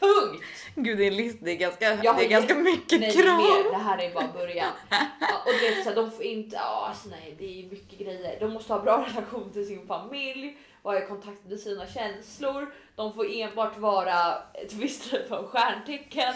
Punkt! 0.00 0.44
Gud 0.74 0.98
det 0.98 1.06
är, 1.06 1.10
list, 1.10 1.38
det 1.40 1.50
är 1.50 1.56
ganska, 1.56 2.04
Jag 2.04 2.16
det 2.16 2.24
är 2.24 2.28
ganska 2.28 2.54
mycket 2.54 3.00
nej, 3.00 3.12
krav. 3.12 3.36
Mer, 3.36 3.70
det 3.70 3.76
här 3.76 3.98
är 3.98 4.14
bara 4.14 4.28
början. 4.28 4.72
Ja, 5.20 5.42
och 5.46 5.52
du 5.52 5.68
vet, 5.70 5.84
så 5.84 5.88
här, 5.88 5.96
de 5.96 6.10
får 6.10 6.24
inte, 6.24 6.56
ja, 6.56 6.86
alltså, 6.88 7.08
nej, 7.08 7.34
det 7.38 7.60
är 7.60 7.70
mycket 7.70 7.98
grejer. 7.98 8.40
De 8.40 8.52
måste 8.52 8.72
ha 8.72 8.80
bra 8.82 9.06
relation 9.14 9.52
till 9.52 9.66
sin 9.66 9.86
familj, 9.86 10.56
vara 10.82 11.04
i 11.04 11.06
kontakt 11.06 11.44
med 11.48 11.60
sina 11.60 11.86
känslor. 11.86 12.74
De 12.96 13.14
får 13.14 13.26
enbart 13.36 13.78
vara 13.78 14.42
ett 14.54 14.72
visst 14.72 15.10
typ 15.10 15.32
av 15.32 15.46
stjärntecken. 15.46 16.34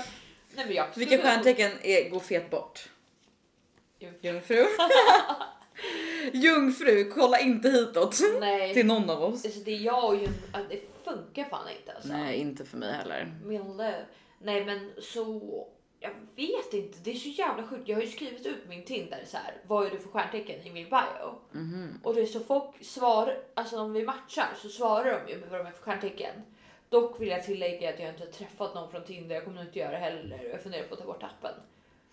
Nej, 0.57 0.67
men 0.67 0.75
jag 0.75 0.87
Vilka 0.97 1.19
stjärntecken 1.19 1.71
är, 1.83 2.11
går 2.11 2.21
fet 2.21 2.51
bort? 2.51 2.89
Jungfru. 3.99 4.29
Jungfru. 4.29 4.67
Jungfru, 6.33 7.05
kolla 7.05 7.39
inte 7.41 7.69
hitåt. 7.69 8.21
Nej, 8.41 8.75
Till 8.75 8.87
någon 8.87 9.11
av 9.11 9.23
oss. 9.23 9.45
alltså, 9.45 9.61
det 9.61 9.71
är 9.71 9.81
jag 9.81 10.05
och 10.05 10.17
Jung, 10.17 10.35
att 10.53 10.71
det 10.71 10.94
funkar 11.05 11.45
fan 11.45 11.69
inte 11.79 11.93
alltså. 11.93 12.13
Nej, 12.13 12.39
inte 12.39 12.65
för 12.65 12.77
mig 12.77 12.93
heller. 12.93 13.35
Milde. 13.45 14.07
Nej 14.39 14.65
men 14.65 14.93
så, 14.99 15.41
jag 16.01 16.11
vet 16.37 16.75
inte, 16.75 16.99
det 17.03 17.11
är 17.11 17.15
så 17.15 17.29
jävla 17.29 17.67
sjukt. 17.67 17.89
Jag 17.89 17.97
har 17.97 18.03
ju 18.03 18.09
skrivit 18.09 18.47
ut 18.47 18.69
min 18.69 18.85
Tinder 18.85 19.25
så 19.27 19.37
här. 19.37 19.55
vad 19.67 19.87
är 19.87 19.91
det 19.91 19.99
för 19.99 20.09
stjärntecken 20.09 20.63
i 20.63 20.71
min 20.71 20.85
bio? 20.85 21.35
Mhm. 21.53 22.01
Och 22.03 22.15
det 22.15 22.21
är 22.21 22.27
så 22.27 22.41
folk 22.41 22.85
svarar, 22.85 23.37
alltså 23.55 23.81
om 23.81 23.93
vi 23.93 24.05
matchar 24.05 24.49
så 24.63 24.69
svarar 24.69 25.21
de 25.25 25.33
ju 25.33 25.39
med 25.39 25.49
vad 25.51 25.61
de 25.61 25.67
är 25.67 25.73
för 25.73 25.83
stjärntecken. 25.83 26.35
Dock 26.89 27.21
vill 27.21 27.29
jag 27.29 27.45
tillägga 27.45 27.91
att 27.91 28.01
jag 28.01 28.09
inte 28.09 28.25
har 28.25 28.33
träffat 28.33 28.75
någon 28.75 28.91
från 28.91 29.05
Tinder, 29.05 29.35
jag 29.35 29.45
kommer 29.45 29.57
nog 29.57 29.67
inte 29.67 29.79
göra 29.79 29.91
det 29.91 29.97
heller. 29.97 30.49
Jag 30.53 30.63
funderar 30.63 30.87
på 30.87 30.95
att 30.95 31.01
ta 31.01 31.07
bort 31.07 31.23
appen. 31.23 31.55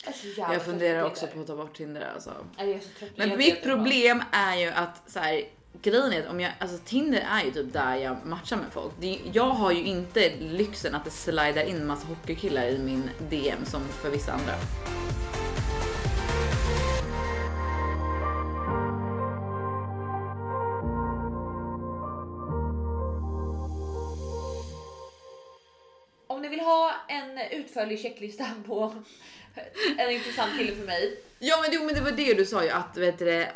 Jag, 0.04 0.14
är 0.14 0.18
så 0.18 0.28
jävla 0.28 0.44
Jag 0.44 0.54
trött 0.54 0.64
funderar 0.64 1.04
också 1.04 1.28
på 1.28 1.40
att 1.40 1.48
ta 1.48 1.56
bort 1.56 1.78
Tinder 1.78 2.02
alltså. 2.14 2.34
Jag. 2.58 2.82
Men 3.16 3.30
Jag 3.30 3.38
mitt 3.38 3.64
problem 3.64 4.24
är 4.32 4.56
ju 4.56 4.68
att 4.68 5.12
så 5.12 5.20
här, 5.20 5.44
grejen 5.82 6.14
är 6.14 6.24
att 6.24 6.30
om 6.30 6.40
jag, 6.40 6.52
alltså 6.60 6.78
Tinder 6.86 7.28
är 7.32 7.44
ju 7.46 7.52
typ 7.52 7.74
där 7.74 7.96
jag 7.96 8.18
matchar 8.26 8.58
med 8.58 8.66
folk. 8.72 8.94
Det, 9.00 9.20
jag 9.34 9.50
har 9.50 9.72
ju 9.72 9.84
inte 9.84 10.36
lyxen 10.40 10.96
att 10.96 11.06
det 11.06 11.12
slidar 11.12 11.64
in 11.64 11.88
massa 11.88 12.08
hockeykillar 12.08 12.66
i 12.66 12.80
min 12.80 13.10
DM 13.30 13.66
som 13.66 13.82
för 13.88 14.10
vissa 14.10 14.32
andra. 14.32 14.54
Om 26.28 26.42
ni 26.42 26.48
vill 26.48 26.60
ha 26.60 26.94
en 27.08 27.38
utförlig 27.52 28.00
checklista 28.00 28.46
på 28.68 28.94
en 29.98 30.12
intressant 30.12 30.58
kille 30.58 30.76
för 30.76 30.86
mig. 30.86 31.20
Ja 31.40 31.62
men, 31.62 31.70
jo, 31.74 31.84
men 31.84 31.96
det 31.96 32.02
var 32.02 32.12
det 32.12 32.34
du 32.34 32.46
sa 32.46 32.64
ju 32.64 32.70
att, 32.70 32.98
vet 32.98 33.20
du, 33.20 33.26
det, 33.26 33.52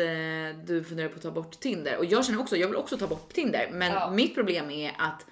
att 0.00 0.56
eh, 0.56 0.64
du 0.64 0.84
funderar 0.84 1.08
på 1.08 1.16
att 1.16 1.22
ta 1.22 1.30
bort 1.30 1.60
Tinder 1.60 1.96
och 1.98 2.04
jag 2.04 2.24
känner 2.24 2.40
också, 2.40 2.56
jag 2.56 2.68
vill 2.68 2.76
också 2.76 2.98
ta 2.98 3.06
bort 3.06 3.32
Tinder 3.32 3.68
men 3.72 3.92
Ja. 3.92 4.10
mitt 4.10 4.34
problem 4.34 4.70
är 4.70 4.92
att 4.98 5.26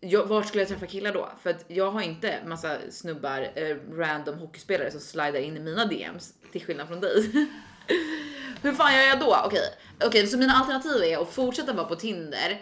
jag, 0.00 0.26
vart 0.26 0.46
skulle 0.46 0.62
jag 0.62 0.68
träffa 0.68 0.86
killar 0.86 1.12
då? 1.14 1.28
För 1.42 1.50
att 1.50 1.64
jag 1.68 1.90
har 1.90 2.02
inte 2.02 2.38
massa 2.46 2.76
snubbar, 2.90 3.48
eh, 3.54 3.76
random 3.92 4.38
hockeyspelare 4.38 4.90
som 4.90 5.00
slidar 5.00 5.36
in 5.40 5.56
i 5.56 5.60
mina 5.60 5.84
DMs 5.84 6.34
till 6.52 6.64
skillnad 6.64 6.88
från 6.88 7.00
dig. 7.00 7.30
Hur 8.62 8.72
fan 8.72 8.94
gör 8.94 9.02
jag 9.02 9.20
då? 9.20 9.36
Okej, 9.46 9.60
okej, 10.04 10.26
så 10.26 10.38
mina 10.38 10.52
alternativ 10.52 11.02
är 11.02 11.18
att 11.22 11.28
fortsätta 11.32 11.72
vara 11.72 11.86
på 11.86 11.96
Tinder 11.96 12.60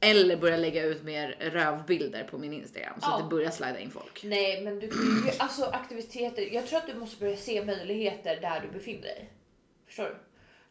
eller 0.00 0.36
börja 0.36 0.56
lägga 0.56 0.84
ut 0.84 1.02
mer 1.02 1.36
rövbilder 1.40 2.24
på 2.24 2.38
min 2.38 2.52
Instagram 2.52 2.94
så 3.00 3.08
Ja. 3.10 3.16
att 3.16 3.22
det 3.30 3.36
börjar 3.36 3.50
slida 3.50 3.78
in 3.78 3.90
folk. 3.90 4.20
Nej, 4.24 4.62
men 4.64 4.78
du 4.80 4.88
kan 4.88 4.98
ju 5.26 5.32
alltså 5.38 5.64
aktiviteter. 5.64 6.54
Jag 6.54 6.66
tror 6.66 6.78
att 6.78 6.86
du 6.86 6.94
måste 6.94 7.20
börja 7.20 7.36
se 7.36 7.64
möjligheter 7.64 8.38
där 8.40 8.60
du 8.60 8.78
befinner 8.78 9.02
dig. 9.02 9.32
Förstår 9.86 10.04
du? 10.04 10.14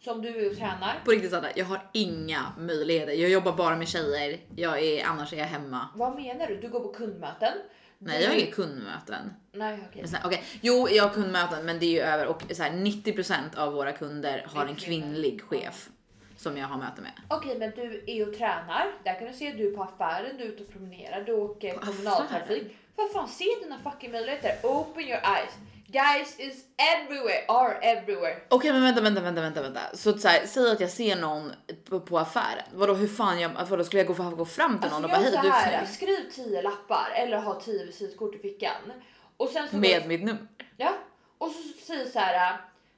Så 0.04 0.12
om 0.12 0.22
du 0.22 0.56
tränar. 0.56 1.02
På 1.06 1.12
riktigt 1.12 1.32
Sanna, 1.32 1.48
jag 1.56 1.66
har 1.66 1.90
inga 1.92 2.54
möjligheter. 2.58 3.14
Jag 3.14 3.30
jobbar 3.30 3.52
bara 3.52 3.76
med 3.76 3.88
tjejer. 3.88 4.40
Jag 4.56 4.84
är, 4.84 5.06
annars 5.06 5.34
är 5.34 5.38
jag 5.38 5.46
hemma. 5.46 5.88
Vad 5.96 6.16
menar 6.16 6.48
du? 6.48 6.58
Du 6.58 6.70
går 6.70 6.80
på 6.80 6.88
kundmöten. 6.88 7.54
Nej, 7.98 8.24
jag 8.24 8.30
har 8.30 8.38
inga 8.38 8.52
kundmöten. 8.52 9.34
Nej, 9.52 9.80
okej. 9.90 10.06
Här, 10.14 10.22
okej, 10.26 10.44
Jo, 10.62 10.88
jag 10.92 11.04
har 11.04 11.14
kundmöten, 11.14 11.66
men 11.66 11.80
det 11.80 11.86
är 11.86 11.92
ju 11.92 12.00
över 12.00 12.28
och 12.28 12.44
så 12.52 12.64
här, 12.64 12.72
90% 12.72 13.58
av 13.58 13.74
våra 13.74 13.92
kunder 13.92 14.46
har 14.48 14.66
en 14.66 14.76
kvinnlig 14.76 15.42
chef 15.42 15.90
som 16.38 16.58
jag 16.58 16.68
har 16.68 16.78
möte 16.78 17.02
med. 17.02 17.12
Okej, 17.28 17.60
men 17.60 17.72
du 17.76 18.04
är 18.08 18.28
och 18.28 18.38
tränar. 18.38 18.86
Där 19.04 19.20
kan 19.20 19.28
du 19.28 19.34
se 19.34 19.52
du 19.52 19.72
är 19.72 19.76
på 19.76 19.84
affären, 19.84 20.38
du 20.38 20.44
är 20.44 20.48
ute 20.48 20.64
och 20.64 20.72
promenerar, 20.72 21.24
du 21.24 21.34
åker 21.34 21.74
kommunaltrafik. 21.74 22.78
Vad 22.96 23.12
fan, 23.12 23.28
se 23.28 23.46
dina 23.64 23.80
fucking 23.80 24.12
möjligheter. 24.12 24.52
Open 24.64 25.04
your 25.04 25.20
eyes. 25.20 25.52
Guys 25.92 26.40
is 26.40 26.66
everywhere, 26.96 27.46
are 27.48 27.74
everywhere. 27.82 28.36
Okej, 28.50 28.74
men 28.74 28.82
vänta, 28.82 29.02
vänta, 29.02 29.22
vänta, 29.22 29.42
vänta, 29.42 29.62
vänta. 29.62 29.80
Så, 29.94 30.18
så 30.18 30.28
här, 30.28 30.46
säg 30.46 30.72
att 30.72 30.80
jag 30.80 30.90
ser 30.90 31.16
någon 31.16 31.52
på, 31.90 32.00
på 32.00 32.20
affären. 32.20 32.64
Vadå, 32.74 32.94
hur 32.94 33.08
fan 33.08 33.40
jag, 33.40 33.52
vadå, 33.70 33.84
skulle 33.84 34.04
jag 34.04 34.18
gå, 34.18 34.30
gå 34.36 34.46
fram 34.46 34.80
till 34.80 34.90
någon 34.90 35.06
Alltså 35.06 35.18
och 35.18 35.42
bara 35.42 35.50
hej, 35.52 35.66
så 35.66 35.72
du 35.72 35.78
är 35.78 35.86
snygg. 35.86 36.10
skriv 36.36 36.46
10 36.46 36.62
lappar 36.62 37.10
eller 37.16 37.38
ha 37.38 37.60
10 37.62 37.86
visitkort 37.86 38.36
i 38.36 38.40
fickan. 38.40 38.94
Och 39.38 39.50
sen 39.50 39.70
så 39.70 39.78
Med 39.78 40.08
mitt 40.08 40.24
nummer. 40.24 40.48
Ja, 40.78 40.94
och 41.38 41.52
så 41.52 41.86
säger 41.86 42.06
så 42.06 42.20
här. 42.20 42.34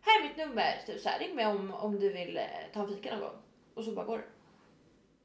Här 0.06 0.20
är 0.20 0.24
mitt 0.28 0.38
nummer, 0.38 0.82
typ 0.86 1.02
så 1.02 1.10
här, 1.10 1.20
ring 1.20 1.36
mig 1.36 1.46
om, 1.46 1.74
om 1.74 2.00
du 2.00 2.14
vill 2.14 2.38
eh, 2.38 2.44
ta 2.74 2.80
en 2.80 2.88
fika 2.88 3.12
någon 3.12 3.20
gång. 3.20 3.36
Och 3.76 3.84
så 3.84 3.92
bara 3.92 4.06
går 4.06 4.18
det. 4.18 4.24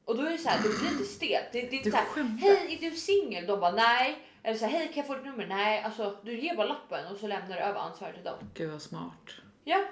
Och 0.05 0.17
då 0.17 0.23
är 0.23 0.29
det 0.29 0.37
så 0.37 0.49
här, 0.49 0.57
det 0.63 0.69
blir 0.79 0.91
inte 0.91 1.03
stelt. 1.03 1.45
Det, 1.51 1.61
det 1.61 1.67
är 1.67 1.69
Du 1.69 1.77
inte 1.77 1.91
så 1.91 1.97
här, 1.97 2.37
hej 2.41 2.77
är 2.81 2.89
du 2.89 2.95
singel? 2.95 3.47
De 3.47 3.59
bara 3.59 3.71
nej. 3.71 4.17
Eller 4.43 4.57
så 4.57 4.65
här, 4.65 4.71
hej 4.71 4.87
kan 4.87 4.95
jag 4.97 5.07
få 5.07 5.15
ditt 5.15 5.25
nummer? 5.25 5.45
Nej, 5.47 5.81
alltså 5.83 6.17
du 6.23 6.39
ger 6.39 6.55
bara 6.55 6.67
lappen 6.67 7.07
och 7.07 7.17
så 7.17 7.27
lämnar 7.27 7.55
du 7.55 7.61
över 7.61 7.79
ansvaret 7.79 8.15
till 8.15 8.23
dem. 8.23 8.37
Gud 8.53 8.71
vad 8.71 8.81
smart. 8.81 9.29
Ja, 9.63 9.83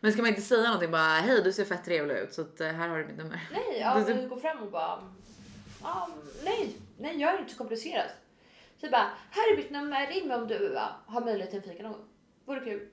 Men 0.00 0.12
ska 0.12 0.22
man 0.22 0.28
inte 0.28 0.42
säga 0.42 0.62
någonting 0.64 0.90
bara 0.90 1.02
hej, 1.20 1.42
du 1.42 1.52
ser 1.52 1.64
fett 1.64 1.84
trevlig 1.84 2.14
ut 2.14 2.32
så 2.32 2.42
att, 2.42 2.60
eh, 2.60 2.68
här 2.68 2.88
har 2.88 2.98
du 2.98 3.04
mitt 3.06 3.16
nummer. 3.16 3.40
nej, 3.52 3.76
ja, 3.80 4.00
Du- 4.06 4.28
går 4.28 4.36
fram 4.36 4.58
och 4.62 4.70
bara, 4.70 5.02
ja, 5.82 6.08
nej, 6.44 6.76
nej, 6.98 7.20
gör 7.20 7.32
det 7.32 7.38
inte 7.38 7.52
så 7.52 7.58
komplicerat. 7.58 8.06
Så 8.80 8.90
bara, 8.90 9.10
här 9.30 9.52
är 9.52 9.56
mitt 9.56 9.70
nummer, 9.70 10.06
ring 10.06 10.28
mig 10.28 10.36
om 10.36 10.48
du 10.48 10.72
ja, 10.74 10.96
har 11.06 11.20
möjlighet 11.20 11.50
till 11.50 11.58
en 11.58 11.68
fika 11.68 11.82
någon 11.82 11.92
gång. 11.92 12.04
Vore 12.44 12.60
kul. 12.60 12.88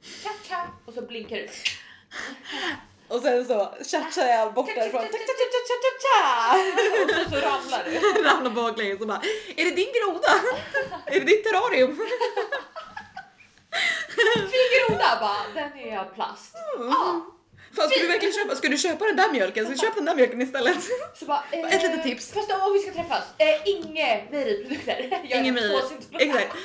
Tja, 0.00 0.30
tja. 0.44 0.66
Och 0.86 0.94
så 0.94 1.02
blinkar 1.02 1.36
du. 1.36 1.48
Och 3.08 3.20
sen 3.22 3.46
så 3.46 3.74
tjattar 3.84 4.26
jag 4.26 4.54
bort 4.54 4.74
därifrån. 4.74 5.00
Och 5.00 5.08
så, 7.24 7.30
så 7.30 7.36
ramlar 7.36 7.84
du. 7.84 8.22
Ramlar 8.28 8.50
baklänges 8.50 9.00
och 9.00 9.06
bara 9.06 9.22
är 9.56 9.64
det 9.64 9.70
din 9.70 9.88
groda? 9.92 10.34
är 11.06 11.20
det 11.20 11.26
ditt 11.26 11.44
terrarium? 11.44 11.96
Fin 14.34 14.88
groda 14.88 15.18
bara, 15.20 15.44
den 15.54 15.78
är 15.78 15.98
av 15.98 16.04
plast. 16.14 16.54
Ja. 16.78 17.26
Fan, 17.76 17.88
ska 17.88 18.00
du 18.00 18.06
verkligen 18.06 18.34
köpa, 18.34 18.56
ska 18.56 18.68
du 18.68 18.78
köpa 18.78 19.04
den 19.04 19.16
där 19.16 19.32
mjölken? 19.32 19.66
Så 19.66 19.74
köp 19.74 19.94
den 19.94 20.04
där 20.04 20.14
mjölken 20.14 20.42
istället. 20.42 20.76
Så 21.14 21.24
bara, 21.24 21.42
eh, 21.52 21.74
Ett 21.74 21.82
litet 21.82 22.02
tips. 22.02 22.32
Fast 22.32 22.52
om 22.52 22.72
vi 22.72 22.78
ska 22.78 22.92
träffas, 22.92 23.24
eh, 23.38 23.60
inga 23.64 24.20
mejeriprodukter. 24.30 25.22
Är 25.30 25.52
mejeri. 25.52 25.80
Exakt. 26.18 26.56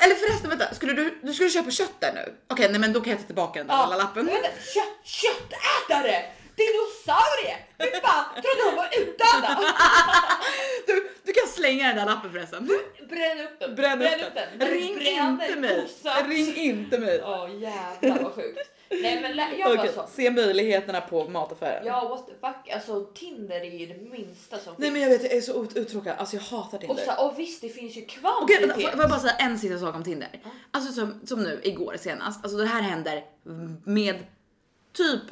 Eller 0.00 0.14
förresten 0.14 0.50
vänta, 0.50 0.74
skulle 0.74 0.92
du, 0.92 1.18
du 1.22 1.34
skulle 1.34 1.50
köpa 1.50 1.70
kött 1.70 2.00
där 2.00 2.12
nu? 2.12 2.34
Okej, 2.48 2.68
nej 2.70 2.80
men 2.80 2.92
då 2.92 3.00
kan 3.00 3.10
jag 3.10 3.20
ta 3.20 3.26
tillbaka 3.26 3.58
den 3.58 3.66
där 3.68 3.84
lilla 3.86 3.96
lappen. 3.96 4.26
Vänta, 4.26 4.48
kött, 4.74 4.98
köttätare! 5.04 6.24
Dinosaurie! 6.56 7.56
Fy 7.80 8.00
fan, 8.00 8.24
trodde 8.34 8.62
hon 8.68 8.76
var 8.76 8.88
utdöda. 9.00 9.74
Du, 10.86 11.10
du 11.24 11.32
kan 11.32 11.48
slänga 11.48 11.86
den 11.86 11.96
där 11.96 12.06
lappen 12.06 12.32
förresten. 12.32 12.66
Bränn 13.08 13.40
upp 13.40 13.60
den. 13.60 13.74
Bränn 13.74 14.02
upp 14.02 14.34
den. 14.34 14.68
Ring 14.68 14.94
Bränner 14.98 15.30
inte 15.46 15.56
mig. 15.60 15.82
kossa. 15.82 16.22
Ring 16.28 16.56
inte 16.56 16.98
mig. 16.98 17.22
Åh 17.24 17.48
jävlar 17.54 18.22
vad 18.22 18.34
sjukt. 18.34 18.58
Nej 18.90 19.20
men 19.22 19.36
lä- 19.36 19.48
jag 19.58 19.70
bara 19.76 19.80
Okej, 19.80 19.92
så. 19.94 20.06
se 20.12 20.30
möjligheterna 20.30 21.00
på 21.00 21.28
mataffären. 21.28 21.86
Ja 21.86 22.08
what 22.08 22.26
the 22.26 22.32
fuck, 22.46 22.74
alltså 22.74 23.04
Tinder 23.04 23.60
är 23.60 23.78
ju 23.78 23.86
det 23.86 24.10
minsta 24.10 24.58
som 24.58 24.74
Nej 24.78 24.90
finns. 24.90 24.92
men 24.92 25.02
jag 25.02 25.08
vet, 25.18 25.22
jag 25.22 25.32
är 25.32 25.40
så 25.40 25.64
ut- 25.64 25.76
uttråkad. 25.76 26.16
Alltså 26.18 26.36
jag 26.36 26.42
hatar 26.42 26.78
Och, 26.78 26.82
Tinder. 26.84 27.04
så, 27.16 27.26
och 27.26 27.38
visst 27.38 27.60
det 27.60 27.68
finns 27.68 27.96
ju 27.96 28.02
Okej, 28.02 28.20
kvantitet. 28.20 28.62
vänta, 28.62 28.74
får 28.74 28.90
får 28.90 29.00
jag 29.00 29.10
bara 29.10 29.20
säga 29.20 29.34
en 29.34 29.58
sista 29.58 29.78
sak 29.78 29.94
om 29.94 30.04
Tinder? 30.04 30.28
Alltså 30.70 30.92
som, 30.92 31.20
som 31.26 31.42
nu 31.42 31.60
igår 31.62 31.96
senast, 31.98 32.44
alltså 32.44 32.58
det 32.58 32.66
här 32.66 32.82
händer 32.82 33.24
med 33.84 34.16
typ 34.92 35.22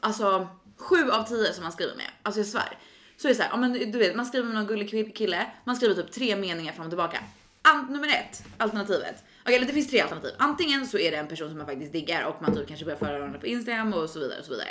alltså 0.00 0.48
sju 0.76 1.10
av 1.10 1.22
tio 1.22 1.52
som 1.52 1.62
man 1.62 1.72
skriver 1.72 1.96
med. 1.96 2.06
Alltså 2.22 2.40
jag 2.40 2.46
svär. 2.46 2.78
Så 3.16 3.28
är 3.28 3.30
det 3.30 3.34
så 3.34 3.42
här, 3.42 3.50
ja, 3.50 3.56
men 3.56 3.72
du 3.72 3.98
vet, 3.98 4.14
man 4.16 4.26
skriver 4.26 4.46
med 4.46 4.54
någon 4.54 4.66
gullig 4.66 5.16
kille, 5.16 5.46
man 5.64 5.76
skriver 5.76 5.94
typ 5.94 6.12
tre 6.12 6.36
meningar 6.36 6.72
fram 6.72 6.84
och 6.86 6.90
tillbaka. 6.90 7.18
Ant 7.62 7.90
nummer 7.90 8.08
ett, 8.08 8.42
alternativet. 8.58 9.24
Okej, 9.42 9.56
eller 9.56 9.66
det 9.66 9.72
finns 9.72 9.90
tre 9.90 10.00
alternativ. 10.00 10.30
Antingen 10.38 10.86
så 10.86 10.98
är 10.98 11.10
det 11.10 11.16
en 11.16 11.28
person 11.28 11.48
som 11.48 11.58
man 11.58 11.66
faktiskt 11.66 11.92
diggar 11.92 12.24
och 12.24 12.42
man 12.42 12.54
typ 12.54 12.68
kanske 12.68 12.84
börjar 12.84 12.98
följa 12.98 13.18
varandra 13.18 13.38
på 13.38 13.46
Instagram 13.46 13.92
och 13.92 14.10
så 14.10 14.20
vidare 14.20 14.38
och 14.38 14.44
så 14.44 14.50
vidare. 14.50 14.68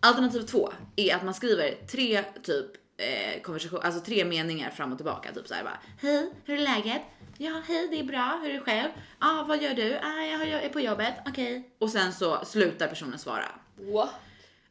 Alternativ 0.00 0.42
två 0.42 0.72
är 0.96 1.14
att 1.14 1.24
man 1.24 1.34
skriver 1.34 1.86
tre 1.86 2.22
typ 2.42 2.66
eh, 2.96 3.42
konversation, 3.42 3.80
alltså 3.82 4.00
tre 4.00 4.24
meningar 4.24 4.70
fram 4.70 4.92
och 4.92 4.98
tillbaka. 4.98 5.32
Typ 5.32 5.48
så 5.48 5.54
här 5.54 5.64
bara 5.64 5.80
hej, 6.00 6.30
hur 6.44 6.58
är 6.58 6.62
läget? 6.62 7.02
Ja, 7.38 7.62
hej, 7.66 7.88
det 7.88 8.00
är 8.00 8.04
bra. 8.04 8.38
Hur 8.42 8.50
är 8.50 8.54
det 8.54 8.60
själv? 8.60 8.90
Ja, 9.20 9.40
ah, 9.40 9.44
vad 9.48 9.62
gör 9.62 9.74
du? 9.74 9.96
Ah, 9.96 10.44
jag 10.44 10.64
är 10.64 10.68
på 10.68 10.80
jobbet. 10.80 11.14
Okej. 11.26 11.70
Och 11.78 11.90
sen 11.90 12.12
så 12.12 12.44
slutar 12.44 12.88
personen 12.88 13.18
svara. 13.18 13.48
What? 13.76 14.10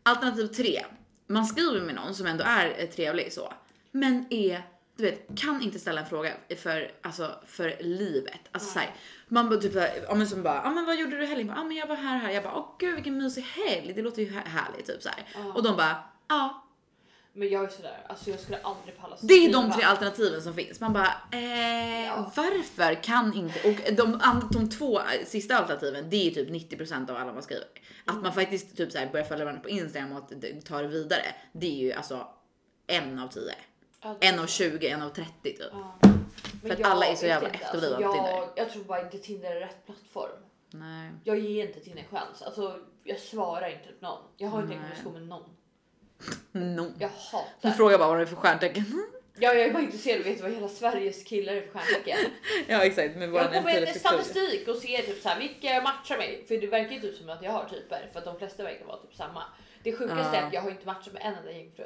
Alternativ 0.04 0.48
tre. 0.48 0.86
Man 1.28 1.46
skriver 1.46 1.82
med 1.82 1.96
någon 1.96 2.16
som 2.16 2.26
ändå 2.26 2.44
är 2.44 2.76
eh, 2.78 2.90
trevlig 2.90 3.34
så, 3.34 3.54
men 3.92 4.26
är 4.30 4.62
du 4.96 5.04
vet, 5.04 5.28
kan 5.40 5.62
inte 5.62 5.80
ställa 5.80 6.02
en 6.02 6.08
fråga 6.08 6.34
för, 6.58 6.92
alltså, 7.02 7.36
för 7.46 7.78
livet. 7.80 8.40
Alltså 8.52 8.70
så 8.74 8.80
här, 8.80 8.90
man 9.28 9.50
bara 9.50 9.60
typ 9.60 9.74
såhär, 9.74 10.06
ja 10.08 10.16
men 10.16 10.28
som 10.28 10.44
bara, 10.44 10.62
ja 10.64 10.70
men 10.70 10.86
vad 10.86 10.96
gjorde 11.00 11.18
du 11.18 11.24
i 11.24 11.28
helgen? 11.28 11.54
Ja 11.58 11.64
men 11.64 11.78
jag 11.78 11.88
var 11.88 11.96
här 11.96 12.18
här. 12.18 12.32
Jag 12.32 12.44
bara, 12.44 12.56
åh 12.56 12.76
gud 12.80 12.96
vilken 12.96 13.18
mysig 13.18 13.42
helg. 13.42 13.94
Det 13.94 14.02
låter 14.02 14.22
ju 14.22 14.32
här- 14.34 14.46
härligt 14.46 14.86
typ 14.86 15.02
så 15.02 15.10
här. 15.10 15.52
Och 15.56 15.64
de 15.64 15.76
bara, 15.78 15.96
ja. 16.28 16.60
Men 17.36 17.50
jag 17.50 17.64
är 17.64 17.68
sådär, 17.68 18.06
alltså 18.10 18.30
jag 18.30 18.40
skulle 18.40 18.58
aldrig 18.62 18.98
palla 18.98 19.18
Det 19.22 19.34
är 19.34 19.54
de 19.54 19.72
tre 19.72 19.84
alternativen 19.84 20.42
som 20.42 20.54
finns. 20.54 20.80
Man 20.80 20.94
bara, 20.94 21.14
eh, 21.32 22.06
Ja. 22.06 22.32
varför 22.36 23.04
kan 23.04 23.34
inte? 23.34 23.70
Och 23.70 23.94
de, 23.96 24.20
de 24.52 24.70
två 24.70 25.00
eh, 25.00 25.06
sista 25.26 25.58
alternativen, 25.58 26.10
det 26.10 26.28
är 26.28 26.32
typ 26.32 26.50
90% 26.50 27.10
av 27.12 27.18
alla 27.18 27.34
man 27.34 27.44
skriver. 27.44 27.66
Att 28.06 28.22
man 28.22 28.34
faktiskt 28.34 28.78
typ 28.78 28.92
så 28.92 28.98
här 28.98 29.10
börjar 29.12 29.26
följa 29.26 29.46
varandra 29.46 29.64
på 29.64 29.70
Instagram 29.70 30.12
och 30.12 30.18
att 30.18 30.66
ta 30.66 30.82
det 30.82 30.88
vidare. 30.88 31.26
Det 31.54 31.68
är 31.68 31.84
ju 31.84 31.94
alltså 31.94 32.28
en 32.88 33.20
av 33.20 33.28
tio. 33.28 33.56
Ja, 34.04 34.16
det 34.20 34.28
är 34.28 34.34
En 34.34 34.40
av 34.40 34.44
så. 34.46 34.48
20, 34.64 34.88
en 34.90 35.02
av 35.02 35.10
30 35.10 35.32
typ. 35.44 35.60
Ja. 35.72 35.98
För 36.62 36.70
att 36.70 36.80
jag 36.80 36.90
alla 36.90 37.06
är 37.06 37.16
så 37.16 37.26
jävla 37.26 37.48
inte, 37.50 37.60
efterblivna 37.66 37.98
på 37.98 38.04
alltså, 38.08 38.24
Tinder. 38.24 38.50
jag, 38.56 38.72
tror 38.72 38.84
bara 38.84 39.02
inte 39.02 39.18
Tinder 39.18 39.56
är 39.56 39.60
rätt 39.60 39.86
plattform. 39.86 40.32
Nej. 40.72 41.12
Jag 41.24 41.40
ger 41.40 41.68
inte 41.68 41.80
Tinder 41.80 42.02
en 42.12 42.18
chans. 42.18 42.42
Alltså, 42.42 42.80
jag 43.04 43.20
svarar 43.20 43.70
inte 43.70 43.88
på 44.00 44.06
någon. 44.06 44.22
Jag 44.38 44.50
har 44.50 44.62
inte 44.62 44.74
en 44.74 44.80
konversation 44.80 45.14
med 45.14 45.28
någon. 45.28 45.50
No. 46.52 46.92
Jag 47.00 47.10
Du 47.10 47.38
hatar. 47.38 47.72
frågar 47.72 47.98
bara 47.98 48.08
vad 48.08 48.18
det 48.18 48.22
är 48.24 48.26
för 48.26 48.36
stjärntecken. 48.36 48.84
Ja, 49.38 49.54
jag 49.54 49.64
är 49.66 49.74
bara 49.74 49.84
intresserad 49.84 50.16
av 50.22 50.28
att 50.28 50.34
veta 50.34 50.44
vad 50.44 50.52
hela 50.52 50.68
Sveriges 50.68 51.24
killar 51.24 51.54
är 51.54 51.62
för 51.62 51.80
stjärntecken. 51.80 52.18
ja 52.68 52.84
exakt, 52.84 53.16
med 53.16 53.30
Jag 53.34 53.54
går 53.54 53.62
med 53.64 53.96
statistik 53.96 54.68
och 54.68 54.76
ser 54.76 55.02
typ 55.02 55.22
så 55.22 55.30
här, 55.30 55.40
vilka 55.40 55.82
matchar 55.82 56.18
med. 56.18 56.44
För 56.48 56.58
det 56.58 56.68
verkar 56.68 56.92
ju 56.92 57.00
typ 57.00 57.16
som 57.18 57.30
att 57.30 57.44
jag 57.44 57.52
har 57.52 57.66
typer 57.70 58.10
för 58.12 58.20
att 58.20 58.26
de 58.26 58.38
flesta 58.38 58.64
verkar 58.64 58.86
vara 58.86 58.98
typ 58.98 59.16
samma. 59.16 59.44
Det 59.84 59.94
sjukaste 59.94 60.24
Ja. 60.34 60.36
är 60.36 60.48
att 60.48 60.54
jag 60.54 60.62
har 60.62 60.70
inte 60.72 60.86
matchat 60.86 61.14
med 61.14 61.22
en 61.26 61.34
enda 61.36 61.52
jungfru. 61.52 61.84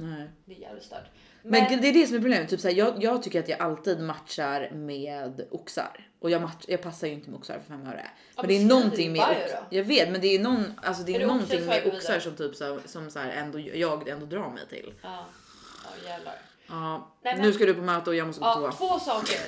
Nej. 0.00 0.30
Det 0.44 0.54
är 0.54 0.58
jävligt 0.58 0.84
stört. 0.84 1.04
Men, 1.42 1.68
gud, 1.68 1.82
det 1.82 1.88
är 1.88 1.92
det 1.92 2.06
som 2.06 2.16
är 2.16 2.20
problemet. 2.20 2.50
Typ 2.50 2.60
såhär, 2.60 2.74
jag, 2.74 3.02
jag 3.04 3.22
tycker 3.22 3.40
att 3.40 3.48
jag 3.48 3.60
alltid 3.60 4.00
matchar 4.00 4.70
med 4.70 5.46
oxar. 5.50 6.08
Och 6.20 6.30
jag, 6.30 6.42
match, 6.42 6.64
jag 6.68 6.82
passar 6.82 7.06
ju 7.06 7.12
inte 7.12 7.30
med 7.30 7.38
oxar 7.38 7.54
för 7.58 7.74
fem 7.74 7.86
öre. 7.86 8.10
Men 8.36 8.46
det 8.46 8.54
är 8.54 8.58
men 8.58 8.68
någonting 8.68 9.12
med 9.12 9.28
bio 9.28 9.44
ox, 9.44 9.52
då. 9.52 9.76
Jag 9.76 9.84
vet 9.84 10.10
men 10.10 10.20
det 10.20 10.26
är, 10.26 10.38
någon, 10.40 10.80
alltså 10.82 11.02
det 11.02 11.12
är, 11.12 11.14
Är 11.14 11.18
det 11.18 11.24
oxar 11.26 11.34
någonting 11.34 11.66
med 11.66 11.94
oxar 11.94 12.20
som 12.20 12.36
typ 12.36 12.54
så, 12.56 12.80
som 12.86 13.10
så 13.10 13.18
här 13.18 13.30
ändå, 13.30 13.58
jag 13.58 14.08
ändå 14.08 14.26
drar 14.26 14.50
mig 14.50 14.68
till. 14.68 14.94
Ja, 15.02 15.26
ja 15.84 16.08
jävlar. 16.10 16.34
Ja, 16.66 17.14
Nej, 17.22 17.34
men- 17.36 17.42
nu 17.46 17.52
ska 17.52 17.66
du 17.66 17.74
på 17.74 17.82
möte 17.82 18.10
och 18.10 18.16
jag 18.16 18.26
måste 18.26 18.40
gå 18.40 18.54
på 18.54 18.62
Ja, 18.62 18.72
toa. 18.72 18.72
två 18.72 18.98
saker. 18.98 19.40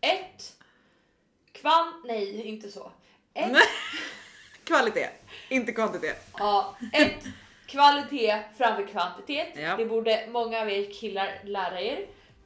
Ett. 0.00 0.52
Kvan... 1.52 2.02
Nej, 2.06 2.42
inte 2.42 2.70
så. 2.70 2.92
Ett, 3.34 3.52
Kvalitet, 4.64 5.08
inte 5.48 5.72
kvantitet. 5.72 6.30
ja, 6.38 6.76
ett. 6.92 7.24
Kvalitet 7.68 8.42
framför 8.58 8.86
kvantitet. 8.86 9.48
Ja. 9.54 9.76
Det 9.76 9.84
borde 9.84 10.24
många 10.32 10.60
av 10.60 10.70
er 10.70 10.92
killar 11.00 11.40
lära 11.44 11.80
er. 11.80 11.98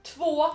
Två. 0.03 0.47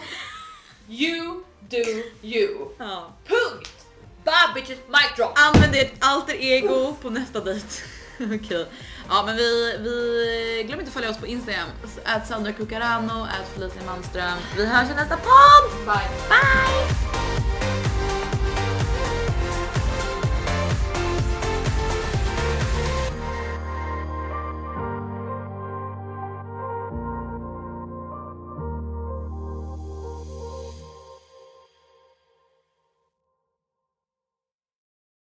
You 0.89 1.43
do 1.59 1.77
you. 2.21 2.69
Ja. 2.77 3.13
Punkt! 3.27 3.85
Bye 4.23 4.53
bitches, 4.55 4.77
mic 4.87 5.15
drop! 5.15 5.31
Använd 5.35 5.75
ert 5.75 5.93
alter 5.99 6.33
ego 6.33 6.95
på 7.01 7.09
nästa 7.09 7.39
dejt. 7.39 7.67
Okej. 8.19 8.65
Ja 9.09 9.23
men 9.25 9.35
vi, 9.35 9.77
vi 9.79 10.63
glöm 10.67 10.79
inte 10.79 10.89
att 10.89 10.93
följa 10.93 11.09
oss 11.09 11.17
på 11.17 11.27
Instagram. 11.27 11.69
Ät 12.05 12.27
Sandra 12.27 12.51
Cucarano, 12.53 13.25
ät 13.25 13.53
Felicia 13.53 13.81
Manström. 13.85 14.37
Vi 14.57 14.65
hörs 14.65 14.91
i 14.91 14.93
nästa 14.93 15.17
podd! 15.17 15.85
Bye! 15.85 16.09
Bye! 16.29 17.46